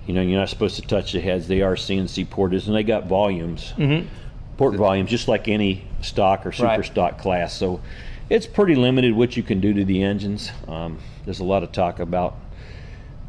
you 0.06 0.14
know, 0.14 0.22
you're 0.22 0.40
not 0.40 0.50
supposed 0.50 0.76
to 0.76 0.82
touch 0.84 1.14
the 1.14 1.22
heads. 1.22 1.48
They 1.48 1.62
are 1.62 1.76
CNC 1.76 2.30
porters, 2.30 2.68
and 2.68 2.76
they 2.76 2.84
got 2.84 3.08
volumes, 3.08 3.74
mm-hmm. 3.78 4.08
Port 4.58 4.76
volumes, 4.76 5.10
just 5.10 5.28
like 5.28 5.48
any 5.48 5.86
stock 6.02 6.46
or 6.46 6.52
super 6.52 6.68
Right. 6.68 6.86
stock 6.86 7.18
class. 7.20 7.54
So, 7.56 7.80
it's 8.30 8.48
pretty 8.48 8.76
limited 8.76 9.14
what 9.14 9.36
you 9.36 9.44
can 9.44 9.60
do 9.60 9.74
to 9.74 9.84
the 9.84 10.02
engines. 10.04 10.52
Um, 10.68 11.00
there's 11.26 11.40
a 11.42 11.44
lot 11.44 11.64
of 11.64 11.72
talk 11.74 12.00
about 12.00 12.36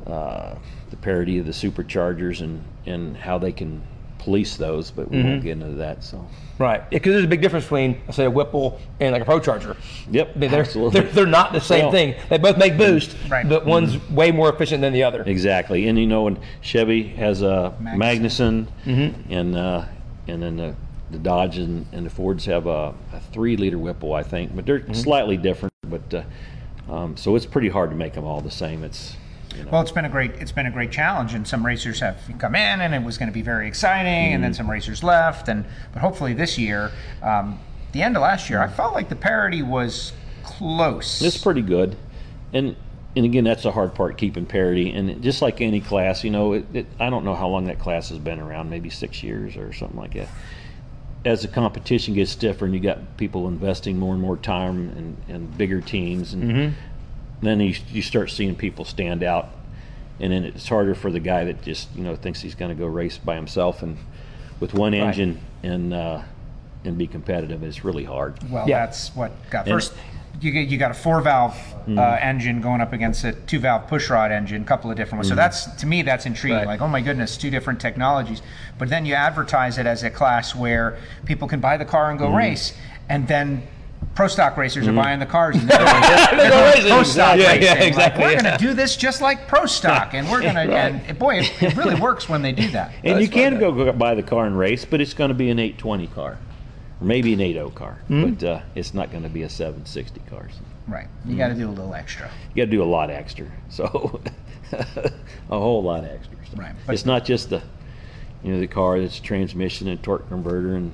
uh, 0.06 0.54
the 0.90 0.96
parity 0.96 1.38
of 1.38 1.46
the 1.46 1.52
superchargers 1.52 2.40
and 2.40 2.62
and 2.86 3.16
how 3.16 3.38
they 3.38 3.52
can 3.52 3.82
police 4.18 4.56
those, 4.56 4.92
but 4.92 5.10
we 5.10 5.20
won't 5.20 5.42
get 5.42 5.52
into 5.52 5.66
that. 5.74 6.04
So, 6.04 6.24
Right. 6.58 6.88
Because 6.90 7.12
there's 7.14 7.24
a 7.24 7.28
big 7.28 7.40
difference 7.42 7.64
between, 7.64 8.00
say, 8.12 8.24
a 8.24 8.30
Whipple 8.30 8.78
and 9.00 9.12
like 9.12 9.22
a 9.22 9.24
Pro 9.24 9.40
Charger. 9.40 9.76
yep, 10.12 10.30
I 10.36 10.38
mean, 10.38 10.50
they're, 10.52 10.60
absolutely. 10.60 11.00
they're, 11.00 11.10
they're 11.10 11.26
not 11.26 11.52
the 11.52 11.60
same 11.60 11.84
Well- 11.86 11.90
thing. 11.92 12.14
They 12.28 12.38
both 12.38 12.56
make 12.56 12.78
boost, 12.78 13.16
Right. 13.28 13.48
but 13.48 13.66
one's 13.66 13.98
way 14.10 14.30
more 14.30 14.48
efficient 14.52 14.80
than 14.80 14.92
the 14.92 15.02
other. 15.02 15.22
Exactly, 15.24 15.88
and 15.88 15.98
you 15.98 16.06
know, 16.06 16.28
and 16.28 16.38
Chevy 16.60 17.02
has 17.08 17.42
a 17.42 17.74
Magnuson. 17.82 18.66
Magnuson, 18.86 19.14
and 19.30 19.56
uh, 19.56 19.84
and 20.28 20.40
then 20.42 20.56
the, 20.56 20.74
the 21.12 21.18
Dodge 21.18 21.58
and, 21.58 21.86
and 21.92 22.06
the 22.06 22.10
Fords 22.10 22.44
have 22.46 22.66
a, 22.66 22.94
a 23.12 23.20
three-liter 23.32 23.78
Whipple, 23.78 24.14
I 24.14 24.22
think, 24.22 24.54
but 24.56 24.66
they're 24.66 24.92
slightly 24.94 25.36
different. 25.36 25.72
But 25.88 26.14
uh, 26.14 26.92
um, 26.92 27.16
so 27.16 27.36
it's 27.36 27.46
pretty 27.46 27.68
hard 27.68 27.90
to 27.90 27.96
make 27.96 28.14
them 28.14 28.24
all 28.24 28.40
the 28.40 28.50
same. 28.50 28.82
It's 28.82 29.16
you 29.56 29.64
know, 29.64 29.70
Well, 29.72 29.82
it's 29.82 29.92
been 29.92 30.04
a 30.04 30.08
great 30.08 30.32
it's 30.32 30.52
been 30.52 30.66
a 30.66 30.70
great 30.70 30.90
challenge, 30.90 31.34
and 31.34 31.46
some 31.46 31.64
racers 31.64 32.00
have 32.00 32.18
come 32.38 32.54
in, 32.54 32.80
and 32.80 32.94
it 32.94 33.02
was 33.02 33.18
going 33.18 33.28
to 33.28 33.34
be 33.34 33.42
very 33.42 33.68
exciting, 33.68 34.32
and 34.32 34.42
then 34.42 34.54
some 34.54 34.70
racers 34.70 35.02
left, 35.02 35.48
and 35.48 35.64
but 35.92 36.00
hopefully 36.00 36.32
this 36.32 36.58
year, 36.58 36.90
um, 37.22 37.60
the 37.92 38.02
end 38.02 38.16
of 38.16 38.22
last 38.22 38.48
year, 38.48 38.60
I 38.60 38.68
felt 38.68 38.94
like 38.94 39.08
the 39.08 39.16
parity 39.16 39.62
was 39.62 40.12
close. 40.42 41.22
it's 41.22 41.38
pretty 41.38 41.62
good, 41.62 41.96
and 42.52 42.76
and 43.14 43.26
again, 43.26 43.44
that's 43.44 43.62
the 43.62 43.72
hard 43.72 43.94
part, 43.94 44.16
keeping 44.16 44.46
parity. 44.46 44.90
And 44.90 45.22
just 45.22 45.42
like 45.42 45.60
any 45.60 45.80
class, 45.80 46.24
you 46.24 46.30
know, 46.30 46.54
it, 46.54 46.64
it, 46.72 46.86
I 46.98 47.10
don't 47.10 47.24
know 47.24 47.34
how 47.34 47.48
long 47.48 47.66
that 47.66 47.78
class 47.78 48.08
has 48.08 48.18
been 48.18 48.40
around, 48.40 48.70
maybe 48.70 48.88
six 48.88 49.22
years 49.22 49.56
or 49.56 49.72
something 49.72 49.98
like 49.98 50.14
that. 50.14 50.28
As 51.24 51.42
the 51.42 51.48
competition 51.48 52.14
gets 52.14 52.32
stiffer, 52.32 52.64
and 52.64 52.74
you 52.74 52.80
got 52.80 53.16
people 53.16 53.46
investing 53.46 53.96
more 53.98 54.12
and 54.12 54.20
more 54.20 54.36
time 54.36 54.88
and, 54.96 55.16
and 55.28 55.56
bigger 55.56 55.80
teams, 55.80 56.32
and 56.34 56.74
then 57.40 57.60
you, 57.60 57.74
you 57.92 58.02
start 58.02 58.30
seeing 58.30 58.56
people 58.56 58.84
stand 58.84 59.22
out, 59.22 59.50
and 60.18 60.32
then 60.32 60.42
it's 60.42 60.68
harder 60.68 60.96
for 60.96 61.12
the 61.12 61.20
guy 61.20 61.44
that 61.44 61.62
just 61.62 61.94
you 61.94 62.02
know 62.02 62.16
thinks 62.16 62.40
he's 62.40 62.56
going 62.56 62.70
to 62.70 62.74
go 62.74 62.86
race 62.88 63.18
by 63.18 63.36
himself 63.36 63.82
and 63.84 63.96
with 64.58 64.74
one 64.74 64.94
engine 64.94 65.40
and 65.62 65.94
uh, 65.94 66.22
and 66.84 66.98
be 66.98 67.06
competitive. 67.06 67.62
It's 67.62 67.84
really 67.84 68.04
hard. 68.04 68.36
well, 68.50 68.68
Yeah. 68.68 68.84
that's 68.84 69.14
what 69.14 69.30
got 69.50 69.66
And- 69.66 69.74
first. 69.76 69.92
You 70.42 70.50
get 70.50 70.68
you 70.68 70.78
got 70.78 70.90
a 70.90 70.94
four 70.94 71.20
valve 71.20 71.56
hmm. 71.84 71.98
uh, 71.98 72.18
engine 72.20 72.60
going 72.60 72.80
up 72.80 72.92
against 72.92 73.24
a 73.24 73.32
two 73.32 73.60
valve 73.60 73.88
pushrod 73.88 74.30
engine, 74.30 74.62
a 74.62 74.64
couple 74.64 74.90
of 74.90 74.96
different 74.96 75.20
ones. 75.20 75.28
So 75.28 75.34
hmm. 75.34 75.38
that's 75.38 75.66
to 75.76 75.86
me 75.86 76.02
that's 76.02 76.26
intriguing. 76.26 76.58
Right. 76.58 76.66
Like 76.66 76.80
oh 76.80 76.88
my 76.88 77.00
goodness, 77.00 77.36
two 77.36 77.50
different 77.50 77.80
technologies. 77.80 78.42
But 78.78 78.88
then 78.88 79.06
you 79.06 79.14
advertise 79.14 79.78
it 79.78 79.86
as 79.86 80.02
a 80.02 80.10
class 80.10 80.54
where 80.54 80.98
people 81.24 81.48
can 81.48 81.60
buy 81.60 81.76
the 81.76 81.84
car 81.84 82.10
and 82.10 82.18
go 82.18 82.28
hmm. 82.28 82.36
race, 82.36 82.74
and 83.08 83.26
then 83.28 83.66
pro 84.14 84.28
stock 84.28 84.56
racers 84.56 84.86
are 84.86 84.92
buying 84.92 85.18
the 85.18 85.26
cars 85.26 85.56
and 85.56 85.68
they're 85.68 85.78
going, 85.78 86.36
they're 86.36 86.50
going 86.50 86.64
racing. 86.64 86.90
pro 86.90 87.02
stock 87.02 87.38
Yeah, 87.38 87.52
racing. 87.52 87.62
yeah, 87.62 87.72
Like, 87.74 87.82
exactly, 87.82 88.24
we're 88.24 88.32
yeah. 88.32 88.42
going 88.42 88.58
to 88.58 88.64
do 88.64 88.74
this 88.74 88.96
just 88.96 89.20
like 89.20 89.48
pro 89.48 89.66
stock, 89.66 90.14
and 90.14 90.30
we're 90.30 90.42
going 90.42 90.54
to 90.54 90.60
and 90.60 91.18
boy, 91.18 91.38
it, 91.38 91.62
it 91.62 91.76
really 91.76 91.94
works 91.94 92.28
when 92.28 92.42
they 92.42 92.52
do 92.52 92.68
that. 92.70 92.92
And 93.04 93.16
That's 93.16 93.26
you 93.26 93.28
can 93.32 93.52
fun, 93.52 93.60
go, 93.60 93.72
go 93.72 93.92
buy 93.92 94.14
the 94.14 94.22
car 94.22 94.46
and 94.46 94.58
race, 94.58 94.84
but 94.84 95.00
it's 95.00 95.14
going 95.14 95.28
to 95.28 95.34
be 95.34 95.50
an 95.50 95.58
820 95.58 96.06
car, 96.08 96.38
or 97.02 97.04
maybe 97.04 97.32
an 97.32 97.40
80 97.40 97.70
car, 97.74 97.98
but 98.08 98.42
uh, 98.44 98.60
it's 98.74 98.94
not 98.94 99.10
going 99.10 99.24
to 99.24 99.28
be 99.28 99.42
a 99.42 99.48
760 99.48 100.20
car. 100.30 100.48
So 100.50 100.60
Right, 100.88 101.06
you 101.26 101.36
got 101.36 101.48
to 101.48 101.54
do 101.54 101.68
a 101.68 101.70
little 101.70 101.94
extra. 101.94 102.30
you 102.54 102.62
got 102.62 102.70
to 102.70 102.76
do 102.76 102.82
a 102.82 102.84
lot 102.84 103.10
extra. 103.10 103.46
So 103.68 104.20
a 104.72 105.10
whole 105.48 105.82
lot 105.82 106.04
extra. 106.04 106.36
So 106.50 106.56
Right, 106.56 106.74
but- 106.86 106.92
it's 106.94 107.04
not 107.06 107.24
just 107.24 107.50
the 107.50 107.62
you 108.42 108.52
know 108.52 108.60
the 108.60 108.66
car, 108.66 108.96
it's 108.96 109.20
transmission 109.20 109.86
and 109.88 110.02
torque 110.02 110.28
converter, 110.28 110.74
and 110.74 110.92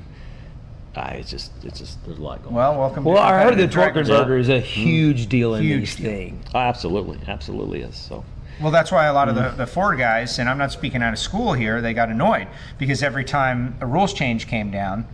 ah, 0.96 1.08
it's 1.12 1.30
just 1.30 1.50
it's 1.64 1.78
just 1.78 2.04
there's 2.04 2.18
a 2.18 2.22
lot 2.22 2.42
going. 2.42 2.54
Well, 2.54 2.78
welcome. 2.78 3.04
Well, 3.04 3.16
to 3.16 3.22
I 3.22 3.42
heard 3.42 3.56
the 3.56 3.66
torque 3.66 3.94
drivers. 3.94 4.08
converter 4.08 4.36
is 4.38 4.48
a 4.50 4.60
huge 4.60 5.28
deal 5.28 5.54
in 5.54 5.62
Huge 5.62 5.80
these 5.80 5.96
things. 5.96 6.44
Oh, 6.54 6.58
absolutely, 6.58 7.18
absolutely 7.26 7.80
is. 7.82 7.96
So 7.96 8.24
Well, 8.60 8.70
that's 8.70 8.92
why 8.92 9.06
a 9.06 9.14
lot 9.14 9.28
of 9.30 9.34
the, 9.34 9.50
the 9.56 9.66
Ford 9.66 9.96
guys, 9.98 10.38
and 10.38 10.48
I'm 10.48 10.58
not 10.58 10.72
speaking 10.72 11.02
out 11.02 11.12
of 11.14 11.18
school 11.18 11.54
here, 11.54 11.80
they 11.80 11.94
got 11.94 12.10
annoyed 12.10 12.48
because 12.78 13.02
every 13.02 13.24
time 13.24 13.76
a 13.80 13.86
rules 13.86 14.12
change 14.12 14.46
came 14.46 14.70
down, 14.70 15.06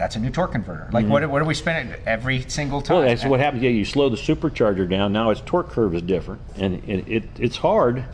that's 0.00 0.16
a 0.16 0.18
new 0.18 0.30
torque 0.30 0.52
converter. 0.52 0.88
Like, 0.92 1.04
mm-hmm. 1.04 1.12
what, 1.12 1.28
what 1.28 1.42
are 1.42 1.44
we 1.44 1.52
spending 1.52 1.94
every 2.06 2.40
single 2.48 2.80
time? 2.80 2.96
Well, 2.96 3.06
that's 3.06 3.24
what 3.26 3.38
happens. 3.38 3.62
Yeah, 3.62 3.68
you 3.68 3.84
slow 3.84 4.08
the 4.08 4.16
supercharger 4.16 4.88
down. 4.88 5.12
Now 5.12 5.28
its 5.28 5.42
torque 5.44 5.68
curve 5.68 5.94
is 5.94 6.00
different, 6.00 6.40
and 6.56 6.82
it, 6.88 7.06
it 7.06 7.24
it's 7.38 7.58
hard. 7.58 8.06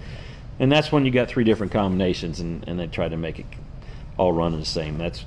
And 0.58 0.72
that's 0.72 0.90
when 0.90 1.04
you 1.04 1.12
got 1.12 1.28
three 1.28 1.44
different 1.44 1.72
combinations, 1.72 2.40
and, 2.40 2.66
and 2.68 2.80
they 2.80 2.88
try 2.88 3.08
to 3.08 3.16
make 3.16 3.38
it 3.38 3.46
all 4.18 4.32
run 4.32 4.58
the 4.58 4.66
same. 4.66 4.98
That's 4.98 5.24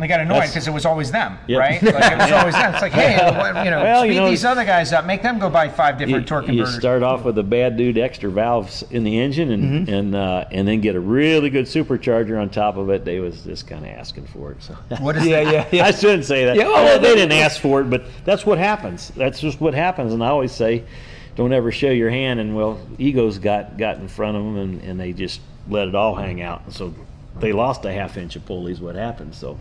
They 0.00 0.08
got 0.08 0.20
annoyed 0.20 0.46
because 0.48 0.66
it 0.66 0.72
was 0.72 0.84
always 0.86 1.10
them, 1.10 1.38
Yep. 1.46 1.58
right? 1.60 1.82
Like, 1.82 2.12
it 2.12 2.18
was 2.18 2.32
always 2.32 2.54
them. 2.54 2.72
It's 2.74 2.82
like, 2.82 2.92
hey, 2.92 3.12
you 3.64 3.70
know, 3.70 3.82
Well, 3.82 4.04
you 4.06 4.14
know, 4.14 4.28
these 4.30 4.44
other 4.44 4.64
guys 4.64 4.92
up, 4.92 5.04
make 5.06 5.22
them 5.22 5.38
go 5.38 5.48
buy 5.50 5.68
five 5.68 6.00
you, 6.00 6.06
different 6.06 6.26
torque 6.26 6.48
you 6.48 6.66
start 6.66 7.02
off 7.02 7.24
with 7.24 7.38
a 7.38 7.42
bad 7.42 7.76
dude 7.76 7.98
extra 7.98 8.30
valves 8.30 8.82
in 8.90 9.04
the 9.04 9.18
engine, 9.20 9.50
and 9.50 9.88
and 9.88 10.14
uh, 10.14 10.44
and 10.50 10.66
then 10.66 10.80
get 10.80 10.96
a 10.96 11.00
really 11.00 11.50
good 11.50 11.66
supercharger 11.66 12.40
on 12.40 12.48
top 12.50 12.76
of 12.76 12.90
it. 12.90 13.04
They 13.04 13.20
was 13.20 13.42
just 13.42 13.66
kind 13.66 13.84
of 13.84 13.90
asking 13.92 14.26
for 14.26 14.52
it. 14.52 14.62
So 14.62 14.74
what 15.00 15.16
is 15.16 15.26
Yeah, 15.26 15.44
the- 15.44 15.52
yeah, 15.52 15.66
yeah. 15.70 15.84
I 15.86 15.90
shouldn't 15.90 16.24
say 16.24 16.44
that. 16.46 16.56
Yeah, 16.56 16.64
well, 16.68 16.84
Well, 16.84 16.98
they 16.98 17.14
didn't 17.14 17.32
ask 17.38 17.60
for 17.60 17.80
it, 17.80 17.84
but 17.90 18.04
that's 18.24 18.44
what 18.46 18.58
happens. 18.58 19.10
That's 19.16 19.40
just 19.40 19.60
what 19.60 19.74
happens. 19.74 20.12
And 20.12 20.22
I 20.24 20.28
always 20.28 20.52
say, 20.52 20.84
don't 21.36 21.52
ever 21.52 21.70
show 21.70 21.90
your 21.90 22.10
hand. 22.10 22.40
And 22.40 22.56
well, 22.56 22.78
egos 22.98 23.38
got 23.38 23.76
got 23.78 23.96
in 23.98 24.08
front 24.08 24.36
of 24.36 24.42
them, 24.44 24.56
and, 24.56 24.82
and 24.82 24.98
they 25.00 25.12
just 25.12 25.40
let 25.68 25.88
it 25.88 25.94
all 25.94 26.14
hang 26.14 26.40
out. 26.42 26.62
And 26.64 26.74
so 26.74 26.94
they 27.38 27.52
lost 27.52 27.84
a 27.84 27.92
half 27.92 28.16
inch 28.16 28.36
of 28.36 28.44
pulleys. 28.44 28.80
What 28.80 28.96
happened? 28.96 29.34
So 29.34 29.58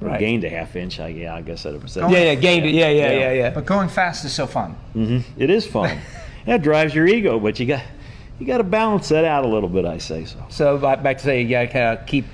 Right. 0.00 0.20
gained 0.20 0.44
a 0.44 0.50
half 0.50 0.76
inch. 0.76 1.00
I, 1.00 1.08
yeah, 1.08 1.34
I 1.34 1.40
guess 1.42 1.64
I'd 1.64 1.72
have 1.74 1.88
said. 1.90 2.02
Oh, 2.04 2.08
Yeah, 2.10 2.18
yeah, 2.24 2.34
gained 2.34 2.66
it. 2.66 2.74
Yeah, 2.74 2.88
yeah, 2.90 3.10
Yeah. 3.12 3.18
yeah, 3.18 3.32
yeah. 3.32 3.50
But 3.50 3.64
going 3.66 3.88
fast 3.88 4.24
is 4.24 4.32
so 4.32 4.46
fun. 4.46 4.76
It 5.38 5.48
is 5.50 5.66
fun. 5.66 5.98
that 6.46 6.62
drives 6.62 6.94
your 6.94 7.06
ego, 7.06 7.38
but 7.38 7.58
you 7.58 7.66
got 7.66 7.82
you 8.38 8.46
got 8.46 8.58
to 8.58 8.64
balance 8.64 9.08
that 9.08 9.24
out 9.24 9.44
a 9.44 9.48
little 9.48 9.68
bit. 9.70 9.84
I 9.86 9.96
say 9.98 10.26
so. 10.26 10.38
So 10.50 10.76
back 10.78 11.02
back 11.02 11.18
to 11.18 11.24
say 11.24 11.40
you 11.42 11.48
gotta 11.48 11.68
kind 11.68 11.98
of 11.98 12.06
keep 12.06 12.26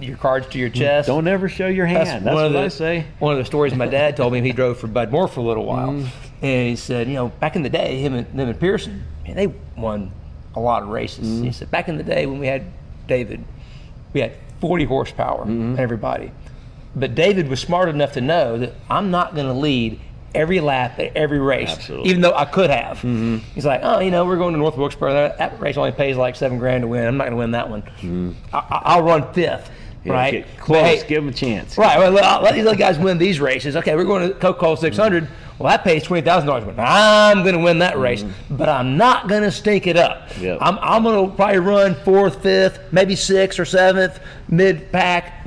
your 0.00 0.16
cards 0.16 0.46
to 0.50 0.58
your 0.58 0.68
chest. 0.70 1.08
Don't 1.08 1.26
ever 1.26 1.48
show 1.48 1.66
your 1.66 1.86
hand. 1.86 2.24
That's, 2.24 2.34
one 2.34 2.44
of 2.46 2.52
what 2.52 2.60
the, 2.60 2.64
I 2.66 2.68
say. 2.68 3.04
One 3.18 3.32
of 3.32 3.38
the 3.38 3.44
stories 3.44 3.74
my 3.74 3.88
dad 3.88 4.16
told 4.16 4.32
me. 4.32 4.40
He 4.40 4.52
drove 4.52 4.78
for 4.78 4.86
Bud 4.86 5.10
Moore 5.10 5.26
for 5.26 5.40
a 5.40 5.42
little 5.42 5.64
while, 5.64 5.88
Mm. 5.90 6.06
and 6.42 6.68
he 6.68 6.76
said, 6.76 7.08
you 7.08 7.14
know, 7.14 7.28
back 7.28 7.56
in 7.56 7.62
the 7.62 7.68
day, 7.68 7.98
him 8.00 8.14
and 8.14 8.26
him 8.28 8.48
and 8.48 8.60
Pearson, 8.60 9.02
man, 9.26 9.34
they 9.34 9.48
won 9.76 10.12
a 10.54 10.60
lot 10.60 10.84
of 10.84 10.88
races. 10.90 11.26
Mm. 11.40 11.44
He 11.46 11.50
said 11.50 11.68
back 11.72 11.88
in 11.88 11.96
the 11.96 12.04
day 12.04 12.26
when 12.26 12.38
we 12.38 12.46
had 12.46 12.62
David, 13.08 13.42
we 14.12 14.20
had 14.20 14.34
40 14.60 14.84
horsepower, 14.84 15.44
Mm-hmm. 15.44 15.74
everybody. 15.80 16.30
But 16.98 17.14
David 17.14 17.48
was 17.48 17.60
smart 17.60 17.88
enough 17.88 18.12
to 18.14 18.20
know 18.20 18.58
that 18.58 18.74
I'm 18.90 19.10
not 19.10 19.34
going 19.34 19.46
to 19.46 19.52
lead 19.52 20.00
every 20.34 20.60
lap 20.60 20.98
at 20.98 21.16
every 21.16 21.38
race, 21.38 21.70
Absolutely. 21.70 22.10
even 22.10 22.20
though 22.22 22.34
I 22.34 22.44
could 22.44 22.70
have. 22.70 22.98
Mm-hmm. 22.98 23.38
He's 23.54 23.64
like, 23.64 23.80
oh, 23.82 24.00
you 24.00 24.10
know, 24.10 24.24
we're 24.26 24.36
going 24.36 24.52
to 24.52 24.58
North 24.58 24.76
Wilkesboro. 24.76 25.12
That, 25.12 25.38
that 25.38 25.60
race 25.60 25.76
only 25.76 25.92
pays 25.92 26.16
like 26.16 26.36
seven 26.36 26.58
grand 26.58 26.82
to 26.82 26.88
win. 26.88 27.06
I'm 27.06 27.16
not 27.16 27.24
going 27.24 27.32
to 27.32 27.38
win 27.38 27.50
that 27.52 27.70
one. 27.70 28.34
I, 28.52 28.58
I- 28.58 28.82
I'll 28.94 29.02
run 29.02 29.32
fifth, 29.32 29.70
Mm-hmm. 29.98 30.08
Yeah, 30.08 30.14
right? 30.14 30.46
Close. 30.60 30.80
hey, 31.02 31.08
give 31.08 31.22
them 31.24 31.28
a 31.28 31.32
chance. 31.36 31.76
Right. 31.76 31.98
Well, 31.98 32.16
I'll 32.22 32.40
let 32.40 32.54
these 32.54 32.64
other 32.64 32.76
guys 32.76 32.98
win 33.00 33.18
these 33.18 33.40
races. 33.40 33.74
Okay, 33.74 33.96
we're 33.96 34.04
going 34.04 34.28
to 34.28 34.34
Coca-Cola 34.34 34.76
600. 34.76 35.28
Well, 35.58 35.68
that 35.68 35.82
pays 35.82 36.04
twenty 36.04 36.22
thousand 36.22 36.46
dollars. 36.46 36.62
I'm 36.78 37.42
going 37.42 37.56
to 37.56 37.60
win 37.60 37.80
that 37.80 37.98
race, 37.98 38.24
but 38.48 38.68
I'm 38.68 38.96
not 38.96 39.26
going 39.28 39.42
to 39.42 39.50
stink 39.50 39.88
it 39.88 39.96
up. 39.96 40.28
Yep. 40.38 40.58
I'm, 40.60 40.78
I'm 40.78 41.02
going 41.02 41.28
to 41.28 41.34
probably 41.34 41.58
run 41.58 41.96
fourth, 42.04 42.44
fifth, 42.44 42.78
maybe 42.92 43.16
sixth 43.16 43.58
or 43.58 43.64
seventh, 43.64 44.20
mid 44.48 44.92
pack. 44.92 45.44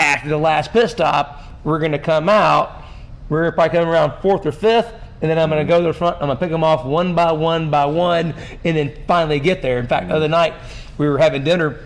After 0.00 0.28
the 0.28 0.38
last 0.38 0.72
pit 0.72 0.90
stop, 0.90 1.44
we're 1.62 1.78
going 1.78 1.92
to 1.92 1.98
come 1.98 2.28
out. 2.28 2.82
We're 3.28 3.52
probably 3.52 3.70
coming 3.70 3.88
around 3.88 4.20
fourth 4.20 4.44
or 4.44 4.52
fifth, 4.52 4.92
and 5.22 5.30
then 5.30 5.38
I'm 5.38 5.48
going 5.50 5.64
to 5.64 5.70
go 5.70 5.80
to 5.80 5.86
the 5.86 5.92
front. 5.92 6.16
I'm 6.16 6.26
going 6.26 6.36
to 6.36 6.40
pick 6.40 6.50
them 6.50 6.64
off 6.64 6.84
one 6.84 7.14
by 7.14 7.30
one 7.30 7.70
by 7.70 7.86
one, 7.86 8.34
and 8.64 8.76
then 8.76 8.92
finally 9.06 9.38
get 9.38 9.62
there. 9.62 9.78
In 9.78 9.86
fact, 9.86 10.08
the 10.08 10.16
other 10.16 10.26
night 10.26 10.54
we 10.98 11.08
were 11.08 11.18
having 11.18 11.44
dinner 11.44 11.78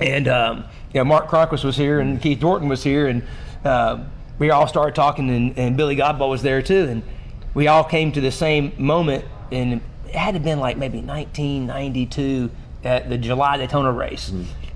and 0.00 0.28
um, 0.28 0.64
you 0.92 1.00
know, 1.00 1.04
Mark 1.04 1.28
Cronquist 1.28 1.64
was 1.64 1.76
here, 1.76 2.00
and 2.00 2.20
Keith 2.20 2.38
Dorton 2.38 2.68
was 2.68 2.82
here, 2.82 3.06
and 3.06 3.22
uh, 3.64 4.04
we 4.38 4.50
all 4.50 4.66
started 4.66 4.94
talking, 4.94 5.30
and, 5.30 5.58
and 5.58 5.76
Billy 5.76 5.96
Godbold 5.96 6.30
was 6.30 6.42
there 6.42 6.62
too, 6.62 6.86
and 6.88 7.02
we 7.54 7.68
all 7.68 7.84
came 7.84 8.12
to 8.12 8.20
the 8.20 8.30
same 8.30 8.72
moment, 8.78 9.24
and 9.50 9.80
it 10.06 10.14
had 10.14 10.32
to 10.32 10.32
have 10.34 10.44
been 10.44 10.60
like 10.60 10.76
maybe 10.76 11.00
1992 11.00 12.50
at 12.84 13.08
the 13.08 13.18
July 13.18 13.56
Daytona 13.56 13.92
race, 13.92 14.32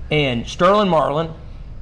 and 0.09 0.47
Sterling 0.47 0.89
Marlin 0.89 1.33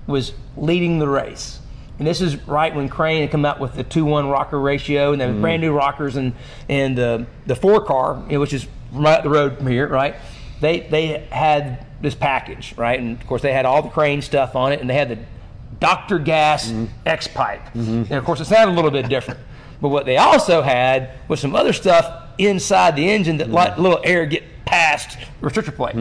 was 0.09 0.33
leading 0.57 0.99
the 0.99 1.07
race. 1.07 1.59
And 1.97 2.07
this 2.07 2.21
is 2.21 2.35
right 2.47 2.73
when 2.73 2.89
Crane 2.89 3.21
had 3.21 3.31
come 3.31 3.45
out 3.45 3.59
with 3.59 3.75
the 3.75 3.83
two-one 3.83 4.27
rocker 4.29 4.59
ratio, 4.59 5.11
and 5.11 5.21
the 5.21 5.25
mm-hmm. 5.25 5.41
brand 5.41 5.61
new 5.61 5.73
rockers, 5.73 6.15
and 6.15 6.33
and 6.67 6.97
the 6.97 7.25
the 7.45 7.55
four 7.55 7.83
car, 7.83 8.23
you 8.27 8.33
know, 8.33 8.39
which 8.39 8.53
is 8.53 8.67
right 8.91 9.17
up 9.17 9.23
the 9.23 9.29
road 9.29 9.57
from 9.57 9.67
here, 9.67 9.87
right? 9.87 10.15
They 10.61 10.81
they 10.81 11.27
had 11.29 11.85
this 12.01 12.15
package, 12.15 12.73
right? 12.77 12.99
And 12.99 13.21
of 13.21 13.27
course 13.27 13.41
they 13.41 13.53
had 13.53 13.65
all 13.65 13.81
the 13.81 13.89
Crane 13.89 14.21
stuff 14.21 14.55
on 14.55 14.71
it, 14.71 14.79
and 14.79 14.89
they 14.89 14.93
had 14.93 15.09
the 15.09 15.19
Dr. 15.79 16.19
Gas 16.19 16.69
mm-hmm. 16.69 16.85
X 17.05 17.27
pipe, 17.27 17.65
mm-hmm. 17.73 18.03
and 18.03 18.13
of 18.13 18.23
course 18.23 18.39
it 18.39 18.45
sounded 18.45 18.73
a 18.73 18.75
little 18.75 18.91
bit 18.91 19.07
different. 19.07 19.39
But 19.81 19.89
what 19.89 20.05
they 20.05 20.17
also 20.17 20.61
had 20.61 21.11
was 21.29 21.39
some 21.39 21.55
other 21.55 21.71
stuff 21.71 22.27
inside 22.37 22.97
the 22.97 23.09
engine 23.09 23.37
that 23.37 23.49
let 23.49 23.77
a 23.77 23.81
little 23.81 24.01
air 24.03 24.25
get 24.25 24.43
past 24.65 25.17
the 25.39 25.47
restrictor 25.47 25.73
plate. 25.73 25.95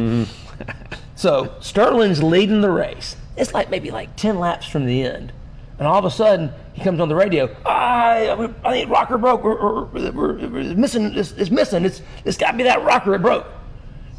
So 1.18 1.52
Sterling's 1.58 2.22
leading 2.22 2.60
the 2.60 2.70
race. 2.70 3.16
It's 3.38 3.54
like 3.54 3.70
maybe 3.70 3.90
like 3.90 4.16
10 4.16 4.38
laps 4.38 4.66
from 4.66 4.86
the 4.86 5.02
end. 5.02 5.32
And 5.78 5.86
all 5.86 5.98
of 5.98 6.04
a 6.04 6.10
sudden, 6.10 6.52
he 6.72 6.82
comes 6.82 6.98
on 7.00 7.08
the 7.08 7.14
radio. 7.14 7.54
I, 7.64 8.30
I 8.64 8.72
think 8.72 8.90
rocker 8.90 9.16
broke. 9.16 9.44
We're, 9.44 9.84
we're, 9.84 10.10
we're, 10.10 10.48
we're 10.48 10.74
missing. 10.74 11.16
It's, 11.16 11.30
it's 11.32 11.50
missing. 11.50 11.84
It's, 11.84 12.02
it's 12.24 12.36
got 12.36 12.50
to 12.52 12.56
be 12.56 12.64
that 12.64 12.82
rocker. 12.84 13.14
It 13.14 13.22
broke. 13.22 13.46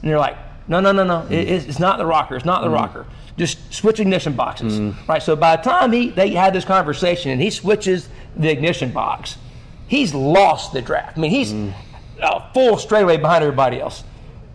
And 0.02 0.10
you're 0.10 0.20
like, 0.20 0.38
no, 0.70 0.80
no, 0.80 0.92
no, 0.94 1.04
no. 1.04 1.26
It, 1.30 1.50
it's, 1.50 1.66
it's 1.66 1.80
not 1.80 1.98
the 1.98 2.06
rocker. 2.06 2.36
It's 2.38 2.46
not 2.46 2.62
the 2.64 2.70
rocker. 2.70 3.06
just 3.38 3.74
switch 3.74 4.00
ignition 4.00 4.34
boxes, 4.34 4.80
Mm. 4.80 5.08
right? 5.08 5.22
So 5.22 5.36
by 5.36 5.58
the 5.58 5.64
time 5.64 5.92
he 5.92 6.10
they 6.12 6.30
had 6.32 6.54
this 6.54 6.64
conversation 6.66 7.32
and 7.32 7.42
he 7.42 7.50
switches 7.50 8.08
the 8.38 8.50
ignition 8.50 8.92
box, 8.92 9.38
he's 9.88 10.14
lost 10.14 10.72
the 10.72 10.82
draft. 10.82 11.18
I 11.18 11.22
mean, 11.22 11.32
he's 11.32 11.52
Mm. 11.52 11.74
a 12.22 12.54
full 12.54 12.78
straightaway 12.78 13.18
behind 13.18 13.44
everybody 13.44 13.82
else. 13.82 14.04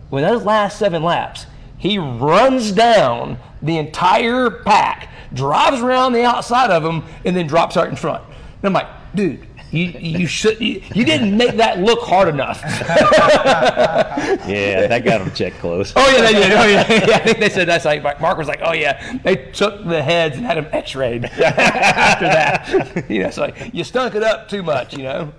When 0.08 0.22
those 0.22 0.44
last 0.44 0.78
seven 0.78 1.02
laps, 1.02 1.44
he 1.76 1.98
runs 1.98 2.72
down 2.72 3.36
the 3.64 3.78
entire 3.78 4.50
pack, 4.50 5.10
drives 5.32 5.80
around 5.80 6.12
the 6.12 6.24
outside 6.24 6.70
of 6.70 6.82
them, 6.82 7.04
and 7.24 7.36
then 7.36 7.46
drops 7.46 7.76
out 7.76 7.88
in 7.88 7.96
front. 7.96 8.22
And 8.24 8.64
I'm 8.64 8.72
like, 8.72 8.86
dude, 9.14 9.46
you 9.70 9.86
you 9.98 10.26
should 10.26 10.60
you, 10.60 10.82
you 10.94 11.04
didn't 11.04 11.36
make 11.36 11.56
that 11.56 11.80
look 11.80 12.00
hard 12.00 12.28
enough. 12.28 12.62
Yeah, 14.46 14.86
that 14.86 15.04
got 15.04 15.20
him 15.20 15.32
checked 15.32 15.58
close. 15.58 15.92
oh 15.96 16.10
yeah, 16.10 16.20
they 16.22 16.32
did. 16.32 16.52
Oh 16.52 16.66
yeah, 16.66 16.92
yeah. 17.08 17.16
I 17.16 17.18
think 17.20 17.38
they 17.38 17.48
said 17.48 17.66
that's 17.66 17.84
like 17.84 18.20
Mark 18.20 18.36
was 18.36 18.46
like, 18.46 18.60
oh 18.62 18.72
yeah, 18.72 19.18
they 19.24 19.36
took 19.36 19.84
the 19.84 20.02
heads 20.02 20.36
and 20.36 20.44
had 20.44 20.58
them 20.58 20.66
X-rayed 20.70 21.24
after 21.40 22.26
that. 22.26 23.10
you 23.10 23.22
know, 23.22 23.30
so 23.30 23.42
like, 23.42 23.74
you 23.74 23.84
stunk 23.84 24.14
it 24.14 24.22
up 24.22 24.48
too 24.48 24.62
much, 24.62 24.94
you 24.94 25.02
know. 25.02 25.32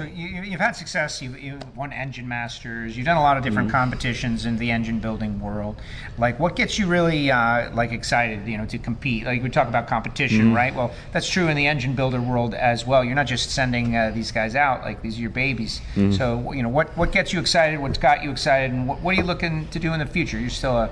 So 0.00 0.06
you, 0.06 0.40
you've 0.44 0.60
had 0.60 0.72
success. 0.72 1.20
You've, 1.20 1.38
you've 1.38 1.76
won 1.76 1.92
engine 1.92 2.26
masters. 2.26 2.96
You've 2.96 3.04
done 3.04 3.18
a 3.18 3.20
lot 3.20 3.36
of 3.36 3.44
different 3.44 3.70
competitions 3.70 4.46
in 4.46 4.56
the 4.56 4.70
engine 4.70 4.98
building 4.98 5.38
world. 5.38 5.76
Like, 6.16 6.40
what 6.40 6.56
gets 6.56 6.78
you 6.78 6.86
really 6.86 7.30
uh, 7.30 7.70
like 7.74 7.92
excited? 7.92 8.48
You 8.48 8.56
know, 8.56 8.64
to 8.64 8.78
compete. 8.78 9.26
Like 9.26 9.42
we 9.42 9.50
talk 9.50 9.68
about 9.68 9.88
competition, 9.88 10.54
right? 10.54 10.74
Well, 10.74 10.90
that's 11.12 11.28
true 11.28 11.48
in 11.48 11.56
the 11.58 11.66
engine 11.66 11.94
builder 11.94 12.18
world 12.18 12.54
as 12.54 12.86
well. 12.86 13.04
You're 13.04 13.14
not 13.14 13.26
just 13.26 13.50
sending 13.50 13.94
uh, 13.94 14.10
these 14.14 14.32
guys 14.32 14.54
out. 14.54 14.84
Like 14.84 15.02
these 15.02 15.18
are 15.18 15.20
your 15.20 15.28
babies. 15.28 15.82
So 16.16 16.50
you 16.54 16.62
know, 16.62 16.70
what 16.70 16.96
what 16.96 17.12
gets 17.12 17.34
you 17.34 17.38
excited? 17.38 17.78
What's 17.78 17.98
got 17.98 18.24
you 18.24 18.30
excited? 18.30 18.72
And 18.72 18.88
what, 18.88 19.02
what 19.02 19.12
are 19.12 19.18
you 19.18 19.24
looking 19.24 19.68
to 19.68 19.78
do 19.78 19.92
in 19.92 19.98
the 19.98 20.06
future? 20.06 20.38
You're 20.38 20.48
still 20.48 20.78
a 20.78 20.90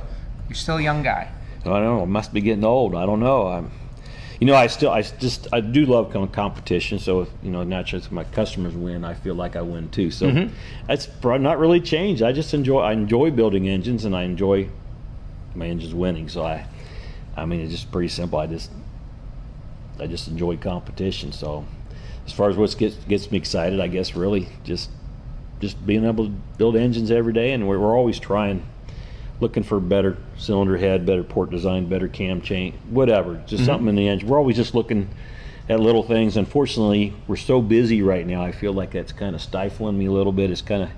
you're 0.51 0.55
still 0.55 0.77
a 0.77 0.83
young 0.83 1.03
guy. 1.03 1.33
I 1.63 1.65
don't 1.65 1.83
know. 1.83 2.03
I 2.03 2.05
must 2.05 2.35
be 2.35 2.43
getting 2.43 2.63
old. 2.63 2.95
I 2.95 3.07
don't 3.07 3.21
know. 3.21 3.49
I'm, 3.49 3.71
you 4.41 4.47
know, 4.47 4.55
I 4.55 4.69
still, 4.69 4.91
I 4.91 5.03
just, 5.03 5.49
I 5.53 5.61
do 5.61 5.85
love 5.85 6.13
com- 6.13 6.29
competition. 6.29 6.99
So, 6.99 7.23
if, 7.23 7.29
you 7.43 7.51
know, 7.51 7.65
naturally, 7.65 8.05
if 8.05 8.13
my 8.13 8.25
customers 8.25 8.75
win, 8.75 9.05
I 9.05 9.15
feel 9.15 9.35
like 9.35 9.57
I 9.57 9.63
win 9.63 9.89
too. 9.91 10.11
So, 10.11 10.29
mm-hmm. 10.29 10.55
that's 10.87 11.09
not 11.23 11.59
really 11.59 11.81
changed. 11.81 12.23
I 12.23 12.33
just 12.33 12.55
enjoy, 12.55 12.81
I 12.81 12.93
enjoy 12.93 13.33
building 13.33 13.69
engines, 13.69 14.05
and 14.05 14.15
I 14.15 14.23
enjoy 14.23 14.69
my 15.55 15.67
engines 15.67 15.93
winning. 15.93 16.29
So, 16.29 16.45
I, 16.45 16.67
I 17.37 17.47
mean, 17.47 17.61
it's 17.61 17.73
just 17.73 17.91
pretty 17.91 18.09
simple. 18.09 18.39
I 18.39 18.47
just, 18.47 18.71
I 19.99 20.07
just 20.07 20.29
enjoy 20.29 20.57
competition. 20.57 21.33
So, 21.33 21.67
as 22.25 22.33
far 22.33 22.49
as 22.49 22.57
what 22.57 22.77
gets 22.79 22.95
gets 22.95 23.31
me 23.33 23.39
excited, 23.39 23.81
I 23.81 23.89
guess 23.89 24.15
really 24.15 24.49
just, 24.63 24.91
just 25.59 25.85
being 25.85 26.05
able 26.05 26.27
to 26.27 26.31
build 26.59 26.77
engines 26.77 27.11
every 27.11 27.33
day, 27.33 27.53
and 27.53 27.67
we're, 27.67 27.81
we're 27.81 27.97
always 27.97 28.21
trying 28.21 28.65
looking 29.41 29.63
for 29.63 29.81
better 29.81 30.17
cylinder 30.37 30.77
head, 30.77 31.07
better 31.07 31.23
port 31.23 31.51
design, 31.51 31.89
better 31.89 32.09
cam 32.09 32.41
chain, 32.41 32.79
whatever. 32.91 33.37
Just 33.47 33.63
mm-hmm. 33.63 33.65
something 33.65 33.89
in 33.89 33.97
the 33.97 34.09
engine. 34.09 34.29
We're 34.29 34.39
always 34.39 34.57
just 34.57 34.75
looking 34.75 35.09
at 35.69 35.81
little 35.81 36.03
things. 36.03 36.37
Unfortunately, 36.37 37.15
we're 37.27 37.37
so 37.37 37.61
busy 37.61 38.03
right 38.03 38.27
now. 38.27 38.43
I 38.43 38.53
feel 38.53 38.73
like 38.73 38.93
that's 38.93 39.13
kind 39.13 39.35
of 39.35 39.41
stifling 39.41 39.99
me 39.99 40.07
a 40.07 40.13
little 40.13 40.33
bit. 40.33 40.51
It's 40.51 40.63
kind 40.63 40.83
of 40.83 40.91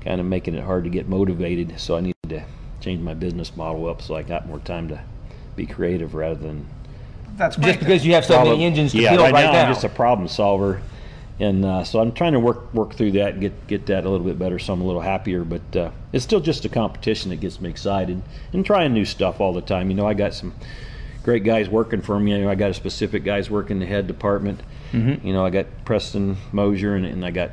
kind 0.00 0.20
of 0.20 0.26
making 0.26 0.54
it 0.54 0.64
hard 0.64 0.84
to 0.84 0.90
get 0.90 1.08
motivated. 1.08 1.78
So 1.78 1.96
I 1.96 2.00
need 2.00 2.14
to 2.28 2.44
change 2.80 3.00
my 3.00 3.14
business 3.14 3.56
model 3.56 3.88
up 3.88 4.02
so 4.02 4.14
I 4.16 4.22
got 4.22 4.46
more 4.46 4.58
time 4.58 4.88
to 4.88 5.00
be 5.54 5.66
creative 5.66 6.14
rather 6.14 6.34
than 6.34 6.66
That's 7.36 7.56
Just 7.56 7.78
because 7.78 8.04
you 8.04 8.14
have 8.14 8.24
so 8.24 8.42
many 8.44 8.64
engines 8.64 8.92
to 8.92 8.98
yeah, 8.98 9.10
build 9.10 9.22
right, 9.22 9.32
right, 9.32 9.44
now, 9.44 9.52
now. 9.52 9.62
I'm 9.64 9.72
just 9.72 9.84
a 9.84 9.88
problem 9.88 10.28
solver, 10.28 10.82
and 11.40 11.64
uh, 11.64 11.84
so 11.84 12.00
I'm 12.00 12.12
trying 12.12 12.32
to 12.32 12.40
work 12.40 12.72
work 12.74 12.94
through 12.94 13.12
that 13.12 13.32
and 13.32 13.40
get 13.40 13.66
get 13.66 13.86
that 13.86 14.04
a 14.04 14.10
little 14.10 14.26
bit 14.26 14.38
better, 14.38 14.58
so 14.58 14.72
I'm 14.72 14.80
a 14.80 14.84
little 14.84 15.00
happier. 15.00 15.44
But 15.44 15.76
uh, 15.76 15.90
it's 16.12 16.24
still 16.24 16.40
just 16.40 16.64
a 16.64 16.68
competition 16.68 17.30
that 17.30 17.40
gets 17.40 17.60
me 17.60 17.70
excited 17.70 18.22
and 18.52 18.64
trying 18.64 18.92
new 18.92 19.04
stuff 19.04 19.40
all 19.40 19.52
the 19.52 19.62
time. 19.62 19.90
You 19.90 19.96
know, 19.96 20.06
I 20.06 20.14
got 20.14 20.34
some 20.34 20.54
great 21.22 21.44
guys 21.44 21.68
working 21.68 22.02
for 22.02 22.18
me. 22.18 22.32
You 22.32 22.44
know, 22.44 22.50
I 22.50 22.54
got 22.54 22.70
a 22.70 22.74
specific 22.74 23.24
guys 23.24 23.50
working 23.50 23.78
the 23.78 23.86
head 23.86 24.06
department. 24.06 24.60
Mm-hmm. 24.92 25.26
You 25.26 25.32
know, 25.32 25.44
I 25.44 25.50
got 25.50 25.66
Preston 25.84 26.36
Mosier 26.52 26.94
and, 26.94 27.06
and 27.06 27.24
I 27.24 27.30
got 27.30 27.50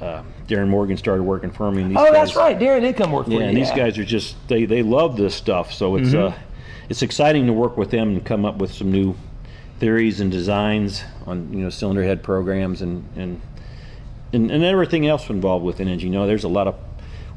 uh, 0.00 0.22
Darin 0.48 0.68
Morgan 0.68 0.96
started 0.96 1.22
working 1.22 1.50
for 1.50 1.70
me. 1.70 1.82
Oh, 1.96 2.12
that's 2.12 2.32
guys- 2.32 2.36
right. 2.36 2.58
Darren 2.58 2.80
did 2.80 2.96
come 2.96 3.12
work 3.12 3.26
for 3.26 3.32
yeah, 3.32 3.38
you. 3.38 3.44
and 3.44 3.56
these 3.56 3.70
guys 3.70 3.98
are 3.98 4.04
just 4.04 4.36
they 4.48 4.64
they 4.64 4.82
love 4.82 5.16
this 5.16 5.34
stuff. 5.34 5.72
So 5.72 5.96
it's 5.96 6.12
uh 6.12 6.34
it's 6.88 7.02
exciting 7.02 7.46
to 7.46 7.52
work 7.52 7.76
with 7.76 7.90
them 7.90 8.08
and 8.08 8.24
come 8.24 8.44
up 8.44 8.56
with 8.56 8.72
some 8.72 8.90
new 8.90 9.14
theories 9.82 10.20
and 10.20 10.30
designs 10.30 11.02
on 11.26 11.52
you 11.52 11.58
know 11.58 11.68
cylinder 11.68 12.04
head 12.04 12.22
programs 12.22 12.82
and 12.82 13.04
and 13.16 13.40
and, 14.32 14.48
and 14.48 14.62
everything 14.62 15.08
else 15.08 15.28
involved 15.28 15.64
with 15.64 15.80
an 15.80 15.88
engine. 15.88 16.12
You 16.12 16.20
know, 16.20 16.26
there's 16.28 16.44
a 16.44 16.48
lot 16.48 16.68
of 16.68 16.76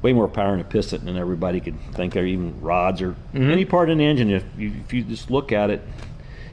way 0.04 0.14
more 0.14 0.28
power 0.28 0.54
in 0.54 0.60
a 0.60 0.64
piston 0.64 1.06
than 1.06 1.18
everybody 1.18 1.60
could 1.60 1.76
think, 1.94 2.16
or 2.16 2.24
even 2.24 2.62
rods 2.62 3.02
or 3.02 3.14
mm-hmm. 3.34 3.50
any 3.50 3.66
part 3.66 3.90
in 3.90 3.98
the 3.98 4.06
engine. 4.06 4.30
If 4.30 4.44
you, 4.60 4.72
if 4.86 4.94
you 4.94 5.02
just 5.02 5.32
look 5.32 5.52
at 5.52 5.72
it, 5.72 5.82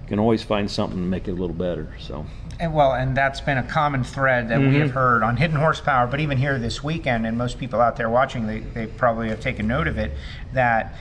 you 0.00 0.08
can 0.08 0.18
always 0.18 0.42
find 0.42 0.70
something 0.70 0.96
to 0.96 1.04
make 1.04 1.28
it 1.28 1.32
a 1.32 1.34
little 1.34 1.54
better. 1.54 1.94
So. 2.00 2.24
And 2.58 2.72
well, 2.72 2.94
and 2.94 3.14
that's 3.14 3.42
been 3.42 3.58
a 3.58 3.62
common 3.62 4.02
thread 4.02 4.48
that 4.48 4.60
we 4.60 4.68
mm-hmm. 4.68 4.80
have 4.80 4.92
heard 4.92 5.22
on 5.22 5.36
Hidden 5.36 5.58
Horsepower, 5.58 6.06
but 6.06 6.20
even 6.20 6.38
here 6.38 6.58
this 6.58 6.82
weekend, 6.82 7.26
and 7.26 7.36
most 7.36 7.58
people 7.58 7.82
out 7.82 7.96
there 7.96 8.08
watching, 8.08 8.46
they, 8.46 8.60
they 8.60 8.86
probably 8.86 9.28
have 9.28 9.40
taken 9.40 9.66
note 9.68 9.86
of 9.86 9.98
it, 9.98 10.12
that 10.54 10.94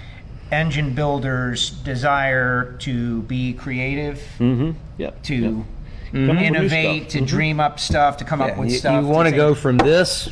engine 0.51 0.93
builders 0.93 1.69
desire 1.69 2.75
to 2.79 3.21
be 3.23 3.53
creative, 3.53 4.17
Mm-hmm. 4.39 4.71
Yep. 4.97 5.23
to 5.23 5.35
yep. 5.35 5.65
Innovate, 6.13 7.09
to 7.09 7.19
Mhm. 7.21 7.27
dream 7.27 7.59
up 7.61 7.79
stuff, 7.79 8.17
to 8.17 8.25
come 8.25 8.41
up 8.41 8.57
with 8.57 8.69
you, 8.69 8.77
stuff. 8.77 9.01
You 9.01 9.07
want 9.09 9.29
to 9.29 9.35
go 9.35 9.55
from 9.55 9.77
this 9.77 10.29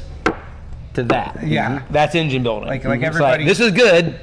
to 0.93 1.03
that. 1.03 1.39
Yeah. 1.47 1.83
That's 1.89 2.15
engine 2.15 2.43
building. 2.43 2.67
Like- 2.67 2.83
like 2.83 2.99
It's 2.99 3.07
everybody- 3.07 3.45
this 3.45 3.61
is 3.61 3.71
good. 3.71 4.15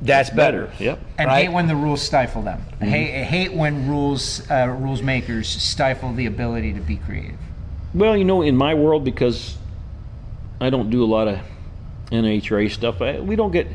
That's 0.00 0.30
better. 0.30 0.70
Yep. 0.80 0.98
and 1.18 1.28
right? 1.28 1.42
hate 1.44 1.52
when 1.52 1.68
the 1.68 1.76
rules 1.76 2.00
stifle 2.02 2.42
them. 2.42 2.60
Hate, 2.80 3.24
hate 3.24 3.52
when 3.52 3.86
rules 3.86 4.42
uh, 4.50 4.66
rules 4.68 5.00
makers 5.02 5.46
stifle 5.48 6.12
the 6.14 6.26
ability 6.26 6.72
to 6.72 6.80
be 6.80 6.96
creative. 6.96 7.38
Well, 7.94 8.16
you 8.16 8.24
know, 8.24 8.40
in 8.42 8.56
my 8.56 8.74
world, 8.74 9.04
because 9.04 9.58
I 10.60 10.70
don't 10.70 10.90
do 10.90 11.04
a 11.04 11.06
lot 11.06 11.28
of 11.28 11.38
NHRA 12.10 12.68
stuff, 12.70 13.00
I, 13.02 13.20
we 13.20 13.36
don't 13.36 13.52
get. 13.52 13.68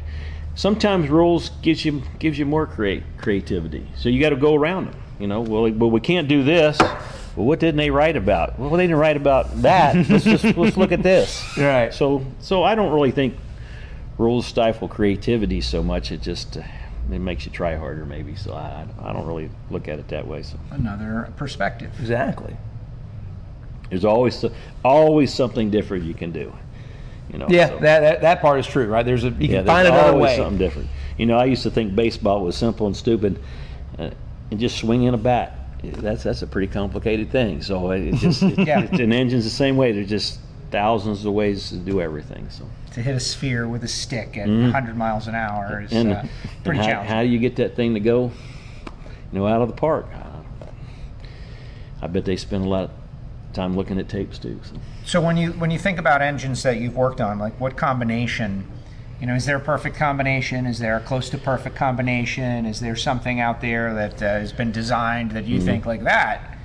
Sometimes 0.58 1.08
rules 1.08 1.52
gives 1.62 1.86
you 1.86 2.02
gives 2.18 2.40
you 2.40 2.46
more 2.46 2.66
create 2.66 3.04
creativity, 3.20 3.88
so 3.96 4.10
you 4.10 4.20
got 4.20 4.32
to 4.32 4.36
go 4.36 4.56
around 4.56 4.88
them. 4.88 5.00
You 5.20 5.28
know, 5.28 5.42
well, 5.42 5.72
well, 5.72 5.92
we 5.92 6.00
can't 6.00 6.28
do 6.28 6.44
this. 6.44 6.80
Well, 7.36 7.46
what 7.46 7.60
didn't 7.60 7.78
they 7.78 7.92
write 7.92 8.18
about? 8.18 8.58
Well, 8.58 8.72
they 8.72 8.86
didn't 8.86 8.98
write 8.98 9.18
about 9.18 9.62
that. 9.62 9.96
let's 10.10 10.24
just 10.24 10.44
let's 10.58 10.76
look 10.76 10.92
at 10.92 11.04
this. 11.04 11.46
Right. 11.58 11.94
So, 11.94 12.26
so 12.40 12.64
I 12.64 12.74
don't 12.74 12.92
really 12.92 13.12
think 13.12 13.36
rules 14.18 14.48
stifle 14.48 14.88
creativity 14.88 15.62
so 15.62 15.84
much. 15.84 16.12
It 16.12 16.24
just 16.24 16.58
uh, 16.58 16.64
it 17.12 17.20
makes 17.20 17.46
you 17.46 17.52
try 17.52 17.76
harder, 17.76 18.08
maybe. 18.08 18.36
So 18.36 18.56
I 18.56 18.88
I 19.00 19.14
don't 19.14 19.28
really 19.28 19.52
look 19.70 19.88
at 19.88 20.00
it 20.00 20.08
that 20.08 20.26
way. 20.28 20.42
So 20.42 20.58
Another 20.72 21.32
perspective. 21.38 21.92
Exactly. 22.00 22.58
there's 23.92 24.06
always 24.06 24.44
always 24.84 25.32
something 25.32 25.70
different 25.70 26.04
you 26.04 26.16
can 26.16 26.32
do. 26.32 26.52
You 27.32 27.40
know. 27.40 27.48
Yeah, 27.50 27.70
so- 27.70 27.80
that, 27.80 28.00
that 28.02 28.22
that 28.22 28.42
part 28.42 28.60
is 28.60 28.68
true, 28.68 28.88
right? 28.88 29.06
There's 29.06 29.24
a 29.24 29.30
you 29.30 29.36
yeah, 29.50 29.58
can 29.58 29.66
find 29.66 29.88
another 29.88 30.18
way. 30.18 30.36
something 30.38 30.58
different. 30.58 30.90
You 31.18 31.26
know, 31.26 31.38
I 31.38 31.46
used 31.46 31.64
to 31.64 31.72
think 31.72 31.96
baseball 31.96 32.44
was 32.44 32.56
simple 32.56 32.88
and 32.88 32.96
stupid, 32.96 33.40
uh, 33.98 34.12
and 34.52 34.60
just 34.60 34.78
swinging 34.78 35.14
a 35.14 35.18
bat. 35.18 35.54
That's 35.84 36.24
that's 36.24 36.42
a 36.42 36.48
pretty 36.48 36.72
complicated 36.72 37.30
thing. 37.32 37.62
So 37.62 37.92
it 37.92 38.14
just 38.16 38.42
it, 38.44 38.58
Yeah. 38.68 38.82
it's, 38.82 39.00
and 39.00 39.14
engines 39.14 39.44
the 39.44 39.50
same 39.50 39.78
way. 39.78 39.92
There's 39.92 40.10
just 40.10 40.40
thousands 40.72 41.26
of 41.26 41.34
ways 41.34 41.70
to 41.70 41.76
do 41.78 42.02
everything. 42.02 42.50
So 42.50 42.66
To 42.94 43.02
hit 43.02 43.16
a 43.16 43.20
sphere 43.20 43.68
with 43.68 43.84
a 43.84 43.88
stick 43.88 44.38
at 44.38 44.48
100 44.50 44.98
miles 44.98 45.28
an 45.28 45.36
hour 45.36 45.82
is 45.82 45.92
and, 45.94 46.12
uh, 46.14 46.24
pretty 46.64 46.80
how, 46.80 46.86
challenging. 46.86 47.14
how 47.16 47.22
do 47.24 47.30
you 47.30 47.40
get 47.40 47.56
that 47.58 47.76
thing 47.76 47.94
to 47.94 48.00
go, 48.02 48.32
you 49.32 49.40
know, 49.40 49.48
out 49.48 49.62
of 49.62 49.70
the 49.70 49.76
park? 49.76 50.08
I 52.02 52.08
bet 52.08 52.26
they 52.26 52.36
spend 52.36 52.66
a 52.66 52.70
lot 52.70 52.84
of 52.86 52.92
time 53.54 53.76
looking 53.76 53.98
at 54.00 54.08
tapes 54.10 54.38
too. 54.40 54.60
So. 54.64 54.76
So 55.08 55.22
when 55.22 55.38
you 55.38 55.54
when 55.54 55.72
you 55.72 55.80
think 55.80 56.00
about 56.00 56.22
engines 56.22 56.64
that 56.64 56.82
you've 56.82 56.98
worked 56.98 57.22
on, 57.22 57.40
like 57.40 57.58
what 57.62 57.78
combination, 57.78 58.68
you 59.22 59.26
know, 59.28 59.36
is 59.36 59.46
there 59.46 59.56
a 59.56 59.62
perfect 59.62 59.96
combination? 59.96 60.66
Is 60.66 60.80
there 60.80 60.98
a 60.98 61.00
close 61.00 61.30
to 61.30 61.38
perfect 61.38 61.78
combination? 61.78 62.66
Is 62.66 62.82
there 62.82 62.98
something 62.98 63.40
out 63.40 63.62
there 63.62 63.94
that 63.94 64.22
uh, 64.22 64.26
has 64.26 64.52
been 64.52 64.74
designed 64.74 65.32
that 65.32 65.46
Mm-hmm. 65.46 65.54
you 65.54 65.62
think 65.62 65.86
like 65.86 66.04
that 66.04 66.58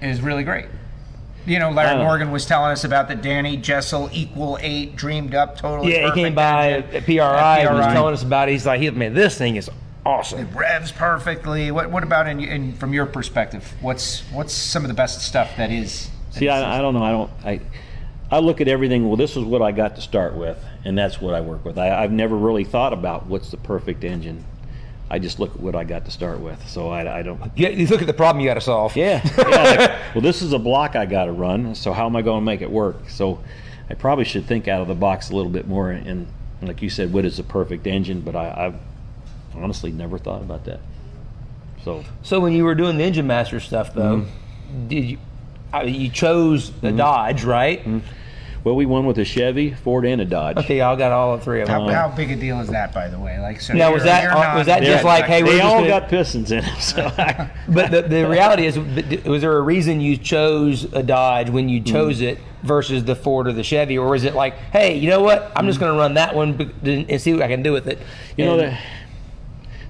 is 0.00 0.22
really 0.22 0.42
great? 0.42 0.68
You 1.44 1.58
know, 1.58 1.70
Larry 1.70 2.02
Morgan 2.02 2.30
was 2.30 2.46
telling 2.46 2.72
us 2.72 2.82
about 2.82 3.08
the 3.08 3.14
Danny 3.14 3.58
Jesel 3.58 4.08
Equal 4.10 4.56
Eight 4.62 4.96
dreamed 4.96 5.34
up 5.34 5.58
totally. 5.58 5.92
Yeah, 5.92 6.06
he 6.06 6.12
came 6.22 6.34
by 6.34 6.70
engine. 6.72 6.94
at 6.96 7.04
PRI 7.04 7.58
and 7.58 7.74
was 7.76 7.86
telling 7.88 8.14
us 8.14 8.22
about 8.22 8.48
it. 8.48 8.52
He's 8.52 8.64
like, 8.64 8.80
he, 8.80 8.88
man, 8.90 9.12
this 9.12 9.36
thing 9.36 9.56
is 9.56 9.68
awesome. 10.06 10.40
It 10.40 10.48
revs 10.54 10.92
perfectly. 10.92 11.70
What 11.70 11.90
what 11.90 12.02
about 12.02 12.26
in, 12.26 12.40
in 12.40 12.72
from 12.72 12.94
your 12.94 13.04
perspective? 13.04 13.70
What's 13.82 14.20
what's 14.32 14.54
some 14.54 14.82
of 14.82 14.88
the 14.88 14.94
best 14.94 15.20
stuff 15.20 15.54
that 15.58 15.70
is? 15.70 16.08
See, 16.36 16.48
I, 16.48 16.78
I 16.78 16.80
don't 16.82 16.94
know. 16.94 17.02
I 17.02 17.10
don't. 17.10 17.30
I 17.44 17.60
I 18.30 18.38
look 18.40 18.60
at 18.60 18.68
everything. 18.68 19.06
Well, 19.06 19.16
this 19.16 19.36
is 19.36 19.44
what 19.44 19.62
I 19.62 19.72
got 19.72 19.94
to 19.96 20.02
start 20.02 20.34
with, 20.34 20.58
and 20.84 20.96
that's 20.98 21.20
what 21.20 21.34
I 21.34 21.40
work 21.40 21.64
with. 21.64 21.78
I, 21.78 22.02
I've 22.02 22.10
never 22.12 22.36
really 22.36 22.64
thought 22.64 22.92
about 22.92 23.26
what's 23.26 23.50
the 23.50 23.56
perfect 23.56 24.02
engine. 24.04 24.44
I 25.08 25.20
just 25.20 25.38
look 25.38 25.54
at 25.54 25.60
what 25.60 25.76
I 25.76 25.84
got 25.84 26.04
to 26.06 26.10
start 26.10 26.40
with. 26.40 26.66
So 26.68 26.88
I, 26.88 27.18
I 27.20 27.22
don't. 27.22 27.40
Yeah, 27.56 27.68
you 27.68 27.86
look 27.86 28.00
at 28.00 28.08
the 28.08 28.12
problem 28.12 28.40
you 28.42 28.48
got 28.50 28.54
to 28.54 28.60
solve. 28.60 28.96
Yeah. 28.96 29.22
yeah 29.38 29.44
like, 29.76 30.14
well, 30.16 30.22
this 30.22 30.42
is 30.42 30.52
a 30.52 30.58
block 30.58 30.96
I 30.96 31.06
got 31.06 31.26
to 31.26 31.32
run. 31.32 31.76
So 31.76 31.92
how 31.92 32.06
am 32.06 32.16
I 32.16 32.22
going 32.22 32.40
to 32.40 32.44
make 32.44 32.60
it 32.62 32.70
work? 32.70 33.08
So 33.08 33.38
I 33.88 33.94
probably 33.94 34.24
should 34.24 34.46
think 34.46 34.66
out 34.66 34.82
of 34.82 34.88
the 34.88 34.96
box 34.96 35.30
a 35.30 35.36
little 35.36 35.52
bit 35.52 35.68
more. 35.68 35.92
And, 35.92 36.06
and 36.08 36.68
like 36.68 36.82
you 36.82 36.90
said, 36.90 37.12
what 37.12 37.24
is 37.24 37.36
the 37.36 37.44
perfect 37.44 37.86
engine? 37.86 38.20
But 38.22 38.34
I, 38.34 38.66
I've 38.66 38.74
honestly 39.54 39.92
never 39.92 40.18
thought 40.18 40.42
about 40.42 40.64
that. 40.64 40.80
So 41.84 42.04
So 42.24 42.40
when 42.40 42.52
you 42.52 42.64
were 42.64 42.74
doing 42.74 42.98
the 42.98 43.04
engine 43.04 43.28
master 43.28 43.60
stuff, 43.60 43.94
though, 43.94 44.22
Mm-hmm. 44.22 44.88
did 44.88 45.04
you? 45.04 45.18
I 45.72 45.84
mean, 45.84 46.00
you 46.00 46.08
chose 46.10 46.70
the 46.80 46.92
Dodge, 46.92 47.44
right? 47.44 47.86
well, 48.64 48.74
we 48.74 48.84
won 48.86 49.06
with 49.06 49.18
a 49.18 49.24
Chevy, 49.24 49.72
Ford, 49.74 50.04
and 50.04 50.20
a 50.20 50.24
Dodge. 50.24 50.56
Okay, 50.56 50.78
y'all 50.78 50.96
got 50.96 51.12
all 51.12 51.36
the 51.36 51.42
three 51.44 51.60
of 51.60 51.68
them. 51.68 51.82
How, 51.88 52.08
how 52.08 52.16
big 52.16 52.30
a 52.32 52.36
deal 52.36 52.58
is 52.60 52.68
that, 52.70 52.92
by 52.92 53.06
the 53.08 53.18
way? 53.18 53.38
Like, 53.38 53.60
so 53.60 53.74
Now, 53.74 53.92
was 53.92 54.02
that- 54.04 54.24
uh, 54.30 54.56
was 54.58 54.66
that 54.66 54.82
just 54.82 55.04
like, 55.04 55.26
hey, 55.26 55.42
we're 55.44 55.52
they 55.52 55.60
all 55.60 55.76
gonna- 55.78 55.88
got 55.88 56.08
pistons 56.08 56.50
in 56.50 56.64
them. 56.64 56.80
So 56.80 57.04
I, 57.18 57.50
But 57.68 57.90
the, 57.92 58.02
the 58.02 58.28
reality 58.28 58.66
is, 58.66 58.76
was 59.24 59.42
there 59.42 59.56
a 59.56 59.60
reason 59.60 60.00
you 60.00 60.16
chose 60.16 60.84
a 60.92 61.02
Dodge 61.02 61.50
when 61.50 61.68
you 61.68 61.80
chose 61.80 62.20
it 62.20 62.38
versus 62.64 63.04
the 63.04 63.14
Ford 63.14 63.46
or 63.46 63.52
the 63.52 63.62
Chevy, 63.62 63.98
or 63.98 64.16
is 64.16 64.24
it 64.24 64.34
like, 64.34 64.54
hey, 64.72 64.96
you 64.98 65.10
know 65.10 65.20
what? 65.22 65.52
I'm 65.54 65.66
just 65.66 65.78
going 65.78 65.92
to 65.92 65.98
run 65.98 66.14
that 66.14 66.34
one 66.34 66.72
and 66.82 67.20
see 67.20 67.32
what 67.34 67.42
I 67.42 67.48
can 67.48 67.62
do 67.62 67.72
with 67.72 67.86
it. 67.86 68.00
You 68.36 68.46
know, 68.46 68.52
And- 68.54 68.60
they're, 68.62 68.78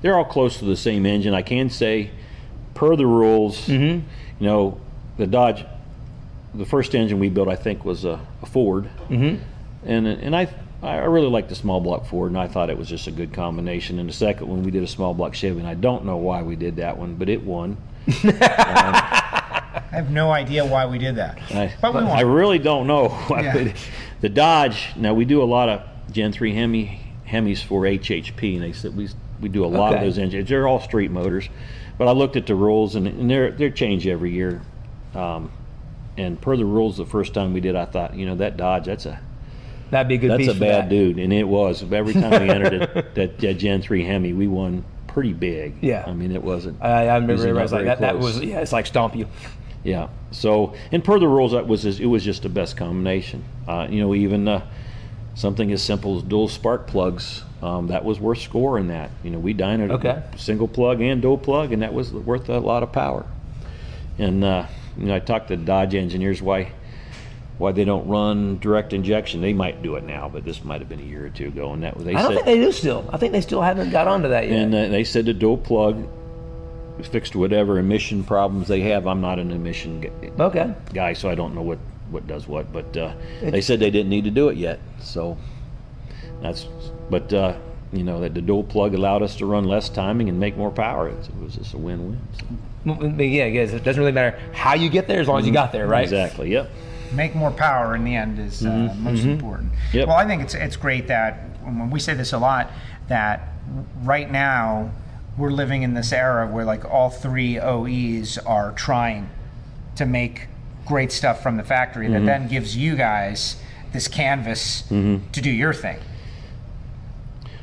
they're 0.03 0.19
all 0.19 0.25
close 0.27 0.59
to 0.59 0.67
the 0.67 0.77
same 0.77 1.07
engine. 1.07 1.33
I 1.33 1.41
can 1.43 1.71
say, 1.71 2.11
per 2.75 2.95
the 2.97 3.07
rules, 3.07 3.67
Mm-hmm. 3.69 4.07
you 4.39 4.47
know, 4.47 4.79
the 5.19 5.27
Dodge, 5.27 5.65
the 6.55 6.67
first 6.67 6.95
engine 6.95 7.19
we 7.19 7.29
built, 7.29 7.49
I 7.49 7.57
think, 7.57 7.85
was 7.85 8.05
a, 8.05 8.21
a 8.43 8.47
Ford. 8.47 8.89
Mm-hmm. 9.09 9.43
And 9.89 10.07
and 10.07 10.35
I 10.37 10.49
I 10.83 10.97
really 11.05 11.29
liked 11.29 11.49
the 11.49 11.55
small 11.55 11.81
block 11.81 12.07
Ford, 12.07 12.31
and 12.31 12.39
I 12.39 12.49
thought 12.49 12.71
it 12.71 12.79
was 12.79 12.89
just 12.89 13.07
a 13.07 13.11
good 13.11 13.33
combination. 13.33 13.99
And 13.99 14.09
the 14.09 14.13
second 14.13 14.49
one, 14.49 14.63
we 14.63 14.71
did 14.71 14.83
a 14.83 14.87
small 14.89 15.15
block 15.15 15.35
Chevy, 15.35 15.59
and 15.61 15.69
I 15.69 15.75
don't 15.75 16.05
know 16.05 16.17
why 16.17 16.43
we 16.43 16.57
did 16.57 16.77
that 16.77 16.97
one, 16.99 17.15
but 17.15 17.29
it 17.29 17.43
won. 17.43 17.77
I 18.09 19.83
have 19.91 20.11
no 20.11 20.31
idea 20.33 20.65
why 20.65 20.87
we 20.87 20.99
did 20.99 21.17
that. 21.17 21.39
I, 21.51 21.73
But 21.81 21.95
we 21.95 22.01
I 22.01 22.21
really 22.21 22.59
don't 22.59 22.87
know. 22.87 23.09
why 23.29 23.43
Yeah. 23.43 23.57
we- 23.57 23.75
the 24.21 24.29
Dodge. 24.29 24.89
Now 24.97 25.15
we 25.15 25.25
do 25.25 25.43
a 25.43 25.45
lot 25.45 25.69
of 25.69 25.83
Gen 26.11 26.33
three 26.33 26.55
Hemi 26.55 27.01
Hemis 27.29 27.63
for 27.63 27.83
HHP, 27.83 28.55
and 28.55 28.63
they 28.63 28.73
said 28.73 28.97
we 28.97 29.09
we 29.41 29.49
do 29.49 29.65
a 29.65 29.67
lot 29.69 29.95
of 29.95 30.01
those 30.01 30.19
engines. 30.19 30.49
They're 30.49 30.67
all 30.67 30.81
street 30.81 31.11
motors, 31.11 31.49
but 31.99 32.09
I 32.09 32.13
looked 32.13 32.37
at 32.37 32.47
the 32.47 32.55
rules, 32.55 32.95
and, 32.95 33.07
and 33.07 33.31
they're 33.31 33.51
they're 33.53 33.71
changed 33.71 34.07
every 34.07 34.31
year. 34.33 34.63
Um, 35.17 35.51
and 36.19 36.41
per 36.41 36.57
the 36.57 36.65
rules, 36.65 36.97
the 36.97 37.07
first 37.07 37.35
time 37.35 37.53
we 37.53 37.61
did, 37.61 37.77
I 37.77 37.85
thought, 37.85 38.15
you 38.15 38.27
know, 38.27 38.37
that 38.37 38.57
Dodge, 38.57 38.87
that's 38.87 39.07
a 39.07 39.21
that'd 39.91 40.09
be 40.09 40.15
a 40.15 40.19
good 40.19 40.31
that's 40.31 40.49
a 40.49 40.59
bad 40.59 40.85
that. 40.85 40.89
dude, 40.89 41.19
and 41.19 41.33
it 41.33 41.45
was. 41.47 41.83
Every 41.93 42.15
time 42.15 42.43
we 42.43 42.51
entered 42.51 42.73
it, 42.83 42.95
that, 43.15 43.39
that 43.39 43.55
Gen 43.55 43.83
three 43.83 44.05
Hemi, 44.05 44.33
we 44.33 44.47
won 44.49 44.85
pretty 45.09 45.33
big. 45.33 45.75
Yeah. 45.83 46.05
I 46.07 46.13
mean, 46.13 46.33
it 46.33 46.43
wasn't. 46.43 46.83
I, 46.83 47.09
I 47.09 47.15
remember 47.15 47.35
everybody 47.35 47.63
was 47.63 47.73
like, 47.73 47.85
that, 47.87 48.01
that 48.01 48.19
was, 48.19 48.41
yeah, 48.41 48.61
it's 48.61 48.73
like 48.73 48.87
stomp 48.87 49.15
you. 49.17 49.27
Yeah. 49.85 50.09
So, 50.31 50.75
and 50.93 51.03
per 51.05 51.19
the 51.19 51.29
rules, 51.29 51.53
that 51.53 51.67
was 51.67 51.83
just, 51.83 52.01
it 52.01 52.07
was 52.07 52.25
just 52.25 52.43
the 52.43 52.49
best 52.49 52.77
combination. 52.77 53.45
Uh, 53.69 53.87
you 53.89 54.01
know, 54.01 54.15
even 54.15 54.47
uh, 54.49 54.67
something 55.35 55.71
as 55.73 55.83
simple 55.83 56.17
as 56.17 56.23
dual 56.23 56.49
spark 56.49 56.87
plugs. 56.87 57.43
Um, 57.63 57.87
that 57.87 58.05
was 58.05 58.21
worth 58.21 58.41
scoring. 58.41 58.89
That 58.89 59.11
you 59.25 59.31
know, 59.31 59.39
we 59.39 59.55
dynoed 59.55 59.91
Okay. 59.93 60.23
single 60.37 60.69
plug 60.69 61.01
and 61.01 61.23
dual 61.23 61.39
plug, 61.39 61.73
and 61.73 61.81
that 61.83 61.95
was 61.95 62.13
worth 62.13 62.49
a 62.51 62.59
lot 62.59 62.83
of 62.83 62.93
power. 62.93 63.25
And 64.19 64.45
uh, 64.45 64.67
you 64.99 65.07
know, 65.07 65.15
I 65.15 65.19
talked 65.21 65.49
to 65.49 65.57
Dodge 65.57 65.95
engineers 65.95 66.43
why 66.43 66.73
why 67.59 67.73
they 67.73 67.85
don't 67.85 68.07
run 68.07 68.59
direct 68.59 68.93
injection. 68.93 69.41
They 69.41 69.55
might 69.55 69.83
do 69.83 69.97
it 69.97 70.05
now, 70.05 70.29
but 70.29 70.45
this 70.45 70.63
might 70.63 70.81
have 70.81 70.91
been 70.91 71.01
a 71.01 71.05
year 71.05 71.27
or 71.27 71.31
two 71.31 71.49
ago. 71.49 71.73
And 71.73 71.83
that 71.83 71.97
they 71.99 72.15
I 72.15 72.23
don't 72.23 72.35
said, 72.35 72.45
think 72.45 72.47
they 72.47 72.59
do 72.59 72.71
still. 72.73 73.09
I 73.13 73.17
think 73.17 73.33
they 73.33 73.41
still 73.41 73.63
haven't 73.63 73.91
got 73.91 74.07
onto 74.07 74.29
that 74.29 74.47
yet. 74.49 74.59
and 74.59 74.75
uh, 74.75 74.89
they 74.89 75.05
said 75.05 75.25
the 75.25 75.33
dual 75.33 75.57
plug 75.57 76.07
fixed 77.03 77.35
whatever 77.35 77.79
emission 77.79 78.25
problems 78.25 78.69
they 78.69 78.81
have. 78.81 79.07
I'm 79.07 79.21
not 79.21 79.39
an 79.39 79.51
emission 79.51 80.03
g- 80.03 80.11
okay. 80.39 80.75
guy, 80.93 81.13
so 81.15 81.31
I 81.31 81.35
don't 81.35 81.55
know 81.55 81.63
what 81.63 81.79
what 82.11 82.27
does 82.27 82.47
what. 82.47 82.73
But 82.73 82.97
uh, 82.97 83.15
they 83.41 83.61
said 83.61 83.81
they 83.81 83.91
didn't 83.91 84.11
need 84.11 84.25
to 84.25 84.31
do 84.31 84.49
it 84.49 84.57
yet. 84.57 84.81
So 85.01 85.39
that's. 86.43 86.67
But 87.09 87.33
uh, 87.33 87.57
you 87.93 88.05
know 88.05 88.21
that 88.21 88.35
the 88.35 88.43
dual 88.43 88.65
plug 88.65 88.95
allowed 88.95 89.23
us 89.23 89.37
to 89.37 89.47
run 89.47 89.65
less 89.65 89.89
timing 89.89 90.29
and 90.29 90.39
make 90.39 90.57
more 90.57 90.71
power. 90.71 91.09
It, 91.09 91.17
was 91.41 91.55
just 91.55 91.75
a 91.75 91.79
win-win. 91.79 92.21
So. 92.39 92.47
Well, 92.87 92.97
I 93.05 93.09
mean, 93.09 93.33
Yeah, 93.33 93.45
I 93.45 93.51
guess 93.51 93.73
it 93.73 93.85
doesn't 93.85 94.01
really 94.01 94.13
matter 94.13 94.39
how 94.55 94.75
you 94.75 94.89
get 94.89 95.09
there 95.09 95.21
as 95.21 95.29
long 95.29 95.41
as 95.41 95.47
you 95.47 95.53
got 95.53 95.73
there, 95.73 95.87
right? 95.87 96.05
Exactly. 96.05 96.51
Yep. 96.53 96.71
make 97.13 97.35
more 97.35 97.51
power 97.51 97.95
in 97.95 98.05
the 98.05 98.15
end 98.17 98.39
is 98.39 98.65
uh, 98.65 98.95
most 98.99 99.25
important. 99.25 99.73
Mm-hmm. 99.73 99.97
Yep. 99.99 100.09
Well, 100.09 100.17
I 100.17 100.27
think 100.27 100.43
it's 100.43 100.55
it's 100.55 100.77
great 100.77 101.09
that 101.09 101.35
when 101.65 101.91
we 101.91 102.01
say 102.01 102.15
this 102.15 102.33
a 102.33 102.39
lot 102.39 102.71
that 103.09 103.49
right 104.03 104.31
now 104.31 104.91
we're 105.37 105.51
living 105.51 105.83
in 105.83 105.95
this 105.95 106.13
era 106.13 106.47
where 106.47 106.65
like 106.65 106.85
all 106.85 107.11
three 107.11 107.59
OEs 107.59 108.39
are 108.39 108.73
trying 108.73 109.29
to 109.97 110.07
make 110.07 110.47
great 110.87 111.11
stuff 111.13 111.43
from 111.43 111.57
the 111.57 111.65
factory 111.65 112.07
Mm-hmm. 112.09 112.25
that 112.27 112.39
then 112.41 112.49
gives 112.49 112.77
you 112.77 112.95
guys 112.97 113.57
this 113.93 114.09
canvas 114.09 114.83
Mm-hmm. 114.91 115.31
to 115.33 115.41
do 115.41 115.51
your 115.51 115.73
thing. 115.75 115.99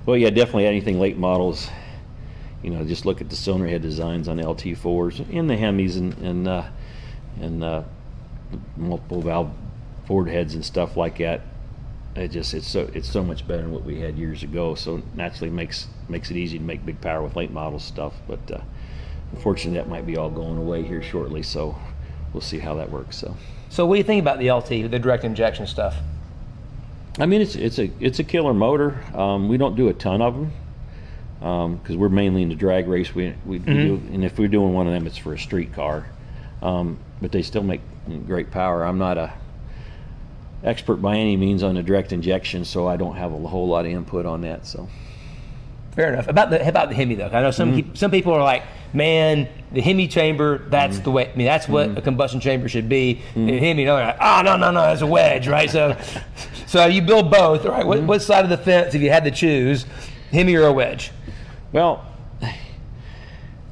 Well, 0.06 0.18
yeah, 0.18 0.30
definitely 0.32 0.66
anything 0.66 1.00
late 1.00 1.18
models. 1.18 1.70
You 2.64 2.70
know, 2.70 2.84
just 2.86 3.06
look 3.06 3.20
at 3.20 3.30
the 3.30 3.36
cylinder 3.36 3.68
head 3.68 3.82
designs 3.82 4.30
on 4.30 4.38
LT4s 4.38 5.38
and 5.38 5.50
the 5.50 5.56
Hemis 5.56 5.98
and 5.98 6.18
and 6.20 6.48
uh, 6.48 6.64
and 7.40 7.64
uh, 7.64 7.84
multiple 8.78 9.22
valve 9.22 9.52
Ford 10.06 10.30
heads 10.30 10.56
and 10.56 10.64
stuff 10.64 10.96
like 10.96 11.18
that. 11.18 11.42
It 12.16 12.30
just 12.30 12.54
it's 12.54 12.68
so 12.68 12.90
it's 12.94 13.10
so 13.10 13.22
much 13.22 13.46
better 13.46 13.64
than 13.64 13.72
what 13.74 13.84
we 13.84 14.00
had 14.00 14.18
years 14.18 14.44
ago. 14.44 14.76
So 14.76 15.02
naturally 15.14 15.50
makes 15.50 15.88
makes 16.08 16.32
it 16.32 16.38
easy 16.38 16.58
to 16.58 16.64
make 16.64 16.86
big 16.86 17.02
power 17.02 17.22
with 17.22 17.36
late 17.36 17.52
model 17.52 17.80
stuff. 17.80 18.14
But 18.28 18.50
uh, 18.50 18.62
unfortunately, 19.34 19.78
that 19.80 19.90
might 19.90 20.06
be 20.06 20.16
all 20.16 20.30
going 20.30 20.58
away 20.58 20.84
here 20.84 21.04
shortly. 21.04 21.44
So 21.44 21.78
we'll 22.32 22.42
see 22.42 22.60
how 22.60 22.76
that 22.76 22.90
works. 22.90 23.18
So. 23.18 23.36
So 23.70 23.88
what 23.88 23.96
do 23.96 23.98
you 23.98 24.04
think 24.04 24.22
about 24.22 24.38
the 24.38 24.52
LT, 24.52 24.92
the 24.92 25.00
direct 25.00 25.24
injection 25.24 25.66
stuff? 25.66 25.96
I 27.20 27.26
mean, 27.26 27.42
it's 27.42 27.56
it's 27.56 27.80
a 27.80 27.92
it's 28.00 28.20
a 28.20 28.24
killer 28.24 28.54
motor. 28.54 29.04
Um, 29.16 29.50
we 29.50 29.58
don't 29.58 29.76
do 29.76 29.90
a 29.90 29.94
ton 29.94 30.22
of 30.22 30.36
them 30.36 30.54
because 31.44 31.98
we're 31.98 32.08
mainly 32.10 32.42
in 32.42 32.48
the 32.50 32.56
drag 32.56 32.88
race. 32.88 33.14
We 33.14 33.36
we, 33.46 33.60
we 33.60 33.74
do, 33.74 34.02
and 34.14 34.24
if 34.24 34.40
we're 34.40 34.48
doing 34.48 34.74
one 34.74 34.88
of 34.88 34.94
them, 34.94 35.06
it's 35.06 35.18
for 35.18 35.34
a 35.34 35.40
street 35.40 35.74
car. 35.74 36.06
Um, 36.62 36.98
but 37.22 37.32
they 37.34 37.42
still 37.42 37.64
make 37.64 37.82
great 38.28 38.50
power. 38.52 38.84
I'm 38.86 38.98
not 38.98 39.18
a 39.18 39.34
expert 40.64 40.98
by 40.98 41.18
any 41.18 41.36
means 41.36 41.62
on 41.64 41.76
the 41.76 41.84
direct 41.84 42.14
injection, 42.14 42.64
so 42.64 42.88
I 42.88 42.96
don't 42.96 43.16
have 43.18 43.34
a 43.34 43.38
whole 43.48 43.68
lot 43.68 43.86
of 43.86 43.92
input 43.92 44.26
on 44.26 44.42
that. 44.42 44.66
So 44.66 44.88
Fair 45.96 46.12
enough. 46.14 46.28
About 46.28 46.50
the 46.50 46.66
about 46.68 46.90
the 46.90 46.96
Hemi 46.96 47.16
though, 47.16 47.28
I 47.28 47.42
know 47.42 47.52
some 47.52 47.74
Mm-hmm. 47.74 47.96
some 47.96 48.10
people 48.10 48.34
are 48.34 48.42
like, 48.42 48.64
man, 48.94 49.48
the 49.74 49.82
Hemi 49.82 50.08
chamber, 50.08 50.60
that's 50.70 51.00
the 51.00 51.12
way. 51.12 51.30
I 51.32 51.36
mean, 51.36 51.46
that's 51.46 51.68
what 51.68 51.90
Mm-hmm. 51.90 51.98
a 51.98 52.02
combustion 52.02 52.40
chamber 52.40 52.70
should 52.70 52.88
be. 52.90 53.22
The 53.36 53.60
Hemi, 53.60 53.84
no, 53.86 53.96
like, 53.96 54.18
oh 54.22 54.42
no 54.46 54.56
no 54.58 54.72
no, 54.72 54.82
that's 54.82 55.02
a 55.02 55.08
wedge, 55.08 55.48
right? 55.50 55.70
So, 55.70 55.98
so 56.68 56.86
you 56.88 57.02
build 57.02 57.30
both, 57.30 57.66
right? 57.66 57.80
Mm-hmm. 57.82 57.88
What, 57.90 58.04
what 58.04 58.22
side 58.22 58.44
of 58.46 58.50
the 58.50 58.58
fence, 58.58 58.96
if 58.96 59.02
you 59.02 59.10
had 59.12 59.26
to 59.26 59.32
choose, 59.32 59.86
Hemi 60.32 60.56
or 60.56 60.68
a 60.68 60.74
wedge? 60.74 61.12
Well, 61.74 62.06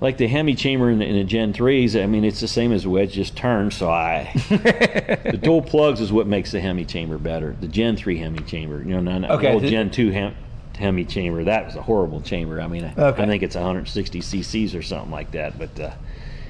like 0.01 0.17
the 0.17 0.27
Hemi 0.27 0.55
chamber 0.55 0.89
in 0.89 0.97
the, 0.99 1.05
in 1.05 1.15
the 1.15 1.23
Gen 1.23 1.53
3s, 1.53 2.01
I 2.01 2.07
mean, 2.07 2.23
it's 2.25 2.39
the 2.41 2.47
same 2.47 2.71
as 2.71 2.85
a 2.85 2.89
wedge, 2.89 3.13
just 3.13 3.37
turns. 3.37 3.75
So 3.77 3.89
I, 3.89 4.31
the 4.49 5.39
dual 5.41 5.61
plugs 5.61 6.01
is 6.01 6.11
what 6.11 6.25
makes 6.27 6.51
the 6.51 6.59
Hemi 6.59 6.83
chamber 6.85 7.17
better. 7.19 7.55
The 7.61 7.67
Gen 7.67 7.95
3 7.95 8.17
Hemi 8.17 8.39
chamber, 8.39 8.79
you 8.79 8.99
know, 8.99 9.17
not 9.17 9.29
Okay, 9.31 9.47
the 9.47 9.53
old 9.53 9.61
th- 9.61 9.71
Gen 9.71 9.91
2 9.91 10.09
Hem, 10.11 10.35
Hemi 10.77 11.05
chamber, 11.05 11.43
that 11.43 11.65
was 11.67 11.75
a 11.75 11.81
horrible 11.83 12.21
chamber. 12.21 12.59
I 12.59 12.67
mean, 12.67 12.85
I, 12.85 12.93
Okay. 12.99 13.21
I 13.23 13.25
think 13.27 13.43
it's 13.43 13.55
160 13.55 14.19
cc's 14.21 14.73
or 14.73 14.81
something 14.81 15.11
like 15.11 15.31
that, 15.31 15.59
but 15.59 15.79
uh, 15.79 15.91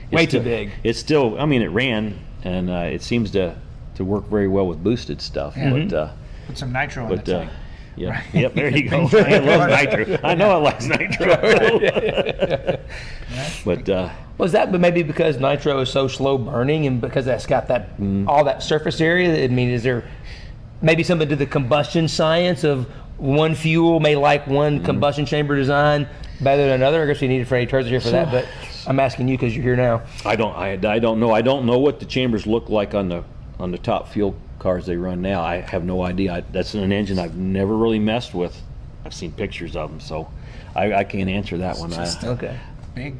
it's 0.05 0.13
Way 0.13 0.25
too 0.25 0.29
still- 0.29 0.43
big. 0.43 0.71
It's 0.85 0.99
still, 0.99 1.37
I 1.39 1.45
mean, 1.45 1.61
it 1.61 1.67
ran 1.67 2.17
and 2.43 2.69
uh, 2.69 2.89
it 2.91 3.01
seems 3.03 3.31
to 3.31 3.55
to 3.95 4.05
work 4.05 4.27
very 4.29 4.47
well 4.47 4.65
with 4.65 4.81
boosted 4.81 5.21
stuff, 5.21 5.53
but. 5.55 5.91
Uh, 5.93 6.11
Put 6.47 6.57
some 6.57 6.71
nitro 6.71 7.03
in 7.03 7.09
the 7.09 7.35
uh, 7.37 7.39
tank. 7.41 7.51
Yeah, 7.95 8.21
yep, 8.34 8.54
there 8.54 8.69
you 8.69 8.89
go. 8.89 8.97
I 9.13 9.38
love 9.39 9.69
nitro. 9.69 10.17
I 10.23 10.34
know 10.36 10.58
it 10.58 10.62
likes 10.62 10.86
nitro. 10.86 11.36
but 13.65 13.89
uh, 13.89 14.10
Was 14.38 14.51
that 14.54 14.71
but 14.71 14.80
maybe 14.82 15.04
because 15.04 15.38
nitro 15.39 15.80
is 15.82 15.89
so 15.89 16.08
slow 16.08 16.38
burning 16.38 16.86
and 16.88 17.01
because 17.01 17.25
that's 17.25 17.45
got 17.45 17.67
that 17.67 17.99
Mm. 17.99 18.27
all 18.27 18.43
that 18.45 18.63
surface 18.63 19.01
area? 19.01 19.43
I 19.43 19.47
mean, 19.47 19.69
is 19.69 19.84
there 19.84 20.04
maybe 20.82 21.04
something 21.04 21.30
to 21.30 21.36
the 21.36 21.45
combustion 21.45 22.08
science 22.08 22.63
of 22.63 22.88
one 23.17 23.54
fuel 23.56 23.99
may 23.99 24.15
like 24.15 24.47
one 24.47 24.80
Mm. 24.80 24.86
combustion 24.86 25.25
chamber 25.25 25.56
design 25.56 26.08
better 26.41 26.63
than 26.63 26.71
another? 26.73 27.04
I 27.04 27.06
guess 27.08 27.21
we 27.21 27.27
needed 27.27 27.47
Freddie 27.47 27.67
Turzer 27.71 27.88
here 27.89 28.01
for 28.01 28.10
that, 28.10 28.32
but 28.32 28.47
I'm 28.88 28.99
asking 28.99 29.27
you 29.27 29.38
because 29.38 29.56
you're 29.56 29.63
here 29.63 29.75
now. 29.75 30.01
I 30.25 30.36
don't, 30.36 30.56
I, 30.56 30.71
I 30.91 30.99
don't 30.99 31.19
know. 31.19 31.32
I 31.32 31.41
don't 31.41 31.65
know 31.65 31.77
what 31.77 31.99
the 31.99 32.06
chambers 32.06 32.47
look 32.47 32.69
like 32.69 32.95
on 32.95 33.10
the 33.10 33.23
on 33.60 33.69
the 33.71 33.77
top 33.77 34.08
fuel 34.08 34.36
cars 34.62 34.86
they 34.86 34.95
run 34.95 35.21
now. 35.21 35.41
I 35.41 35.58
have 35.62 35.84
no 35.84 36.04
idea. 36.04 36.34
I, 36.34 36.41
that's 36.41 36.74
an 36.76 36.91
engine 36.91 37.19
I've 37.19 37.36
never 37.36 37.76
really 37.76 38.00
messed 38.00 38.34
with. 38.34 38.62
I've 39.04 39.13
seen 39.13 39.32
pictures 39.32 39.76
of 39.76 39.89
them, 39.89 40.00
so 40.00 40.32
I, 40.76 40.93
I 40.93 41.04
can't 41.04 41.30
answer 41.30 41.58
that 41.58 41.78
one. 41.78 41.91
I, 41.93 42.08
Okay. 42.24 42.58
Big 42.93 43.17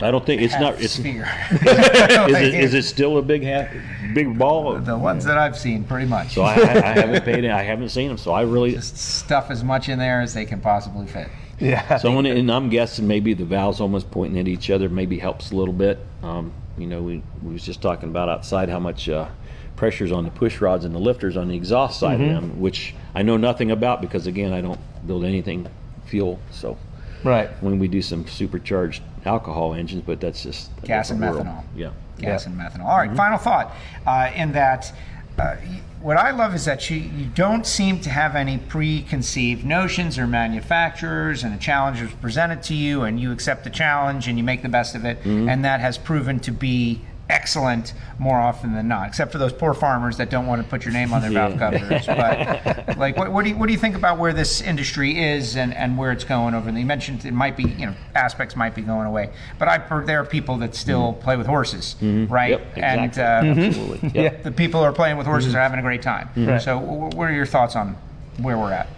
I 0.00 0.10
don't 0.10 0.26
think 0.26 0.42
it's 0.42 0.58
not. 0.58 0.74
It's, 0.80 0.98
is, 0.98 1.06
it, 1.06 2.54
is 2.54 2.74
it 2.74 2.82
still 2.82 3.18
a 3.18 3.22
big 3.22 3.44
half, 3.44 3.68
big 4.12 4.36
ball? 4.36 4.78
the 4.80 4.98
ones 4.98 5.24
that 5.24 5.38
I've 5.38 5.56
seen, 5.56 5.84
pretty 5.84 6.06
much. 6.06 6.34
So 6.34 6.42
I, 6.42 6.54
I, 6.54 6.72
I 6.72 6.92
haven't 6.92 7.24
paid. 7.24 7.44
I 7.44 7.62
haven't 7.62 7.90
seen 7.90 8.08
them. 8.08 8.18
So 8.18 8.32
I 8.32 8.42
really. 8.42 8.72
Just 8.72 8.96
stuff 8.96 9.50
as 9.50 9.62
much 9.62 9.88
in 9.88 9.98
there 10.00 10.20
as 10.20 10.34
they 10.34 10.46
can 10.46 10.60
possibly 10.60 11.06
fit. 11.06 11.28
Yeah. 11.60 11.98
So 11.98 12.14
when, 12.14 12.26
and 12.26 12.50
I'm 12.50 12.70
guessing 12.70 13.06
maybe 13.06 13.34
the 13.34 13.44
valves 13.44 13.80
almost 13.80 14.10
pointing 14.10 14.40
at 14.40 14.48
each 14.48 14.68
other 14.68 14.88
maybe 14.88 15.16
helps 15.16 15.52
a 15.52 15.56
little 15.56 15.74
bit. 15.74 16.00
Um, 16.24 16.52
you 16.76 16.88
know, 16.88 17.00
we, 17.00 17.22
we 17.42 17.52
was 17.52 17.64
just 17.64 17.80
talking 17.80 18.08
about 18.08 18.28
outside 18.28 18.68
how 18.68 18.80
much 18.80 19.08
uh, 19.08 19.28
pressure's 19.76 20.12
on 20.12 20.24
the 20.24 20.30
push 20.30 20.60
rods 20.60 20.84
and 20.84 20.94
the 20.94 20.98
lifters 20.98 21.36
on 21.36 21.48
the 21.48 21.56
exhaust 21.56 21.98
side 22.00 22.20
of 22.20 22.28
them, 22.28 22.60
which 22.60 22.94
I 23.14 23.22
know 23.22 23.36
nothing 23.36 23.70
about 23.70 24.00
because 24.00 24.26
again 24.26 24.52
I 24.52 24.60
don't 24.60 24.80
build 25.06 25.24
anything 25.24 25.66
fuel. 26.06 26.38
So 26.50 26.76
Right. 27.24 27.48
when 27.62 27.78
we 27.78 27.88
do 27.88 28.02
some 28.02 28.26
supercharged 28.26 29.02
alcohol 29.24 29.74
engines, 29.74 30.02
but 30.06 30.20
that's 30.20 30.42
just 30.42 30.70
Gas 30.82 31.10
and 31.10 31.20
different 31.20 31.46
methanol. 31.48 31.62
Yeah. 31.74 31.90
gas 32.18 32.46
and 32.46 32.56
methanol. 32.56 32.84
All 32.84 32.98
right, 32.98 33.14
final 33.16 33.38
thought. 33.38 33.74
Uh, 34.06 34.30
in 34.36 34.52
that, 34.52 34.92
uh, 35.38 35.56
what 36.00 36.16
I 36.18 36.30
love 36.32 36.54
is 36.54 36.66
that 36.66 36.90
you, 36.90 36.98
you 36.98 37.26
don't 37.34 37.66
seem 37.66 37.98
to 38.00 38.10
have 38.10 38.36
any 38.36 38.58
preconceived 38.58 39.64
notions 39.64 40.18
or 40.18 40.26
manufacturers, 40.26 41.42
and 41.42 41.54
a 41.54 41.56
challenge 41.58 42.00
is 42.02 42.12
presented 42.20 42.62
to 42.64 42.74
you, 42.74 43.02
and 43.02 43.18
you 43.18 43.32
accept 43.32 43.64
the 43.64 43.70
challenge 43.70 44.28
and 44.28 44.36
you 44.38 44.44
make 44.44 44.62
the 44.62 44.68
best 44.68 44.94
of 44.94 45.04
it, 45.06 45.18
and 45.24 45.64
that 45.64 45.80
has 45.80 45.96
proven 45.98 46.38
to 46.40 46.52
be 46.52 47.00
excellent 47.28 47.94
more 48.18 48.38
often 48.38 48.74
than 48.74 48.88
not, 48.88 49.08
except 49.08 49.32
for 49.32 49.38
those 49.38 49.52
poor 49.52 49.74
farmers 49.74 50.18
that 50.18 50.30
don't 50.30 50.46
want 50.46 50.62
to 50.62 50.68
put 50.68 50.84
your 50.84 50.92
name 50.92 51.12
on 51.12 51.22
their 51.22 51.30
valve 51.30 51.58
covers. 51.58 52.06
But 52.06 52.98
like, 52.98 53.16
what, 53.16 53.32
what 53.32 53.44
do 53.44 53.50
you 53.50 53.56
what 53.56 53.66
do 53.66 53.72
you 53.72 53.78
think 53.78 53.96
about 53.96 54.18
where 54.18 54.32
this 54.32 54.60
industry 54.60 55.22
is 55.22 55.56
and, 55.56 55.72
and 55.74 55.96
where 55.96 56.12
it's 56.12 56.24
going 56.24 56.54
over? 56.54 56.70
there? 56.70 56.78
You 56.78 56.86
mentioned 56.86 57.24
it 57.24 57.32
might 57.32 57.56
be 57.56 57.64
you 57.64 57.86
know 57.86 57.94
aspects 58.14 58.56
might 58.56 58.74
be 58.74 58.82
going 58.82 59.06
away, 59.06 59.32
but 59.58 59.68
I've 59.68 59.82
heard 59.82 60.06
there 60.06 60.20
are 60.20 60.26
people 60.26 60.58
that 60.58 60.74
still 60.74 61.12
mm-hmm. 61.12 61.22
play 61.22 61.36
with 61.36 61.46
horses, 61.46 61.96
mm-hmm. 62.00 62.32
right? 62.32 62.50
Yep, 62.50 62.66
And 62.76 63.18
uh, 63.18 63.42
mm-hmm. 63.42 63.60
Absolutely. 63.60 64.10
Yep. 64.14 64.42
the 64.42 64.52
people 64.52 64.80
who 64.80 64.86
are 64.86 64.92
playing 64.92 65.16
with 65.16 65.26
horses 65.26 65.54
are 65.54 65.60
having 65.60 65.78
a 65.78 65.82
great 65.82 66.02
time. 66.02 66.28
So, 66.60 66.78
wh- 66.78 67.16
what 67.16 67.28
are 67.28 67.32
your 67.32 67.46
thoughts 67.46 67.74
on 67.74 67.96
where 68.38 68.56
we're 68.56 68.72
at? 68.72 68.88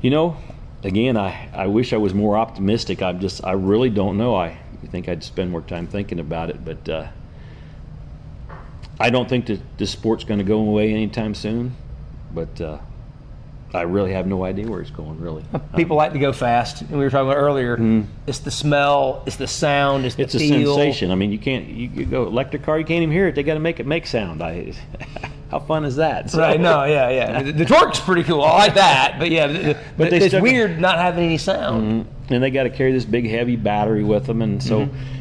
You 0.00 0.10
know, 0.10 0.36
again, 0.82 1.16
I, 1.16 1.48
I 1.52 1.66
wish 1.66 1.92
I 1.92 1.96
was 1.96 2.12
more 2.12 2.36
optimistic. 2.36 3.02
I'm 3.02 3.20
just, 3.20 3.44
I 3.44 3.52
really 3.52 3.90
don't 3.90 4.18
know. 4.18 4.34
I 4.34 4.58
think 4.90 5.08
I'd 5.08 5.24
spend 5.24 5.50
more 5.50 5.62
time 5.62 5.86
thinking 5.86 6.20
about 6.20 6.50
it, 6.50 6.64
but 6.64 6.88
uh, 6.88 7.08
I 8.98 9.10
don't 9.10 9.28
think 9.28 9.46
that 9.46 9.60
this 9.78 9.90
sport's 9.90 10.24
going 10.24 10.38
to 10.38 10.44
go 10.44 10.58
away 10.60 10.92
anytime 10.92 11.34
soon. 11.34 11.74
But 12.32 12.60
uh, 12.60 12.78
I 13.72 13.82
really 13.82 14.12
have 14.12 14.26
no 14.26 14.44
idea 14.44 14.68
where 14.68 14.80
it's 14.80 14.90
going, 14.90 15.20
really. 15.20 15.44
Uh, 15.52 15.58
people 15.58 15.96
like 15.96 16.12
to 16.12 16.18
go 16.18 16.32
fast, 16.32 16.82
and 16.82 16.92
we 16.92 16.98
were 16.98 17.10
talking 17.10 17.28
about 17.28 17.38
earlier. 17.40 17.76
Mm-hmm. 17.76 18.10
It's 18.26 18.38
the 18.38 18.50
smell, 18.50 19.22
it's 19.26 19.36
the 19.36 19.48
sound, 19.48 20.04
it's 20.04 20.14
the 20.14 20.22
It's 20.22 20.34
a 20.34 20.38
sensation. 20.38 21.10
I 21.10 21.16
mean, 21.16 21.32
you 21.32 21.38
can't, 21.38 21.66
you, 21.66 21.88
you 21.88 22.04
go 22.06 22.26
electric 22.26 22.62
car, 22.62 22.78
you 22.78 22.84
can't 22.84 23.02
even 23.02 23.12
hear 23.12 23.28
it. 23.28 23.34
They 23.34 23.42
got 23.42 23.54
to 23.54 23.60
make 23.60 23.80
it 23.80 23.86
make 23.86 24.06
sound. 24.06 24.42
I, 24.42 24.74
how 25.50 25.58
fun 25.58 25.84
is 25.84 25.96
that? 25.96 26.30
So- 26.30 26.38
Right? 26.38 26.60
No, 26.60 26.84
yeah, 26.84 27.10
yeah. 27.10 27.42
The, 27.44 27.52
the 27.52 27.64
torque's 27.64 28.00
pretty 28.00 28.22
cool. 28.22 28.42
I 28.42 28.58
like 28.58 28.74
that, 28.74 29.16
but 29.18 29.30
yeah, 29.30 29.46
the, 29.48 29.78
But 29.96 30.10
they 30.10 30.18
it's 30.18 30.34
weird 30.34 30.80
not 30.80 30.98
having 30.98 31.24
any 31.24 31.38
sound. 31.38 32.06
Mm-hmm. 32.06 32.34
and 32.34 32.42
they 32.42 32.50
got 32.50 32.64
to 32.64 32.70
carry 32.70 32.92
this 32.92 33.04
big 33.04 33.28
heavy 33.28 33.56
battery 33.56 34.04
with 34.04 34.26
them, 34.26 34.40
and 34.40 34.62
so 34.62 34.86
mm-hmm. 34.86 35.13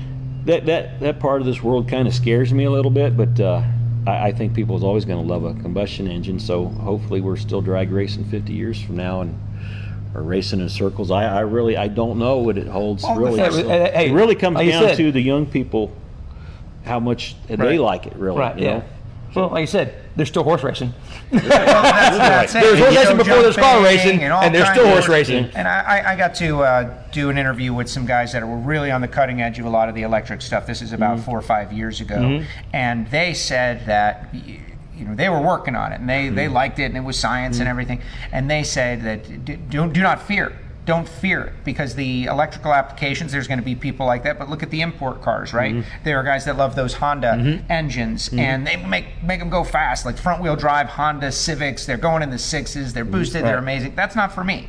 That 0.45 0.65
that 0.65 0.99
that 0.99 1.19
part 1.19 1.41
of 1.41 1.45
this 1.47 1.61
world 1.61 1.87
kind 1.87 2.07
of 2.07 2.13
scares 2.13 2.53
me 2.53 2.65
a 2.65 2.71
little 2.71 2.91
bit. 2.91 3.15
But 3.17 3.39
uh, 3.39 3.63
I, 4.07 4.27
I 4.27 4.31
think 4.31 4.53
people 4.53 4.75
is 4.77 4.83
always 4.83 5.05
going 5.05 5.25
to 5.25 5.31
love 5.33 5.43
a 5.45 5.53
combustion 5.61 6.07
engine. 6.07 6.39
So 6.39 6.65
hopefully, 6.65 7.21
we're 7.21 7.37
still 7.37 7.61
drag 7.61 7.91
racing 7.91 8.25
50 8.25 8.53
years 8.53 8.81
from 8.81 8.97
now 8.97 9.21
and. 9.21 9.39
Or 10.15 10.21
racing 10.21 10.59
in 10.59 10.69
circles. 10.69 11.09
I, 11.09 11.23
I 11.25 11.39
really 11.39 11.75
I 11.75 11.87
don't 11.87 12.19
know 12.19 12.37
what 12.37 12.55
it 12.59 12.67
holds. 12.67 13.01
Well, 13.01 13.15
really, 13.15 13.37
So 13.51 13.67
Hey, 13.67 14.11
it 14.11 14.13
really 14.13 14.35
comes 14.35 14.57
like 14.57 14.69
down 14.69 14.83
said- 14.89 14.97
to 14.97 15.11
the 15.11 15.19
young 15.19 15.47
people, 15.47 15.91
how 16.85 16.99
much 16.99 17.35
they 17.47 17.79
like 17.79 18.05
it. 18.05 18.15
Really, 18.15 18.37
Right? 18.37 18.55
you 18.59 18.63
Yeah. 18.65 18.77
know? 18.77 18.83
Well, 19.35 19.49
like 19.49 19.61
you 19.61 19.67
said, 19.67 19.95
there's 20.15 20.29
still 20.29 20.43
horse 20.43 20.63
racing. 20.63 20.93
That's, 21.31 21.49
that's. 22.17 22.53
There's 22.53 22.79
horse 22.79 22.95
racing 22.95 23.17
before 23.17 23.41
there's 23.41 23.55
car 23.55 23.83
racing, 23.83 24.23
all 24.31 24.43
and 24.43 24.53
there's 24.53 24.69
still 24.69 24.87
horse 24.87 25.07
racing. 25.07 25.45
And 25.55 25.67
I, 25.67 25.79
I- 25.81 26.13
I 26.13 26.15
got 26.15 26.35
to 26.35 26.61
uh, 26.61 27.03
do 27.11 27.29
an 27.29 27.37
interview 27.37 27.73
with 27.73 27.89
some 27.89 28.05
guys 28.05 28.33
that 28.33 28.47
were 28.47 28.57
really 28.57 28.91
on 28.91 29.01
the 29.01 29.07
cutting 29.07 29.41
edge 29.41 29.57
of 29.57 29.65
a 29.65 29.69
lot 29.69 29.89
of 29.89 29.95
the 29.95 30.03
electric 30.03 30.41
stuff. 30.41 30.67
This 30.67 30.81
is 30.81 30.93
about 30.93 31.17
mm-hmm. 31.17 31.25
four 31.25 31.39
or 31.39 31.41
five 31.41 31.73
years 31.73 32.01
ago, 32.01 32.17
mm-hmm. 32.17 32.45
and 32.73 33.09
they 33.09 33.33
said 33.33 33.85
that. 33.87 34.33
You 34.95 35.05
know, 35.05 35.15
they 35.15 35.27
were 35.27 35.41
working 35.41 35.75
on 35.75 35.91
it, 35.91 35.99
and 35.99 36.07
they, 36.07 36.29
they 36.29 36.45
mm-hmm. 36.45 36.53
liked 36.53 36.77
it, 36.77 36.83
and 36.83 36.95
it 36.95 37.03
was 37.03 37.17
science 37.17 37.57
and 37.57 37.67
everything. 37.67 37.99
And 38.31 38.47
they 38.49 38.63
said 38.63 39.01
that 39.01 39.43
do, 39.43 39.57
do 39.89 40.01
not 40.03 40.21
fear, 40.21 40.55
don't 40.85 41.07
fear 41.07 41.41
it, 41.43 41.53
because 41.63 41.95
the 41.95 42.25
electrical 42.25 42.73
applications, 42.73 43.31
there's 43.31 43.47
going 43.47 43.59
to 43.59 43.65
be 43.65 43.75
people 43.75 44.05
like 44.05 44.23
that. 44.23 44.37
But 44.37 44.49
look 44.49 44.63
at 44.63 44.69
the 44.69 44.81
import 44.81 45.21
cars, 45.21 45.53
right? 45.53 45.73
Mm-hmm. 45.73 46.03
There 46.03 46.17
are 46.17 46.23
guys 46.23 46.45
that 46.45 46.57
love 46.57 46.75
those 46.75 46.93
Honda 46.93 47.33
mm-hmm. 47.33 47.71
engines, 47.71 48.27
mm-hmm. 48.27 48.39
and 48.39 48.67
they 48.67 48.75
make 48.75 49.23
make 49.23 49.39
them 49.39 49.49
go 49.49 49.63
fast, 49.63 50.05
like 50.05 50.17
front 50.17 50.41
wheel 50.41 50.55
drive 50.55 50.87
Honda 50.87 51.31
Civics. 51.31 51.85
They're 51.85 51.97
going 51.97 52.21
in 52.21 52.29
the 52.29 52.39
sixes. 52.39 52.93
They're 52.93 53.05
boosted. 53.05 53.45
They're 53.45 53.57
amazing. 53.57 53.95
That's 53.95 54.15
not 54.15 54.33
for 54.33 54.43
me. 54.43 54.67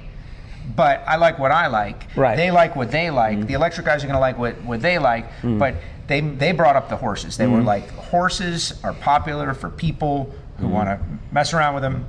But 0.77 1.05
I 1.07 1.17
like 1.17 1.39
what 1.39 1.51
I 1.51 1.67
like. 1.67 2.07
Right. 2.17 2.37
They 2.37 2.51
like 2.51 2.75
what 2.75 2.91
they 2.91 3.11
like. 3.11 3.47
The 3.47 3.55
electric 3.55 3.85
guys 3.85 4.03
are 4.03 4.07
going 4.07 4.15
to 4.15 4.21
like 4.21 4.39
what, 4.39 4.63
what 4.63 4.81
they 4.81 4.99
like. 4.99 5.31
Mm. 5.43 5.59
But 5.59 5.75
they 6.07 6.21
they 6.21 6.53
brought 6.53 6.77
up 6.77 6.89
the 6.89 6.97
horses. 6.97 7.37
They 7.37 7.47
were 7.47 7.61
mm. 7.61 7.67
like, 7.67 7.91
horses 7.91 8.81
are 8.83 8.95
popular 8.95 9.53
for 9.53 9.69
people 9.69 10.35
who 10.59 10.69
want 10.69 10.89
to 10.89 11.01
mess 11.33 11.53
around 11.53 11.75
with 11.75 11.83
them, 11.83 12.07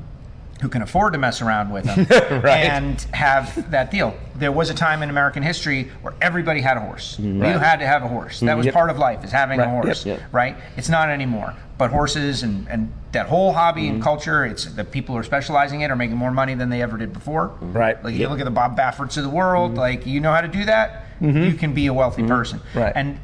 who 0.61 0.69
can 0.69 0.81
afford 0.81 1.11
to 1.13 1.19
mess 1.19 1.41
around 1.41 1.69
with 1.69 1.83
them, 1.83 2.07
and 2.47 3.01
have 3.13 3.69
that 3.71 3.91
deal. 3.91 4.15
There 4.35 4.51
was 4.53 4.69
a 4.69 4.73
time 4.73 5.03
in 5.03 5.09
American 5.09 5.43
history 5.43 5.91
where 6.01 6.13
everybody 6.21 6.61
had 6.61 6.77
a 6.77 6.79
horse. 6.79 7.19
You 7.19 7.41
had 7.41 7.77
to 7.79 7.87
have 7.87 8.03
a 8.03 8.07
horse. 8.07 8.39
That 8.39 8.55
was 8.55 8.65
Yep. 8.65 8.73
part 8.73 8.89
of 8.89 8.97
life, 8.97 9.23
is 9.23 9.31
having 9.31 9.59
a 9.59 9.63
Right. 9.63 9.73
Yep. 9.73 9.83
horse. 9.85 10.05
Yep. 10.05 10.19
Right? 10.31 10.55
It's 10.77 10.87
not 10.89 11.09
anymore. 11.09 11.53
But 11.77 11.91
horses 11.91 12.41
and, 12.43 12.67
and 12.69 12.91
that 13.11 13.25
whole 13.27 13.51
hobby 13.51 13.89
and 13.89 14.01
culture, 14.01 14.45
it's 14.45 14.63
the 14.63 14.85
people 14.85 15.13
who 15.13 15.19
are 15.19 15.23
specializing 15.25 15.81
in 15.81 15.91
it 15.91 15.93
are 15.93 15.97
making 15.97 16.15
more 16.15 16.31
money 16.31 16.53
than 16.53 16.69
they 16.69 16.81
ever 16.81 16.97
did 16.97 17.11
before. 17.11 17.51
Right. 17.59 18.01
Like 18.01 18.15
you 18.15 18.29
look 18.29 18.39
at 18.39 18.45
the 18.45 18.51
Bob 18.51 18.77
Bafferts 18.77 19.17
of 19.17 19.23
the 19.23 19.29
world, 19.29 19.75
like 19.75 20.05
you 20.05 20.21
know 20.21 20.31
how 20.31 20.39
to 20.41 20.47
do 20.47 20.63
that, 20.65 21.05
you 21.19 21.53
can 21.53 21.73
be 21.73 21.87
a 21.87 21.93
wealthy 21.93 22.23
person. 22.25 22.61
Right. 22.73 22.93
And 22.95 23.19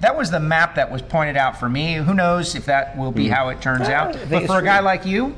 that 0.00 0.14
was 0.14 0.30
the 0.30 0.40
map 0.40 0.74
that 0.74 0.92
was 0.92 1.00
pointed 1.00 1.38
out 1.38 1.58
for 1.58 1.70
me. 1.70 1.94
Who 1.94 2.12
knows 2.12 2.54
if 2.54 2.66
that 2.66 2.98
will 2.98 3.12
be 3.12 3.28
how 3.28 3.48
it 3.48 3.62
turns 3.62 3.88
out? 3.88 4.14
But 4.28 4.46
for 4.46 4.58
a 4.58 4.62
guy 4.62 4.76
true. 4.78 4.84
like 4.86 5.06
you, 5.06 5.34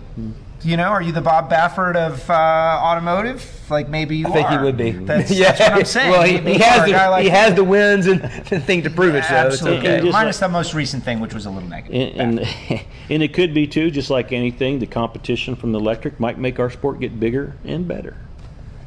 you 0.62 0.76
know, 0.76 0.84
are 0.88 1.00
you 1.02 1.12
the 1.12 1.20
Bob 1.20 1.50
Baffert 1.50 1.94
of 1.96 2.28
uh, 2.28 2.32
automotive? 2.34 3.54
Like 3.70 3.88
maybe 3.88 4.16
you 4.16 4.26
I 4.26 4.30
think 4.30 4.48
he 4.48 4.58
would 4.58 4.76
be. 4.76 4.90
That's, 4.92 5.28
that's 5.38 5.60
what 5.60 5.72
I'm 5.72 5.84
saying. 5.84 6.10
Well, 6.10 6.22
he, 6.22 6.38
he 6.38 6.58
has 6.58 6.84
the, 6.84 6.92
like 6.92 7.22
he 7.22 7.28
has 7.28 7.54
the 7.54 7.64
wins 7.64 8.06
and 8.06 8.22
the 8.22 8.58
thing 8.60 8.82
to 8.82 8.90
prove 8.90 9.14
it. 9.14 9.24
So 9.24 9.34
it's 9.34 9.54
Absolutely. 9.54 9.78
okay. 9.78 10.00
Just 10.00 10.12
Minus 10.12 10.40
like- 10.40 10.48
the 10.48 10.52
most 10.52 10.74
recent 10.74 11.04
thing, 11.04 11.20
which 11.20 11.34
was 11.34 11.46
a 11.46 11.50
little 11.50 11.68
negative. 11.68 12.18
And, 12.18 12.40
and 12.40 12.84
and 13.10 13.22
it 13.22 13.34
could 13.34 13.54
be 13.54 13.66
too, 13.66 13.90
just 13.90 14.10
like 14.10 14.32
anything, 14.32 14.78
the 14.78 14.86
competition 14.86 15.54
from 15.54 15.72
the 15.72 15.78
electric 15.78 16.18
might 16.18 16.38
make 16.38 16.58
our 16.58 16.70
sport 16.70 17.00
get 17.00 17.20
bigger 17.20 17.56
and 17.64 17.86
better. 17.86 18.16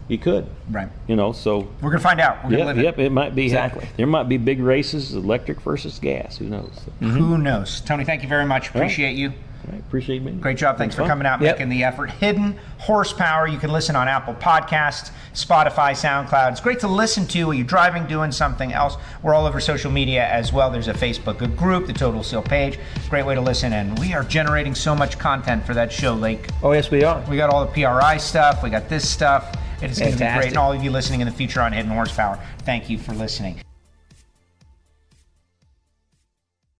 You 0.07 0.17
could, 0.17 0.47
right. 0.69 0.89
you 1.07 1.15
know. 1.15 1.31
So 1.31 1.69
We're 1.79 1.91
gonna 1.91 2.01
find 2.01 2.19
out. 2.19 2.43
We're 2.43 2.49
gonna 2.51 2.57
Yep, 2.57 2.65
live 2.65 2.77
it. 2.79 2.83
yep. 2.83 2.99
It 2.99 3.11
might 3.11 3.33
be 3.33 3.45
Exactly. 3.45 3.87
There 3.95 4.07
might 4.07 4.27
be 4.27 4.35
big 4.35 4.59
races, 4.59 5.13
electric 5.13 5.61
versus 5.61 5.99
gas. 5.99 6.37
Who 6.37 6.49
knows? 6.49 6.81
Who 6.99 7.37
knows? 7.37 7.79
Tony, 7.79 8.03
thank 8.03 8.21
you 8.21 8.27
very 8.27 8.45
much. 8.45 8.69
Appreciate 8.69 9.15
you. 9.15 9.31
Right, 9.69 9.79
appreciate 9.79 10.23
me. 10.23 10.31
Great 10.33 10.57
job. 10.57 10.77
Thanks 10.77 10.95
for 10.95 11.01
fun. 11.01 11.09
coming 11.09 11.27
out 11.27 11.41
Yep. 11.41 11.57
making 11.57 11.69
the 11.69 11.83
effort. 11.83 12.09
Hidden 12.09 12.57
Horsepower. 12.79 13.47
You 13.47 13.57
can 13.57 13.71
listen 13.71 13.95
on 13.95 14.07
Apple 14.07 14.33
Podcasts, 14.33 15.11
Spotify, 15.33 15.91
SoundCloud. 15.91 16.51
It's 16.51 16.61
great 16.61 16.79
to 16.79 16.87
listen 16.87 17.27
to 17.27 17.43
while 17.45 17.53
you're 17.53 17.65
driving, 17.65 18.05
doing 18.05 18.31
something 18.31 18.73
else. 18.73 18.97
We're 19.21 19.33
all 19.33 19.45
over 19.45 19.59
social 19.59 19.91
media 19.91 20.27
as 20.27 20.51
well. 20.51 20.71
There's 20.71 20.87
a 20.87 20.93
Facebook 20.93 21.55
group, 21.55 21.85
the 21.87 21.93
Total 21.93 22.23
Seal 22.23 22.41
page. 22.41 22.79
Great 23.09 23.25
way 23.25 23.35
to 23.35 23.41
listen. 23.41 23.73
And 23.73 23.97
we 23.99 24.13
are 24.13 24.23
generating 24.23 24.73
so 24.75 24.95
much 24.95 25.19
content 25.19 25.65
for 25.65 25.73
that 25.75 25.91
show, 25.91 26.13
Lake. 26.13 26.47
Oh 26.63 26.71
yes, 26.71 26.89
we 26.89 27.03
are. 27.03 27.23
We 27.29 27.37
got 27.37 27.49
all 27.49 27.65
the 27.65 27.71
PRI 27.71 28.17
stuff. 28.17 28.63
We 28.63 28.69
got 28.69 28.89
this 28.89 29.07
stuff. 29.07 29.55
It 29.81 29.89
is 29.91 29.99
going 29.99 30.11
to 30.13 30.17
be 30.17 30.25
great. 30.33 30.47
And 30.49 30.57
all 30.57 30.71
of 30.73 30.83
you 30.83 30.91
listening 30.91 31.21
in 31.21 31.27
the 31.27 31.33
future 31.33 31.61
on 31.61 31.71
Hidden 31.73 31.91
Horsepower, 31.91 32.39
thank 32.65 32.89
you 32.89 32.97
for 32.99 33.13
listening. 33.13 33.59